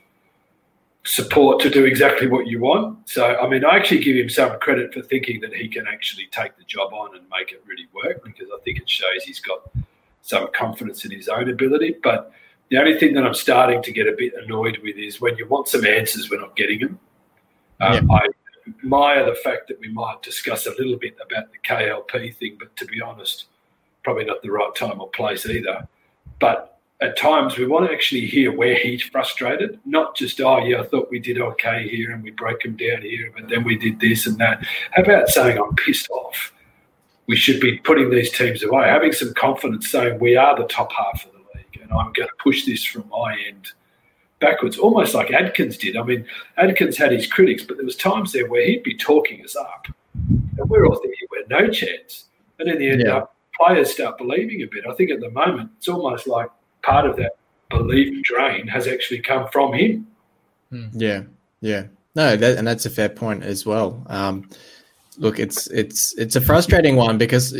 support 1.04 1.60
to 1.60 1.70
do 1.70 1.84
exactly 1.84 2.26
what 2.26 2.46
you 2.46 2.60
want. 2.60 3.08
So, 3.08 3.36
I 3.36 3.46
mean, 3.48 3.64
I 3.64 3.76
actually 3.76 4.02
give 4.02 4.16
him 4.16 4.28
some 4.28 4.58
credit 4.58 4.92
for 4.92 5.02
thinking 5.02 5.40
that 5.42 5.52
he 5.52 5.68
can 5.68 5.86
actually 5.86 6.26
take 6.32 6.56
the 6.56 6.64
job 6.64 6.92
on 6.92 7.14
and 7.14 7.24
make 7.30 7.52
it 7.52 7.62
really 7.66 7.86
work 7.94 8.24
because 8.24 8.48
I 8.52 8.58
think 8.64 8.78
it 8.78 8.88
shows 8.88 9.22
he's 9.22 9.40
got 9.40 9.70
some 10.22 10.48
confidence 10.54 11.04
in 11.04 11.10
his 11.10 11.28
own 11.28 11.50
ability. 11.50 11.96
But 12.02 12.32
the 12.74 12.80
only 12.80 12.98
thing 12.98 13.14
that 13.14 13.24
I'm 13.24 13.34
starting 13.34 13.84
to 13.84 13.92
get 13.92 14.08
a 14.08 14.16
bit 14.18 14.34
annoyed 14.42 14.78
with 14.82 14.96
is 14.96 15.20
when 15.20 15.36
you 15.36 15.46
want 15.46 15.68
some 15.68 15.86
answers, 15.86 16.28
we're 16.28 16.40
not 16.40 16.56
getting 16.56 16.80
them. 16.80 16.98
Um, 17.80 18.08
yeah. 18.08 18.16
I 18.16 18.26
admire 18.66 19.24
the 19.26 19.36
fact 19.36 19.68
that 19.68 19.78
we 19.78 19.92
might 19.92 20.20
discuss 20.22 20.66
a 20.66 20.70
little 20.70 20.96
bit 20.96 21.16
about 21.24 21.52
the 21.52 21.58
KLP 21.58 22.34
thing, 22.34 22.56
but 22.58 22.74
to 22.74 22.84
be 22.86 23.00
honest, 23.00 23.44
probably 24.02 24.24
not 24.24 24.42
the 24.42 24.50
right 24.50 24.74
time 24.74 25.00
or 25.00 25.08
place 25.10 25.46
either. 25.46 25.86
But 26.40 26.80
at 27.00 27.16
times 27.16 27.56
we 27.56 27.64
want 27.64 27.86
to 27.86 27.94
actually 27.94 28.26
hear 28.26 28.50
where 28.50 28.74
he's 28.74 29.04
frustrated, 29.04 29.78
not 29.84 30.16
just, 30.16 30.40
oh, 30.40 30.58
yeah, 30.64 30.80
I 30.80 30.84
thought 30.84 31.12
we 31.12 31.20
did 31.20 31.40
okay 31.40 31.86
here 31.88 32.10
and 32.10 32.24
we 32.24 32.32
broke 32.32 32.64
him 32.64 32.74
down 32.76 33.02
here, 33.02 33.32
but 33.36 33.48
then 33.48 33.62
we 33.62 33.78
did 33.78 34.00
this 34.00 34.26
and 34.26 34.36
that. 34.38 34.66
How 34.90 35.04
about 35.04 35.28
saying, 35.28 35.58
I'm 35.58 35.76
pissed 35.76 36.10
off? 36.10 36.52
We 37.28 37.36
should 37.36 37.60
be 37.60 37.78
putting 37.78 38.10
these 38.10 38.32
teams 38.32 38.64
away, 38.64 38.88
having 38.88 39.12
some 39.12 39.32
confidence 39.34 39.92
saying, 39.92 40.18
we 40.18 40.34
are 40.34 40.56
the 40.56 40.66
top 40.66 40.90
half 40.92 41.24
of 41.24 41.33
and 41.84 41.92
I'm 41.92 42.12
going 42.12 42.28
to 42.28 42.34
push 42.42 42.66
this 42.66 42.84
from 42.84 43.08
my 43.08 43.38
end 43.46 43.72
backwards, 44.40 44.78
almost 44.78 45.14
like 45.14 45.30
Adkins 45.32 45.78
did. 45.78 45.96
I 45.96 46.02
mean, 46.02 46.26
Adkins 46.56 46.96
had 46.96 47.12
his 47.12 47.26
critics, 47.26 47.62
but 47.62 47.76
there 47.76 47.86
was 47.86 47.96
times 47.96 48.32
there 48.32 48.48
where 48.48 48.66
he'd 48.66 48.82
be 48.82 48.96
talking 48.96 49.42
us 49.44 49.56
up. 49.56 49.86
And 50.14 50.68
we're 50.68 50.86
all 50.86 50.96
thinking 50.96 51.26
we're 51.30 51.60
no 51.60 51.70
chance. 51.70 52.26
And 52.58 52.68
in 52.68 52.78
the 52.78 52.90
end, 52.90 53.02
yeah. 53.06 53.24
players 53.58 53.92
start 53.92 54.18
believing 54.18 54.62
a 54.62 54.66
bit. 54.66 54.84
I 54.88 54.94
think 54.94 55.10
at 55.10 55.20
the 55.20 55.30
moment, 55.30 55.70
it's 55.78 55.88
almost 55.88 56.26
like 56.26 56.48
part 56.82 57.06
of 57.06 57.16
that 57.16 57.36
belief 57.70 58.22
drain 58.22 58.66
has 58.68 58.86
actually 58.86 59.20
come 59.20 59.48
from 59.50 59.72
him. 59.72 60.06
Hmm. 60.70 60.86
Yeah, 60.92 61.22
yeah, 61.60 61.86
no, 62.14 62.36
that, 62.36 62.58
and 62.58 62.66
that's 62.66 62.86
a 62.86 62.90
fair 62.90 63.08
point 63.08 63.42
as 63.42 63.66
well. 63.66 64.04
Um, 64.08 64.48
look, 65.18 65.38
it's 65.38 65.66
it's 65.68 66.14
it's 66.18 66.36
a 66.36 66.40
frustrating 66.40 66.96
one 66.96 67.18
because, 67.18 67.56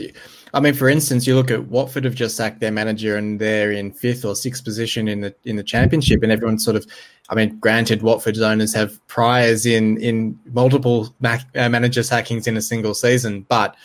I 0.53 0.61
mean, 0.61 0.75
for 0.75 0.89
instance, 0.89 1.27
you 1.27 1.35
look 1.35 1.51
at 1.51 1.67
Watford 1.69 2.05
have 2.05 2.15
just 2.15 2.37
sacked 2.37 2.61
their 2.61 2.71
manager 2.71 3.17
and 3.17 3.41
they're 3.41 3.73
in 3.73 3.93
fifth 3.93 4.25
or 4.25 4.35
sixth 4.35 4.65
position 4.65 5.09
in 5.09 5.21
the 5.21 5.35
in 5.45 5.57
the 5.57 5.63
championship, 5.63 6.23
and 6.23 6.33
everyone's 6.33 6.65
sort 6.65 6.77
of, 6.77 6.87
I 7.29 7.35
mean, 7.35 7.59
granted, 7.59 8.03
Watford's 8.03 8.41
owners 8.41 8.75
have 8.75 9.05
priors 9.07 9.67
in 9.67 9.99
in 9.99 10.39
multiple 10.53 11.15
mac, 11.21 11.47
uh, 11.57 11.69
manager 11.69 12.03
sackings 12.03 12.47
in 12.47 12.57
a 12.57 12.63
single 12.63 12.95
season, 12.95 13.47
but 13.49 13.77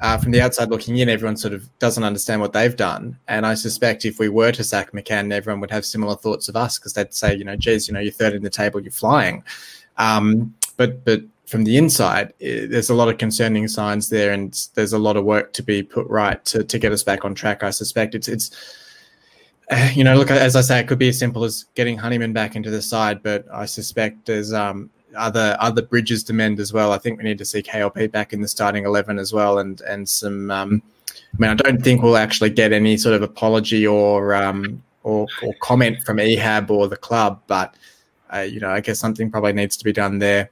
uh, 0.00 0.16
from 0.16 0.32
the 0.32 0.40
outside 0.40 0.70
looking 0.70 0.96
in, 0.96 1.08
everyone 1.08 1.36
sort 1.36 1.52
of 1.52 1.68
doesn't 1.78 2.04
understand 2.04 2.40
what 2.40 2.54
they've 2.54 2.76
done. 2.76 3.18
And 3.28 3.46
I 3.46 3.54
suspect 3.54 4.04
if 4.04 4.18
we 4.18 4.30
were 4.30 4.50
to 4.52 4.64
sack 4.64 4.92
McCann, 4.92 5.30
everyone 5.30 5.60
would 5.60 5.70
have 5.70 5.84
similar 5.84 6.16
thoughts 6.16 6.48
of 6.48 6.56
us 6.56 6.78
because 6.78 6.94
they'd 6.94 7.12
say, 7.12 7.36
you 7.36 7.44
know, 7.44 7.56
geez, 7.56 7.86
you 7.86 7.92
know, 7.92 8.00
you're 8.00 8.12
third 8.12 8.32
in 8.32 8.42
the 8.42 8.50
table, 8.50 8.80
you're 8.80 8.90
flying. 8.90 9.44
Um, 9.98 10.54
but 10.78 11.04
but 11.04 11.20
from 11.50 11.64
the 11.64 11.76
inside, 11.76 12.32
it, 12.38 12.70
there's 12.70 12.90
a 12.90 12.94
lot 12.94 13.08
of 13.08 13.18
concerning 13.18 13.66
signs 13.66 14.08
there, 14.08 14.32
and 14.32 14.68
there's 14.74 14.92
a 14.92 14.98
lot 14.98 15.16
of 15.16 15.24
work 15.24 15.52
to 15.54 15.62
be 15.64 15.82
put 15.82 16.06
right 16.06 16.42
to 16.44 16.62
to 16.62 16.78
get 16.78 16.92
us 16.92 17.02
back 17.02 17.24
on 17.24 17.34
track. 17.34 17.62
I 17.62 17.70
suspect 17.70 18.14
it's 18.14 18.28
it's. 18.28 18.50
You 19.94 20.02
know, 20.02 20.16
look, 20.16 20.32
as 20.32 20.56
I 20.56 20.62
say, 20.62 20.80
it 20.80 20.88
could 20.88 20.98
be 20.98 21.10
as 21.10 21.18
simple 21.18 21.44
as 21.44 21.66
getting 21.76 21.96
Honeyman 21.96 22.32
back 22.32 22.56
into 22.56 22.70
the 22.70 22.82
side, 22.82 23.22
but 23.22 23.46
I 23.52 23.66
suspect 23.66 24.26
there's 24.26 24.52
um, 24.52 24.90
other 25.16 25.56
other 25.60 25.82
bridges 25.82 26.24
to 26.24 26.32
mend 26.32 26.58
as 26.58 26.72
well. 26.72 26.92
I 26.92 26.98
think 26.98 27.18
we 27.18 27.24
need 27.24 27.38
to 27.38 27.44
see 27.44 27.62
KLP 27.62 28.10
back 28.10 28.32
in 28.32 28.40
the 28.40 28.48
starting 28.48 28.84
eleven 28.84 29.16
as 29.18 29.32
well, 29.32 29.58
and 29.58 29.80
and 29.82 30.08
some. 30.08 30.50
Um, 30.50 30.82
I 31.10 31.36
mean, 31.38 31.50
I 31.50 31.54
don't 31.54 31.82
think 31.82 32.02
we'll 32.02 32.16
actually 32.16 32.50
get 32.50 32.72
any 32.72 32.96
sort 32.96 33.14
of 33.14 33.22
apology 33.22 33.86
or 33.86 34.34
um, 34.34 34.82
or, 35.04 35.28
or 35.42 35.54
comment 35.60 36.02
from 36.02 36.16
Ehab 36.16 36.70
or 36.70 36.88
the 36.88 36.96
club, 36.96 37.40
but 37.46 37.74
uh, 38.34 38.40
you 38.40 38.60
know, 38.60 38.70
I 38.70 38.80
guess 38.80 38.98
something 38.98 39.30
probably 39.30 39.52
needs 39.52 39.76
to 39.76 39.84
be 39.84 39.92
done 39.92 40.18
there. 40.18 40.50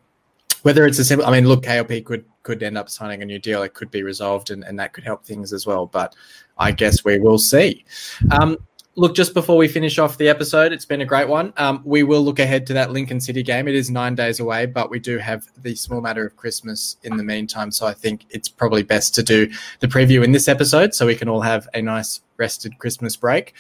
Whether 0.68 0.84
it's 0.84 0.98
a 0.98 1.04
simple, 1.06 1.26
I 1.26 1.30
mean, 1.30 1.48
look, 1.48 1.62
KLP 1.62 2.04
could 2.04 2.26
could 2.42 2.62
end 2.62 2.76
up 2.76 2.90
signing 2.90 3.22
a 3.22 3.24
new 3.24 3.38
deal. 3.38 3.62
It 3.62 3.72
could 3.72 3.90
be 3.90 4.02
resolved, 4.02 4.50
and, 4.50 4.62
and 4.64 4.78
that 4.78 4.92
could 4.92 5.02
help 5.02 5.24
things 5.24 5.54
as 5.54 5.66
well. 5.66 5.86
But 5.86 6.14
I 6.58 6.72
guess 6.72 7.02
we 7.06 7.18
will 7.18 7.38
see. 7.38 7.86
Um, 8.32 8.58
look, 8.94 9.14
just 9.14 9.32
before 9.32 9.56
we 9.56 9.66
finish 9.66 9.98
off 9.98 10.18
the 10.18 10.28
episode, 10.28 10.74
it's 10.74 10.84
been 10.84 11.00
a 11.00 11.06
great 11.06 11.26
one. 11.26 11.54
Um, 11.56 11.80
we 11.86 12.02
will 12.02 12.20
look 12.20 12.38
ahead 12.38 12.66
to 12.66 12.74
that 12.74 12.92
Lincoln 12.92 13.18
City 13.18 13.42
game. 13.42 13.66
It 13.66 13.76
is 13.76 13.90
nine 13.90 14.14
days 14.14 14.40
away, 14.40 14.66
but 14.66 14.90
we 14.90 14.98
do 14.98 15.16
have 15.16 15.46
the 15.56 15.74
small 15.74 16.02
matter 16.02 16.26
of 16.26 16.36
Christmas 16.36 16.98
in 17.02 17.16
the 17.16 17.24
meantime. 17.24 17.72
So 17.72 17.86
I 17.86 17.94
think 17.94 18.26
it's 18.28 18.50
probably 18.50 18.82
best 18.82 19.14
to 19.14 19.22
do 19.22 19.50
the 19.80 19.88
preview 19.88 20.22
in 20.22 20.32
this 20.32 20.48
episode 20.48 20.94
so 20.94 21.06
we 21.06 21.14
can 21.14 21.30
all 21.30 21.40
have 21.40 21.66
a 21.72 21.80
nice 21.80 22.20
rested 22.36 22.78
Christmas 22.78 23.16
break. 23.16 23.54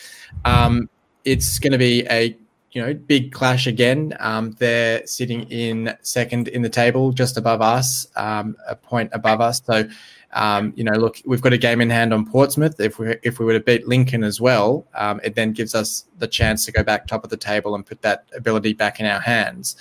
Um, 0.44 0.90
it's 1.24 1.58
going 1.58 1.72
to 1.72 1.78
be 1.78 2.06
a 2.10 2.36
you 2.78 2.84
know 2.84 2.94
big 2.94 3.32
clash 3.32 3.66
again. 3.66 4.16
Um, 4.20 4.52
they're 4.60 5.04
sitting 5.04 5.42
in 5.50 5.96
second 6.02 6.46
in 6.46 6.62
the 6.62 6.68
table, 6.68 7.10
just 7.10 7.36
above 7.36 7.60
us, 7.60 8.06
um, 8.14 8.56
a 8.68 8.76
point 8.76 9.10
above 9.12 9.40
us. 9.40 9.60
So 9.64 9.88
um, 10.34 10.72
you 10.76 10.84
know, 10.84 10.92
look, 10.92 11.20
we've 11.24 11.40
got 11.40 11.52
a 11.52 11.58
game 11.58 11.80
in 11.80 11.90
hand 11.90 12.14
on 12.14 12.24
Portsmouth. 12.24 12.78
If 12.78 13.00
we 13.00 13.16
if 13.24 13.40
we 13.40 13.46
were 13.46 13.54
to 13.54 13.60
beat 13.60 13.88
Lincoln 13.88 14.22
as 14.22 14.40
well, 14.40 14.86
um, 14.94 15.20
it 15.24 15.34
then 15.34 15.52
gives 15.52 15.74
us 15.74 16.04
the 16.18 16.28
chance 16.28 16.64
to 16.66 16.72
go 16.72 16.84
back 16.84 17.08
top 17.08 17.24
of 17.24 17.30
the 17.30 17.36
table 17.36 17.74
and 17.74 17.84
put 17.84 18.02
that 18.02 18.26
ability 18.32 18.74
back 18.74 19.00
in 19.00 19.06
our 19.06 19.20
hands. 19.20 19.74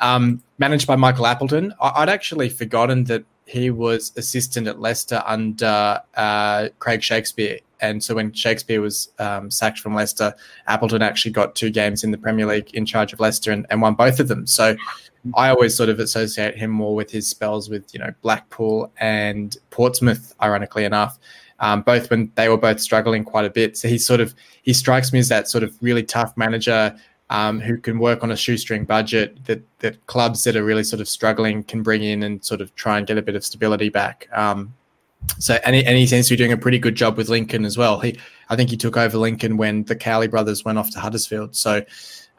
Um, 0.00 0.42
managed 0.56 0.86
by 0.86 0.96
Michael 0.96 1.26
Appleton, 1.26 1.74
I- 1.82 2.00
would 2.00 2.08
actually 2.08 2.48
forgotten 2.48 3.04
that 3.04 3.24
he 3.48 3.70
was 3.70 4.12
assistant 4.16 4.66
at 4.66 4.78
Leicester 4.78 5.22
under 5.24 6.00
uh, 6.14 6.68
Craig 6.80 7.02
Shakespeare. 7.02 7.58
And 7.80 8.04
so 8.04 8.14
when 8.14 8.32
Shakespeare 8.32 8.82
was 8.82 9.10
um, 9.18 9.50
sacked 9.50 9.78
from 9.78 9.94
Leicester, 9.94 10.34
Appleton 10.66 11.00
actually 11.00 11.30
got 11.30 11.54
two 11.54 11.70
games 11.70 12.04
in 12.04 12.10
the 12.10 12.18
Premier 12.18 12.44
League 12.44 12.74
in 12.74 12.84
charge 12.84 13.14
of 13.14 13.20
Leicester 13.20 13.50
and, 13.50 13.64
and 13.70 13.80
won 13.80 13.94
both 13.94 14.20
of 14.20 14.28
them. 14.28 14.46
So 14.46 14.76
I 15.34 15.48
always 15.48 15.74
sort 15.74 15.88
of 15.88 15.98
associate 15.98 16.56
him 16.56 16.70
more 16.70 16.94
with 16.94 17.10
his 17.10 17.26
spells 17.26 17.70
with 17.70 17.92
you 17.94 18.00
know 18.00 18.12
Blackpool 18.20 18.92
and 18.98 19.56
Portsmouth, 19.70 20.34
ironically 20.42 20.84
enough. 20.84 21.18
Um, 21.60 21.82
both 21.82 22.10
when 22.10 22.30
they 22.34 22.48
were 22.48 22.58
both 22.58 22.80
struggling 22.80 23.24
quite 23.24 23.44
a 23.46 23.50
bit. 23.50 23.76
So 23.78 23.88
he 23.88 23.96
sort 23.98 24.20
of 24.20 24.34
he 24.62 24.74
strikes 24.74 25.12
me 25.12 25.20
as 25.20 25.28
that 25.28 25.48
sort 25.48 25.64
of 25.64 25.74
really 25.80 26.02
tough 26.02 26.36
manager 26.36 26.94
um, 27.30 27.60
who 27.60 27.76
can 27.76 27.98
work 27.98 28.22
on 28.22 28.30
a 28.30 28.36
shoestring 28.36 28.84
budget 28.84 29.44
that 29.44 29.62
that 29.80 30.06
clubs 30.06 30.44
that 30.44 30.56
are 30.56 30.64
really 30.64 30.84
sort 30.84 31.00
of 31.00 31.08
struggling 31.08 31.62
can 31.62 31.82
bring 31.82 32.02
in 32.02 32.22
and 32.22 32.44
sort 32.44 32.60
of 32.60 32.74
try 32.74 32.98
and 32.98 33.06
get 33.06 33.18
a 33.18 33.22
bit 33.22 33.36
of 33.36 33.44
stability 33.44 33.88
back. 33.88 34.28
Um, 34.32 34.74
so 35.38 35.58
and 35.64 35.74
he, 35.74 35.84
and 35.84 35.96
he 35.96 36.06
to 36.06 36.30
be 36.30 36.36
doing 36.36 36.52
a 36.52 36.56
pretty 36.56 36.78
good 36.78 36.94
job 36.94 37.16
with 37.16 37.28
Lincoln 37.28 37.64
as 37.64 37.76
well. 37.76 38.00
He 38.00 38.18
I 38.48 38.56
think 38.56 38.70
he 38.70 38.76
took 38.76 38.96
over 38.96 39.18
Lincoln 39.18 39.56
when 39.56 39.84
the 39.84 39.96
Cowley 39.96 40.28
brothers 40.28 40.64
went 40.64 40.78
off 40.78 40.90
to 40.92 41.00
Huddersfield. 41.00 41.54
So 41.54 41.84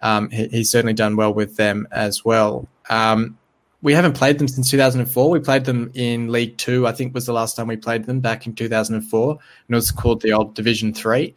um, 0.02 0.30
he, 0.32 0.48
he's 0.48 0.72
certainly 0.72 0.94
done 0.94 1.16
well 1.16 1.34
with 1.34 1.56
them 1.56 1.88
as 1.92 2.26
well. 2.26 2.68
Um, 2.90 3.38
we 3.82 3.94
haven't 3.94 4.14
played 4.14 4.40
them 4.40 4.48
since 4.48 4.70
2004. 4.72 5.30
We 5.30 5.40
played 5.40 5.66
them 5.66 5.92
in 5.94 6.32
League 6.32 6.58
Two. 6.58 6.88
I 6.88 6.92
think 6.92 7.14
was 7.14 7.26
the 7.26 7.34
last 7.34 7.56
time 7.56 7.68
we 7.68 7.78
played 7.78 8.06
them 8.06 8.20
back 8.20 8.48
in 8.48 8.54
2004, 8.54 9.32
and 9.32 9.40
it 9.70 9.76
was 9.76 9.92
called 9.92 10.22
the 10.22 10.34
old 10.34 10.56
Division 10.56 10.94
Three. 10.94 11.36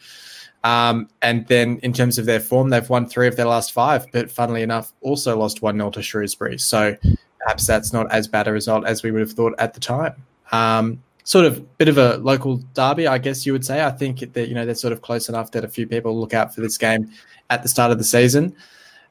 Um, 0.64 1.08
and 1.22 1.46
then 1.48 1.78
in 1.82 1.92
terms 1.92 2.18
of 2.18 2.26
their 2.26 2.40
form, 2.40 2.70
they've 2.70 2.88
won 2.88 3.06
three 3.06 3.26
of 3.26 3.36
their 3.36 3.46
last 3.46 3.72
five, 3.72 4.06
but 4.12 4.30
funnily 4.30 4.62
enough, 4.62 4.92
also 5.00 5.36
lost 5.36 5.62
one 5.62 5.76
0 5.76 5.90
to 5.90 6.02
Shrewsbury. 6.02 6.58
So 6.58 6.96
perhaps 7.40 7.66
that's 7.66 7.92
not 7.92 8.10
as 8.12 8.28
bad 8.28 8.48
a 8.48 8.52
result 8.52 8.86
as 8.86 9.02
we 9.02 9.10
would 9.10 9.20
have 9.20 9.32
thought 9.32 9.54
at 9.58 9.74
the 9.74 9.80
time. 9.80 10.14
Um, 10.52 11.02
sort 11.24 11.46
of 11.46 11.78
bit 11.78 11.88
of 11.88 11.98
a 11.98 12.16
local 12.18 12.58
derby, 12.74 13.06
I 13.06 13.18
guess 13.18 13.44
you 13.46 13.52
would 13.52 13.64
say. 13.64 13.84
I 13.84 13.90
think 13.90 14.32
that 14.32 14.48
you 14.48 14.54
know 14.54 14.64
they're 14.64 14.74
sort 14.74 14.92
of 14.92 15.02
close 15.02 15.28
enough 15.28 15.50
that 15.52 15.64
a 15.64 15.68
few 15.68 15.86
people 15.86 16.18
look 16.18 16.34
out 16.34 16.54
for 16.54 16.60
this 16.60 16.78
game 16.78 17.10
at 17.50 17.62
the 17.62 17.68
start 17.68 17.90
of 17.90 17.98
the 17.98 18.04
season. 18.04 18.54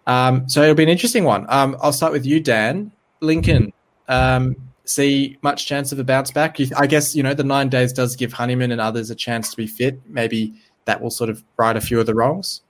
Um, 0.07 0.47
so 0.47 0.63
it'll 0.63 0.75
be 0.75 0.83
an 0.83 0.89
interesting 0.89 1.25
one. 1.25 1.45
Um, 1.49 1.77
I'll 1.81 1.93
start 1.93 2.11
with 2.11 2.25
you, 2.25 2.39
Dan. 2.39 2.91
Lincoln, 3.21 3.71
um, 4.07 4.55
see 4.83 5.37
much 5.41 5.65
chance 5.65 5.91
of 5.91 5.99
a 5.99 6.03
bounce 6.03 6.31
back? 6.31 6.57
I 6.75 6.87
guess 6.87 7.15
you 7.15 7.23
know 7.23 7.33
the 7.33 7.43
nine 7.43 7.69
days 7.69 7.93
does 7.93 8.15
give 8.15 8.33
Honeyman 8.33 8.71
and 8.71 8.81
others 8.81 9.09
a 9.09 9.15
chance 9.15 9.51
to 9.51 9.57
be 9.57 9.67
fit. 9.67 9.99
Maybe 10.07 10.53
that 10.85 11.01
will 11.01 11.09
sort 11.09 11.29
of 11.29 11.43
right 11.57 11.75
a 11.75 11.81
few 11.81 11.99
of 11.99 12.05
the 12.05 12.15
wrongs. 12.15 12.61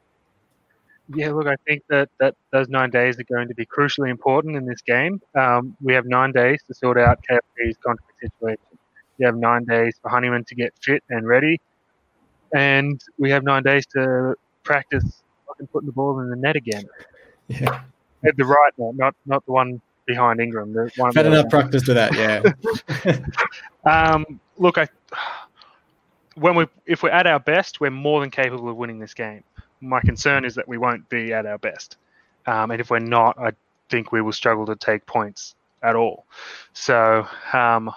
Yeah, 1.14 1.32
look, 1.32 1.48
I 1.48 1.56
think 1.68 1.84
that, 1.90 2.10
that 2.20 2.36
those 2.52 2.70
nine 2.70 2.90
days 2.90 3.20
are 3.20 3.24
going 3.24 3.48
to 3.50 3.56
be 3.56 3.66
crucially 3.66 4.10
important 4.10 4.56
in 4.56 4.66
this 4.66 4.82
game. 4.82 5.22
Um, 5.36 5.76
we 5.82 5.94
have 5.94 6.06
nine 6.06 6.32
days 6.32 6.62
to 6.68 6.74
sort 6.74 6.98
out 6.98 7.20
KFC's 7.30 7.78
contract 7.84 8.14
situation. 8.22 8.64
We 9.18 9.26
have 9.26 9.36
nine 9.36 9.66
days 9.66 9.96
for 10.02 10.10
Honeyman 10.10 10.46
to 10.46 10.56
get 10.56 10.74
fit 10.82 11.04
and 11.10 11.28
ready, 11.28 11.60
and 12.56 13.04
we 13.18 13.30
have 13.32 13.44
nine 13.44 13.64
days 13.64 13.86
to 13.88 14.36
practice 14.64 15.22
putting 15.72 15.88
the 15.88 15.92
ball 15.92 16.20
in 16.20 16.30
the 16.30 16.36
net 16.36 16.56
again. 16.56 16.86
Yeah. 17.48 17.82
At 18.26 18.38
the 18.38 18.46
right 18.46 18.72
net, 18.78 18.96
not 18.96 19.16
not 19.26 19.46
the 19.46 19.52
one 19.52 19.82
behind 20.06 20.40
Ingram. 20.40 20.74
The 20.74 20.92
one 20.98 21.14
Had 21.14 21.26
enough 21.26 21.50
practice 21.50 21.84
to 21.84 21.94
that, 21.94 22.14
yeah. 22.16 23.22
um, 24.14 24.40
look, 24.58 24.78
I 24.78 24.88
when 26.42 26.56
we 26.56 26.66
if 26.86 27.04
we're 27.04 27.12
at 27.12 27.28
our 27.28 27.40
best, 27.40 27.80
we're 27.80 27.92
more 27.92 28.20
than 28.20 28.32
capable 28.32 28.68
of 28.68 28.76
winning 28.76 29.00
this 29.00 29.14
game. 29.14 29.44
my 29.80 30.02
concern 30.02 30.44
is 30.44 30.56
that 30.56 30.68
we 30.68 30.78
won't 30.78 31.08
be 31.10 31.34
at 31.34 31.46
our 31.46 31.58
best. 31.58 31.98
Um, 32.48 32.72
and 32.72 32.82
if 32.82 32.90
we're 32.90 33.00
not, 33.00 33.38
I 33.40 33.52
think 33.90 34.12
we 34.12 34.22
will 34.22 34.34
struggle 34.34 34.66
to 34.66 34.76
take 34.76 35.06
points 35.06 35.56
at 35.84 35.96
all. 35.96 36.26
So 36.74 37.28
um, 37.54 37.90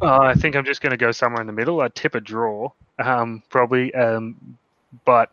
uh, 0.00 0.18
I 0.20 0.34
think 0.34 0.56
I'm 0.56 0.64
just 0.64 0.80
going 0.80 0.90
to 0.90 0.96
go 0.96 1.12
somewhere 1.12 1.40
in 1.40 1.46
the 1.46 1.52
middle. 1.52 1.80
I 1.80 1.88
tip 1.88 2.14
a 2.14 2.20
draw, 2.20 2.70
um, 2.98 3.42
probably. 3.50 3.94
Um, 3.94 4.56
but 5.04 5.30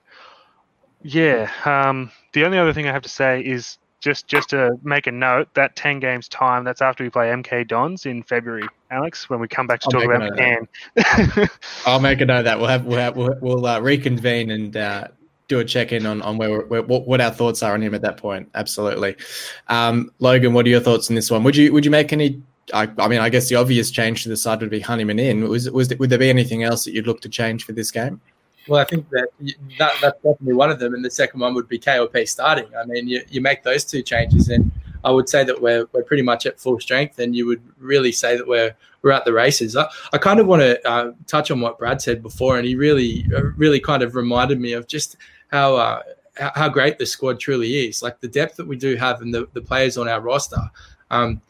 yeah, 1.03 1.49
um, 1.63 2.11
the 2.34 2.43
only 2.45 2.57
other 2.57 2.73
thing 2.73 2.88
I 2.88 2.91
have 2.91 3.03
to 3.03 3.09
say 3.09 3.41
is 3.41 3.78
just 4.07 4.27
just 4.27 4.49
to 4.49 4.79
make 4.83 5.05
a 5.07 5.11
note 5.11 5.53
that 5.53 5.75
10 5.75 5.99
games 5.99 6.29
time 6.29 6.63
that's 6.63 6.81
after 6.81 7.03
we 7.03 7.09
play 7.09 7.27
mk 7.27 7.67
dons 7.67 8.05
in 8.05 8.23
february 8.23 8.65
alex 8.89 9.29
when 9.29 9.39
we 9.39 9.47
come 9.49 9.67
back 9.67 9.81
to 9.81 9.87
I'll 9.87 10.01
talk 10.01 10.03
about 10.05 10.31
McCann. 10.31 11.49
I'll 11.85 11.99
make 11.99 12.21
a 12.21 12.25
note 12.25 12.39
of 12.39 12.45
that 12.45 12.57
we'll 12.57 12.69
have 12.69 12.85
we'll 12.85 12.99
have, 12.99 13.17
we'll, 13.17 13.35
we'll 13.41 13.65
uh, 13.65 13.79
reconvene 13.81 14.51
and 14.51 14.77
uh, 14.77 15.07
do 15.49 15.59
a 15.59 15.65
check 15.65 15.91
in 15.91 16.05
on 16.05 16.21
on 16.21 16.37
where, 16.37 16.49
we're, 16.49 16.65
where 16.65 16.81
what, 16.83 17.05
what 17.05 17.19
our 17.19 17.31
thoughts 17.31 17.61
are 17.63 17.73
on 17.73 17.81
him 17.81 17.93
at 17.93 18.01
that 18.01 18.17
point. 18.17 18.49
Absolutely, 18.55 19.15
um, 19.67 20.11
Logan. 20.19 20.53
What 20.53 20.65
are 20.65 20.69
your 20.69 20.79
thoughts 20.79 21.09
on 21.09 21.15
this 21.15 21.29
one? 21.29 21.43
Would 21.43 21.55
you 21.55 21.73
would 21.73 21.85
you 21.85 21.91
make 21.91 22.13
any? 22.13 22.41
I, 22.73 22.89
I 22.97 23.07
mean, 23.07 23.19
I 23.19 23.29
guess 23.29 23.47
the 23.47 23.55
obvious 23.55 23.91
change 23.91 24.23
to 24.23 24.29
the 24.29 24.35
side 24.35 24.59
would 24.59 24.69
be 24.69 24.81
Honeyman 24.81 25.19
in. 25.19 25.47
Was 25.47 25.69
was 25.71 25.93
would 25.97 26.09
there 26.09 26.19
be 26.19 26.29
anything 26.29 26.63
else 26.63 26.83
that 26.85 26.93
you'd 26.93 27.07
look 27.07 27.21
to 27.21 27.29
change 27.29 27.65
for 27.65 27.71
this 27.71 27.91
game? 27.91 28.19
Well, 28.68 28.82
I 28.82 28.86
think 28.86 29.09
that, 29.09 29.30
that 29.80 29.93
that's 30.01 30.22
definitely 30.22 30.53
one 30.53 30.70
of 30.70 30.80
them, 30.80 30.93
and 30.93 31.03
the 31.03 31.11
second 31.11 31.39
one 31.39 31.53
would 31.53 31.68
be 31.68 31.80
KLP 31.80 32.28
starting. 32.28 32.68
I 32.76 32.86
mean, 32.86 33.07
you, 33.07 33.22
you 33.30 33.41
make 33.41 33.63
those 33.63 33.86
two 33.86 34.01
changes, 34.01 34.49
and 34.49 34.72
I 35.03 35.11
would 35.11 35.30
say 35.30 35.43
that 35.43 35.61
we're 35.61 35.88
we're 35.93 36.03
pretty 36.03 36.24
much 36.24 36.45
at 36.45 36.59
full 36.59 36.80
strength, 36.80 37.20
and 37.20 37.36
you 37.36 37.45
would 37.45 37.61
really 37.78 38.11
say 38.11 38.36
that 38.36 38.47
we're 38.47 38.76
we're 39.01 39.11
at 39.11 39.26
the 39.26 39.34
races. 39.34 39.76
I, 39.76 39.88
I 40.11 40.18
kind 40.18 40.39
of 40.39 40.47
want 40.47 40.61
to 40.63 40.88
uh, 40.88 41.11
touch 41.28 41.49
on 41.51 41.61
what 41.61 41.80
Brad 41.80 42.01
said 42.01 42.22
before, 42.22 42.57
and 42.57 42.68
he 42.68 42.76
really 42.76 43.26
uh, 43.36 43.43
really 43.55 43.80
kind 43.80 44.03
of 44.03 44.15
reminded 44.15 44.59
me 44.59 44.74
of 44.74 44.88
just 44.88 45.18
how 45.47 45.76
uh, 45.76 46.01
how 46.36 46.68
great 46.68 46.97
the 46.97 47.05
squad 47.05 47.39
truly 47.39 47.88
is. 47.88 48.03
Like 48.03 48.20
the 48.20 48.28
depth 48.28 48.57
that 48.57 48.68
we 48.68 48.76
do 48.76 48.95
have, 48.95 49.22
and 49.22 49.34
the 49.34 49.47
the 49.53 49.61
players 49.61 49.97
on 49.97 50.07
our 50.07 50.22
roster. 50.22 50.61
Um, 51.09 51.41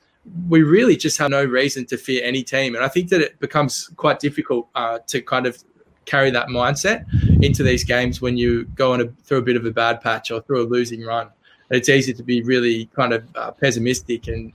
we 0.49 0.61
really 0.61 0.97
just 0.97 1.18
have 1.20 1.32
no 1.32 1.45
reason 1.45 1.86
to 1.86 1.97
fear 1.97 2.22
any 2.24 2.43
team, 2.43 2.76
and 2.76 2.84
I 2.84 2.89
think 2.89 3.09
that 3.09 3.22
it 3.22 3.39
becomes 3.39 3.89
quite 3.95 4.20
difficult 4.20 4.68
uh, 4.76 4.99
to 5.07 5.22
kind 5.22 5.47
of 5.47 5.63
carry 6.07 6.31
that 6.31 6.47
mindset 6.47 7.05
into 7.43 7.61
these 7.61 7.83
games 7.83 8.21
when 8.21 8.35
you 8.35 8.65
go 8.75 8.93
on 8.93 9.01
a, 9.01 9.07
through 9.25 9.37
a 9.37 9.41
bit 9.43 9.55
of 9.55 9.65
a 9.65 9.71
bad 9.71 10.01
patch 10.01 10.31
or 10.31 10.41
through 10.41 10.63
a 10.63 10.67
losing 10.67 11.03
run. 11.03 11.29
It's 11.69 11.89
easy 11.89 12.13
to 12.13 12.23
be 12.23 12.41
really 12.41 12.85
kind 12.95 13.13
of 13.13 13.23
uh, 13.35 13.51
pessimistic 13.51 14.27
and, 14.27 14.53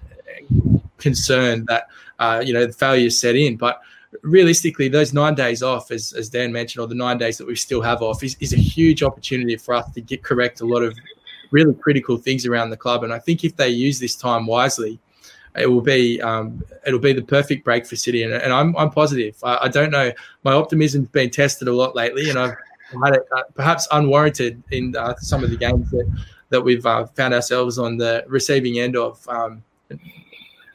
concerned 0.98 1.66
that 1.66 1.88
uh, 2.20 2.40
you 2.44 2.54
know 2.54 2.64
the 2.64 2.72
failures 2.72 3.18
set 3.18 3.34
in, 3.34 3.56
but 3.56 3.80
realistically, 4.22 4.88
those 4.88 5.12
nine 5.12 5.34
days 5.34 5.62
off, 5.62 5.90
as, 5.90 6.12
as 6.12 6.28
Dan 6.28 6.52
mentioned, 6.52 6.82
or 6.82 6.86
the 6.86 6.94
nine 6.94 7.18
days 7.18 7.38
that 7.38 7.46
we 7.46 7.56
still 7.56 7.80
have 7.82 8.02
off, 8.02 8.22
is, 8.22 8.36
is 8.40 8.52
a 8.52 8.56
huge 8.56 9.02
opportunity 9.02 9.56
for 9.56 9.74
us 9.74 9.90
to 9.92 10.00
get 10.00 10.22
correct 10.22 10.60
a 10.60 10.66
lot 10.66 10.82
of 10.82 10.96
really 11.50 11.74
critical 11.74 12.16
things 12.16 12.46
around 12.46 12.70
the 12.70 12.76
club. 12.76 13.04
And 13.04 13.12
I 13.12 13.18
think 13.18 13.44
if 13.44 13.56
they 13.56 13.68
use 13.68 13.98
this 13.98 14.16
time 14.16 14.46
wisely, 14.46 14.98
it 15.56 15.66
will 15.66 15.82
be 15.82 16.20
um, 16.22 16.62
it'll 16.86 16.98
be 16.98 17.12
the 17.12 17.22
perfect 17.22 17.64
break 17.64 17.86
for 17.86 17.96
City, 17.96 18.22
and, 18.22 18.32
and 18.32 18.52
I'm 18.52 18.76
I'm 18.76 18.90
positive. 18.90 19.36
I, 19.42 19.58
I, 19.62 19.68
don't 19.68 19.90
know. 19.90 20.12
My 20.44 20.52
optimism's 20.52 21.08
been 21.08 21.30
tested 21.30 21.68
a 21.68 21.72
lot 21.72 21.94
lately, 21.94 22.30
and 22.30 22.38
I've 22.38 22.56
had 23.04 23.16
it 23.16 23.26
uh, 23.36 23.42
perhaps 23.54 23.86
unwarranted 23.92 24.62
in 24.70 24.96
uh, 24.96 25.14
some 25.16 25.44
of 25.44 25.50
the 25.50 25.56
games 25.56 25.90
that 25.90 26.10
that 26.50 26.60
we've 26.62 26.84
uh, 26.86 27.06
found 27.06 27.34
ourselves 27.34 27.78
on 27.78 27.96
the 27.96 28.24
receiving 28.28 28.78
end 28.78 28.96
of. 28.96 29.26
Um, 29.28 29.62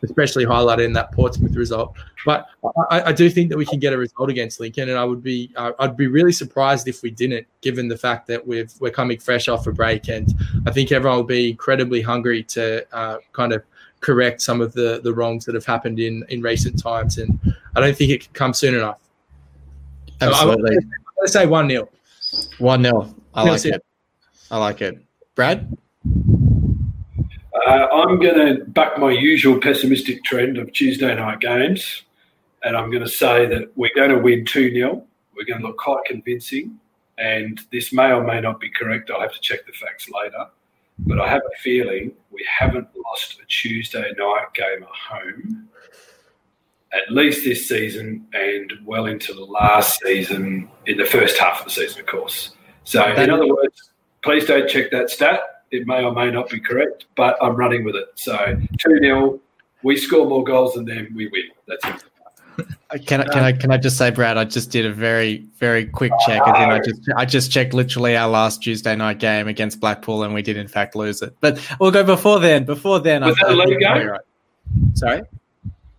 especially 0.03 0.45
highlighted 0.45 0.85
in 0.85 0.93
that 0.93 1.11
Portsmouth 1.11 1.55
result. 1.55 1.95
But 2.23 2.45
I, 2.91 3.01
I, 3.01 3.11
do 3.11 3.29
think 3.31 3.49
that 3.49 3.57
we 3.57 3.65
can 3.65 3.79
get 3.79 3.93
a 3.93 3.97
result 3.97 4.29
against 4.29 4.59
Lincoln, 4.59 4.89
and 4.89 4.97
I 4.97 5.03
would 5.03 5.23
be 5.23 5.51
uh, 5.55 5.71
I'd 5.79 5.97
be 5.97 6.07
really 6.07 6.31
surprised 6.31 6.87
if 6.87 7.01
we 7.01 7.09
didn't, 7.09 7.47
given 7.61 7.87
the 7.87 7.97
fact 7.97 8.27
that 8.27 8.45
we've 8.45 8.71
we're 8.79 8.91
coming 8.91 9.17
fresh 9.17 9.47
off 9.47 9.65
a 9.65 9.71
break, 9.71 10.07
and 10.07 10.33
I 10.65 10.71
think 10.71 10.91
everyone 10.91 11.17
will 11.17 11.25
be 11.25 11.49
incredibly 11.49 12.01
hungry 12.01 12.43
to 12.43 12.85
uh, 12.95 13.17
kind 13.33 13.53
of 13.53 13.63
correct 14.01 14.41
some 14.41 14.61
of 14.61 14.73
the 14.73 15.01
the 15.03 15.13
wrongs 15.13 15.45
that 15.45 15.55
have 15.55 15.65
happened 15.65 15.99
in 15.99 16.23
in 16.29 16.41
recent 16.41 16.81
times, 16.81 17.17
and 17.17 17.39
I 17.75 17.81
don't 17.81 17.95
think 17.95 18.11
it 18.11 18.23
can 18.23 18.33
come 18.33 18.53
soon 18.53 18.75
enough. 18.75 18.99
Absolutely. 20.21 20.75
So 20.75 20.77
I'm 20.77 21.15
going 21.15 21.25
to 21.25 21.27
say 21.27 21.45
one 21.45 21.69
0 21.69 21.89
One 22.59 22.83
0 22.83 23.15
I 23.33 23.43
like 23.43 23.65
it. 23.65 23.85
I 24.49 24.57
like 24.57 24.81
it. 24.81 25.01
Brad. 25.35 25.77
Uh, 26.05 27.87
I'm 27.91 28.19
going 28.19 28.57
to 28.57 28.65
back 28.65 28.97
my 28.97 29.11
usual 29.11 29.59
pessimistic 29.59 30.23
trend 30.23 30.57
of 30.57 30.71
Tuesday 30.71 31.13
night 31.15 31.39
games, 31.39 32.03
and 32.63 32.77
I'm 32.77 32.89
going 32.89 33.03
to 33.03 33.09
say 33.09 33.45
that 33.47 33.71
we're 33.75 33.93
going 33.95 34.09
to 34.09 34.17
win 34.17 34.45
2 34.45 34.73
0. 34.73 35.03
We're 35.35 35.45
going 35.45 35.61
to 35.61 35.67
look 35.67 35.77
quite 35.77 36.03
convincing, 36.05 36.79
and 37.17 37.59
this 37.71 37.93
may 37.93 38.11
or 38.11 38.23
may 38.23 38.41
not 38.41 38.59
be 38.59 38.69
correct. 38.69 39.11
I'll 39.11 39.21
have 39.21 39.33
to 39.33 39.41
check 39.41 39.65
the 39.65 39.73
facts 39.73 40.09
later. 40.09 40.47
But 40.99 41.19
I 41.19 41.29
have 41.29 41.41
a 41.41 41.57
feeling 41.59 42.13
we 42.31 42.45
haven't 42.59 42.87
lost 42.95 43.39
a 43.41 43.45
Tuesday 43.47 44.11
night 44.17 44.53
game 44.53 44.83
at 44.83 44.89
home, 44.89 45.69
at 46.93 47.11
least 47.11 47.43
this 47.43 47.67
season, 47.67 48.27
and 48.33 48.73
well 48.83 49.05
into 49.05 49.33
the 49.33 49.45
last 49.45 49.99
season, 50.01 50.69
in 50.85 50.97
the 50.97 51.05
first 51.05 51.37
half 51.37 51.59
of 51.59 51.65
the 51.65 51.71
season, 51.71 52.01
of 52.01 52.07
course. 52.07 52.55
So, 52.83 53.05
in 53.13 53.29
other 53.29 53.47
words, 53.47 53.91
please 54.23 54.45
don't 54.45 54.67
check 54.67 54.91
that 54.91 55.09
stat 55.09 55.41
it 55.71 55.87
may 55.87 56.03
or 56.03 56.13
may 56.13 56.31
not 56.31 56.49
be 56.49 56.59
correct, 56.59 57.05
but 57.15 57.37
I'm 57.41 57.55
running 57.55 57.83
with 57.83 57.95
it. 57.95 58.07
So 58.15 58.57
2 58.79 58.99
0, 58.99 59.39
we 59.83 59.97
score 59.97 60.27
more 60.27 60.43
goals 60.43 60.73
than 60.73 60.85
them, 60.85 61.09
we 61.15 61.27
win. 61.27 61.49
That's 61.67 61.85
it. 61.85 62.03
Can 63.05 63.21
I 63.21 63.25
can 63.25 63.43
I 63.43 63.51
can 63.51 63.71
I 63.71 63.77
just 63.77 63.97
say, 63.97 64.11
Brad? 64.11 64.37
I 64.37 64.45
just 64.45 64.71
did 64.71 64.85
a 64.85 64.93
very 64.93 65.45
very 65.57 65.85
quick 65.85 66.13
check, 66.25 66.41
and 66.45 66.55
then 66.55 66.71
I 66.71 66.79
just 66.79 67.01
I 67.17 67.25
just 67.25 67.51
checked 67.51 67.73
literally 67.73 68.15
our 68.15 68.29
last 68.29 68.63
Tuesday 68.63 68.95
night 68.95 69.19
game 69.19 69.49
against 69.49 69.81
Blackpool, 69.81 70.23
and 70.23 70.33
we 70.33 70.41
did 70.41 70.55
in 70.55 70.69
fact 70.69 70.95
lose 70.95 71.21
it. 71.21 71.35
But 71.41 71.59
we'll 71.81 71.91
go 71.91 72.05
before 72.05 72.39
then. 72.39 72.63
Before 72.63 72.99
then, 72.99 73.25
was 73.25 73.37
I, 73.43 73.47
that 73.47 73.53
a 73.53 73.57
league 73.57 73.79
game? 73.79 74.07
Right. 74.07 74.21
Sorry, 74.93 75.21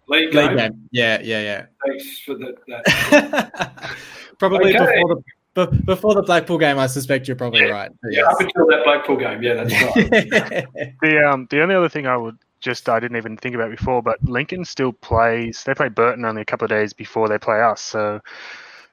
league 0.08 0.32
game. 0.32 0.56
game. 0.56 0.88
Yeah, 0.90 1.20
yeah, 1.20 1.42
yeah. 1.42 1.66
Thanks 1.86 2.20
for 2.20 2.36
that. 2.36 3.90
Probably 4.38 4.74
okay. 4.74 4.78
before 4.78 5.14
the 5.14 5.22
but 5.52 5.84
before 5.84 6.14
the 6.14 6.22
Blackpool 6.22 6.56
game, 6.56 6.78
I 6.78 6.86
suspect 6.86 7.26
you're 7.26 7.36
probably 7.36 7.62
yeah. 7.62 7.72
right. 7.72 7.90
Yeah, 8.04 8.20
yes. 8.20 8.26
up 8.28 8.40
until 8.40 8.66
that 8.68 8.84
Blackpool 8.84 9.16
game, 9.16 9.42
yeah, 9.42 9.54
that's 9.54 9.72
right. 9.96 10.66
the 11.02 11.28
um, 11.28 11.48
the 11.50 11.60
only 11.60 11.74
other 11.74 11.88
thing 11.88 12.06
I 12.06 12.16
would 12.16 12.38
just 12.60 12.88
I 12.88 13.00
didn't 13.00 13.16
even 13.16 13.36
think 13.36 13.54
about 13.54 13.70
before, 13.70 14.02
but 14.02 14.22
Lincoln 14.24 14.64
still 14.64 14.92
plays. 14.92 15.62
They 15.64 15.74
play 15.74 15.88
Burton 15.88 16.24
only 16.24 16.42
a 16.42 16.46
couple 16.46 16.64
of 16.64 16.70
days 16.70 16.92
before 16.92 17.28
they 17.28 17.38
play 17.38 17.60
us, 17.60 17.80
so 17.80 18.20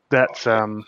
that's 0.09 0.47
um, 0.47 0.86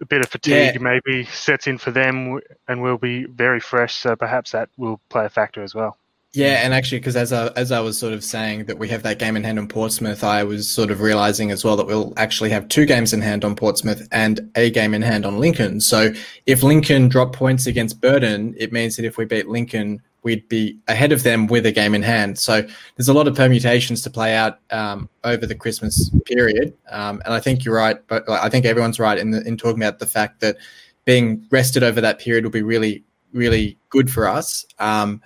a 0.00 0.06
bit 0.06 0.20
of 0.20 0.28
fatigue 0.28 0.74
yeah. 0.74 0.80
maybe 0.80 1.24
sets 1.24 1.66
in 1.66 1.78
for 1.78 1.90
them, 1.90 2.40
and 2.68 2.82
we'll 2.82 2.98
be 2.98 3.24
very 3.24 3.60
fresh. 3.60 3.96
So 3.96 4.16
perhaps 4.16 4.52
that 4.52 4.68
will 4.76 5.00
play 5.08 5.24
a 5.24 5.30
factor 5.30 5.62
as 5.62 5.74
well. 5.74 5.96
Yeah, 6.34 6.60
and 6.62 6.74
actually, 6.74 6.98
because 6.98 7.16
as 7.16 7.32
I, 7.32 7.46
as 7.56 7.72
I 7.72 7.80
was 7.80 7.98
sort 7.98 8.12
of 8.12 8.22
saying 8.22 8.66
that 8.66 8.78
we 8.78 8.88
have 8.88 9.02
that 9.02 9.18
game 9.18 9.34
in 9.34 9.42
hand 9.42 9.58
on 9.58 9.66
Portsmouth, 9.66 10.22
I 10.22 10.44
was 10.44 10.68
sort 10.68 10.90
of 10.90 11.00
realizing 11.00 11.50
as 11.50 11.64
well 11.64 11.74
that 11.76 11.86
we'll 11.86 12.12
actually 12.18 12.50
have 12.50 12.68
two 12.68 12.84
games 12.84 13.14
in 13.14 13.22
hand 13.22 13.46
on 13.46 13.56
Portsmouth 13.56 14.06
and 14.12 14.50
a 14.54 14.70
game 14.70 14.92
in 14.92 15.00
hand 15.00 15.24
on 15.24 15.38
Lincoln. 15.38 15.80
So 15.80 16.12
if 16.44 16.62
Lincoln 16.62 17.08
drop 17.08 17.32
points 17.32 17.66
against 17.66 18.02
Burton, 18.02 18.54
it 18.58 18.72
means 18.72 18.96
that 18.96 19.06
if 19.06 19.16
we 19.16 19.24
beat 19.24 19.48
Lincoln, 19.48 20.02
we'd 20.22 20.48
be 20.48 20.78
ahead 20.88 21.12
of 21.12 21.22
them 21.22 21.46
with 21.46 21.64
a 21.66 21.72
game 21.72 21.94
in 21.94 22.02
hand. 22.02 22.38
So 22.38 22.66
there's 22.96 23.08
a 23.08 23.12
lot 23.12 23.28
of 23.28 23.34
permutations 23.34 24.02
to 24.02 24.10
play 24.10 24.34
out 24.34 24.58
um, 24.70 25.08
over 25.24 25.46
the 25.46 25.54
Christmas 25.54 26.10
period, 26.24 26.76
um, 26.90 27.22
and 27.24 27.34
I 27.34 27.40
think 27.40 27.64
you're 27.64 27.76
right. 27.76 27.98
But 28.08 28.28
I 28.28 28.48
think 28.48 28.64
everyone's 28.64 28.98
right 28.98 29.18
in 29.18 29.30
the, 29.30 29.46
in 29.46 29.56
talking 29.56 29.82
about 29.82 29.98
the 29.98 30.06
fact 30.06 30.40
that 30.40 30.56
being 31.04 31.46
rested 31.50 31.82
over 31.82 32.00
that 32.00 32.18
period 32.18 32.44
will 32.44 32.50
be 32.50 32.62
really, 32.62 33.04
really 33.32 33.78
good 33.90 34.10
for 34.10 34.26
us. 34.26 34.66
Um, 34.78 35.22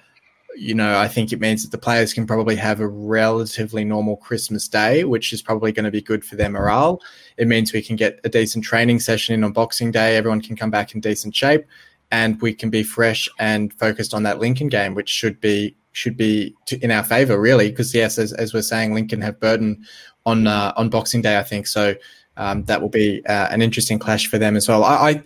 you 0.55 0.75
know, 0.75 0.99
I 0.99 1.09
think 1.09 1.33
it 1.33 1.41
means 1.41 1.63
that 1.63 1.71
the 1.71 1.79
players 1.79 2.13
can 2.13 2.27
probably 2.27 2.57
have 2.57 2.81
a 2.81 2.87
relatively 2.87 3.85
normal 3.85 4.17
Christmas 4.17 4.69
day, 4.69 5.05
which 5.05 5.33
is 5.33 5.43
probably 5.43 5.73
going 5.73 5.85
to 5.85 5.91
be 5.91 6.03
good 6.03 6.25
for 6.25 6.37
their 6.37 6.51
morale. 6.51 7.01
It 7.37 7.49
means 7.49 7.73
we 7.73 7.83
can 7.83 7.97
get 7.97 8.21
a 8.25 8.29
decent 8.29 8.65
training 8.65 9.01
session 9.01 9.35
in 9.35 9.45
on 9.45 9.53
Boxing 9.53 9.91
Day. 9.91 10.17
Everyone 10.17 10.41
can 10.41 10.57
come 10.57 10.71
back 10.71 10.95
in 10.95 11.01
decent 11.01 11.35
shape, 11.35 11.65
and 12.13 12.41
we 12.43 12.55
can 12.55 12.71
be 12.71 12.85
fresh 12.85 13.29
and 13.41 13.73
focused 13.73 14.15
on 14.15 14.23
that 14.23 14.39
Lincoln 14.39 14.69
game, 14.69 14.95
which 14.95 15.09
should 15.09 15.41
be 15.41 15.75
should 15.93 16.17
be 16.17 16.55
to, 16.67 16.79
in 16.79 16.91
our 16.91 17.03
favour, 17.03 17.41
really. 17.41 17.71
Because 17.71 17.95
yes, 17.95 18.19
as, 18.19 18.33
as 18.35 18.55
we're 18.55 18.63
saying, 18.63 18.95
Lincoln 18.95 19.21
have 19.23 19.41
Burton 19.41 19.85
on 20.25 20.47
uh, 20.47 20.73
on 20.77 20.91
Boxing 20.91 21.23
Day, 21.23 21.39
I 21.39 21.43
think 21.43 21.67
so. 21.67 21.95
Um, 22.37 22.65
that 22.65 22.81
will 22.81 22.89
be 22.89 23.25
uh, 23.27 23.49
an 23.51 23.61
interesting 23.61 23.99
clash 23.99 24.27
for 24.27 24.39
them 24.39 24.57
as 24.57 24.69
well. 24.69 24.85
I, 24.85 24.95
I 24.95 25.23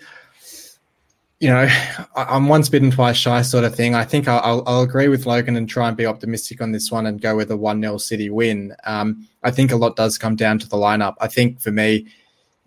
you 1.39 1.49
know, 1.49 1.69
I'm 2.17 2.49
once 2.49 2.69
bitten, 2.69 2.91
twice 2.91 3.17
shy 3.17 3.43
sort 3.43 3.65
of 3.65 3.75
thing. 3.75 3.95
I 3.95 4.05
think 4.05 4.27
I'll, 4.27 4.63
I'll, 4.67 4.81
agree 4.81 5.09
with 5.09 5.27
Logan 5.27 5.55
and 5.55 5.69
try 5.69 5.87
and 5.87 5.97
be 5.97 6.07
optimistic 6.07 6.63
on 6.63 6.73
this 6.73 6.91
one 6.91 7.05
and 7.05 7.21
go 7.21 7.37
with 7.37 7.51
a 7.51 7.57
1 7.57 7.83
0 7.83 7.99
City 7.99 8.31
win. 8.31 8.75
Um, 8.85 9.29
I 9.43 9.51
think 9.51 9.71
a 9.71 9.77
lot 9.77 9.97
does 9.97 10.17
come 10.17 10.35
down 10.35 10.59
to 10.61 10.69
the 10.69 10.79
lineup. 10.79 11.15
I 11.21 11.29
think 11.29 11.61
for 11.61 11.71
me, 11.71 12.07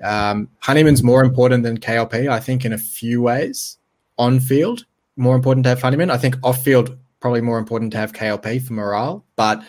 um, 0.04 0.50
Honeyman's 0.60 1.02
more 1.02 1.24
important 1.24 1.64
than 1.64 1.80
KLP, 1.80 2.30
I 2.30 2.40
think, 2.40 2.64
in 2.64 2.72
a 2.72 2.78
few 2.78 3.24
ways. 3.24 3.79
On 4.20 4.40
field, 4.40 4.86
more 5.16 5.36
important 5.36 5.64
to 5.64 5.70
have 5.70 5.82
Honeyman. 5.82 6.12
I 6.12 6.18
think 6.18 6.36
off 6.44 6.64
field, 6.64 6.96
probably 7.20 7.42
more 7.42 7.58
important 7.58 7.92
to 7.94 7.98
have 7.98 8.14
KLP 8.14 8.62
for 8.62 8.74
morale. 8.74 9.26
But 9.36 9.64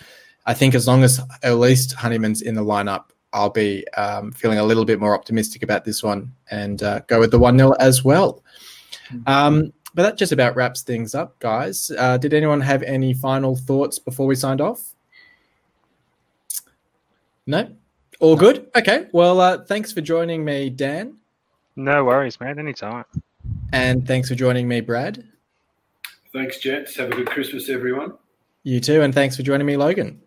I 0.44 0.53
think 0.55 0.74
as 0.74 0.86
long 0.86 1.03
as 1.03 1.20
at 1.42 1.59
least 1.59 1.94
Honeyman's 1.94 2.42
in 2.42 2.55
the 2.55 2.64
lineup, 2.64 3.05
I'll 3.32 3.51
be 3.51 3.86
um, 3.96 4.32
feeling 4.32 4.59
a 4.59 4.64
little 4.64 4.84
bit 4.84 5.01
more 5.01 5.14
optimistic 5.14 5.62
about 5.62 5.84
this 5.84 6.03
one 6.03 6.34
and 6.51 6.82
uh, 6.82 7.01
go 7.07 7.20
with 7.20 7.30
the 7.30 7.38
1 7.38 7.57
0 7.57 7.72
as 7.78 8.05
well. 8.05 8.42
Um, 9.26 9.72
but 9.94 10.03
that 10.03 10.16
just 10.16 10.32
about 10.32 10.57
wraps 10.57 10.82
things 10.82 11.14
up, 11.14 11.38
guys. 11.38 11.90
Uh, 11.96 12.16
did 12.16 12.32
anyone 12.32 12.61
have 12.61 12.82
any 12.82 13.12
final 13.12 13.57
thoughts 13.57 13.98
before 13.98 14.26
we 14.26 14.34
signed 14.34 14.61
off? 14.61 14.94
No? 17.46 17.68
All 18.20 18.36
good? 18.36 18.70
Okay. 18.76 19.07
Well, 19.12 19.40
uh, 19.40 19.64
thanks 19.64 19.92
for 19.92 20.01
joining 20.01 20.44
me, 20.44 20.70
Dan. 20.70 21.16
No 21.76 22.05
worries, 22.05 22.38
man. 22.38 22.59
Anytime. 22.59 23.05
And 23.73 24.07
thanks 24.07 24.29
for 24.29 24.35
joining 24.35 24.66
me, 24.68 24.81
Brad. 24.81 25.25
Thanks, 26.33 26.59
gents. 26.59 26.97
Have 26.97 27.11
a 27.11 27.14
good 27.14 27.29
Christmas, 27.29 27.68
everyone. 27.68 28.14
You 28.62 28.81
too. 28.81 29.03
And 29.03 29.14
thanks 29.14 29.37
for 29.37 29.43
joining 29.43 29.66
me, 29.66 29.77
Logan. 29.77 30.21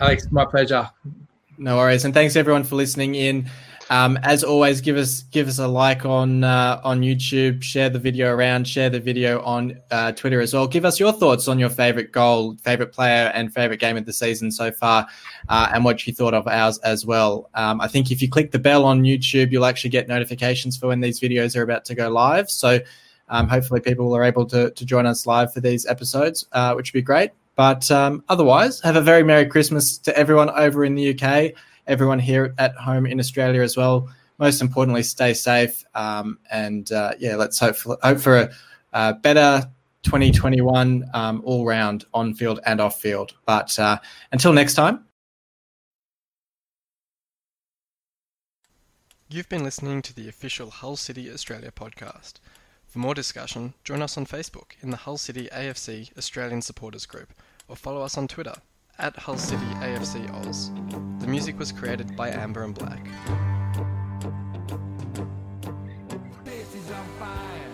Alex, 0.00 0.30
my 0.30 0.44
pleasure. 0.44 0.88
No 1.58 1.76
worries. 1.76 2.04
And 2.04 2.14
thanks 2.14 2.36
everyone 2.36 2.64
for 2.64 2.76
listening 2.76 3.14
in. 3.14 3.50
Um, 3.90 4.20
as 4.22 4.44
always, 4.44 4.80
give 4.80 4.96
us 4.96 5.22
give 5.32 5.48
us 5.48 5.58
a 5.58 5.66
like 5.66 6.04
on 6.04 6.44
uh, 6.44 6.80
on 6.84 7.00
YouTube, 7.00 7.60
share 7.60 7.90
the 7.90 7.98
video 7.98 8.32
around, 8.32 8.68
share 8.68 8.88
the 8.88 9.00
video 9.00 9.42
on 9.42 9.80
uh, 9.90 10.12
Twitter 10.12 10.40
as 10.40 10.54
well. 10.54 10.68
Give 10.68 10.84
us 10.84 11.00
your 11.00 11.12
thoughts 11.12 11.48
on 11.48 11.58
your 11.58 11.70
favorite 11.70 12.12
goal, 12.12 12.56
favorite 12.58 12.92
player, 12.92 13.32
and 13.34 13.52
favorite 13.52 13.80
game 13.80 13.96
of 13.96 14.06
the 14.06 14.12
season 14.12 14.52
so 14.52 14.70
far, 14.70 15.08
uh, 15.48 15.70
and 15.74 15.84
what 15.84 16.06
you 16.06 16.12
thought 16.12 16.34
of 16.34 16.46
ours 16.46 16.78
as 16.78 17.04
well. 17.04 17.50
Um, 17.54 17.80
I 17.80 17.88
think 17.88 18.12
if 18.12 18.22
you 18.22 18.30
click 18.30 18.52
the 18.52 18.60
bell 18.60 18.84
on 18.84 19.02
YouTube, 19.02 19.50
you'll 19.50 19.64
actually 19.64 19.90
get 19.90 20.06
notifications 20.06 20.76
for 20.76 20.86
when 20.86 21.00
these 21.00 21.18
videos 21.18 21.56
are 21.56 21.62
about 21.62 21.84
to 21.86 21.96
go 21.96 22.10
live. 22.10 22.48
So 22.48 22.78
um, 23.28 23.48
hopefully, 23.48 23.80
people 23.80 24.14
are 24.14 24.22
able 24.22 24.46
to 24.46 24.70
to 24.70 24.86
join 24.86 25.04
us 25.04 25.26
live 25.26 25.52
for 25.52 25.60
these 25.60 25.84
episodes, 25.86 26.46
uh, 26.52 26.74
which 26.74 26.92
would 26.92 26.98
be 26.98 27.02
great. 27.02 27.32
But 27.56 27.90
um, 27.90 28.22
otherwise, 28.28 28.80
have 28.82 28.94
a 28.94 29.02
very 29.02 29.24
Merry 29.24 29.46
Christmas 29.46 29.98
to 29.98 30.16
everyone 30.16 30.48
over 30.50 30.84
in 30.84 30.94
the 30.94 31.18
UK 31.18 31.54
everyone 31.86 32.18
here 32.18 32.54
at 32.58 32.74
home 32.74 33.06
in 33.06 33.18
Australia 33.20 33.62
as 33.62 33.76
well. 33.76 34.08
Most 34.38 34.62
importantly, 34.62 35.02
stay 35.02 35.34
safe. 35.34 35.84
Um, 35.94 36.38
and 36.50 36.90
uh, 36.92 37.12
yeah, 37.18 37.36
let's 37.36 37.58
hope 37.58 37.76
for, 37.76 37.98
hope 38.02 38.18
for 38.18 38.36
a, 38.38 38.50
a 38.92 39.14
better 39.14 39.70
2021 40.02 41.04
um, 41.12 41.42
all 41.44 41.66
round 41.66 42.06
on 42.14 42.34
field 42.34 42.60
and 42.64 42.80
off 42.80 43.00
field. 43.00 43.34
But 43.44 43.78
uh, 43.78 43.98
until 44.32 44.52
next 44.52 44.74
time. 44.74 45.04
You've 49.28 49.48
been 49.48 49.62
listening 49.62 50.02
to 50.02 50.14
the 50.14 50.28
official 50.28 50.70
Hull 50.70 50.96
City 50.96 51.30
Australia 51.30 51.70
podcast. 51.70 52.34
For 52.86 52.98
more 52.98 53.14
discussion, 53.14 53.74
join 53.84 54.02
us 54.02 54.16
on 54.18 54.26
Facebook 54.26 54.72
in 54.80 54.90
the 54.90 54.96
Hull 54.96 55.18
City 55.18 55.48
AFC 55.52 56.16
Australian 56.18 56.62
Supporters 56.62 57.06
Group 57.06 57.32
or 57.68 57.76
follow 57.76 58.02
us 58.02 58.18
on 58.18 58.26
Twitter 58.26 58.54
at 59.00 59.16
Hull 59.16 59.38
City 59.38 59.64
AFC 59.80 60.30
Oz. 60.46 60.70
The 61.20 61.26
music 61.26 61.58
was 61.58 61.72
created 61.72 62.14
by 62.16 62.28
Amber 62.28 62.64
and 62.64 62.74
Black. 62.74 63.02
This 66.44 66.74
is 66.74 66.90
on 66.90 67.06
fire. 67.18 67.70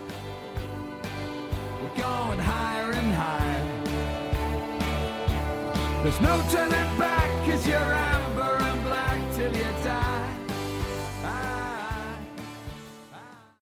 We're 1.81 2.01
going 2.01 2.39
higher 2.39 2.67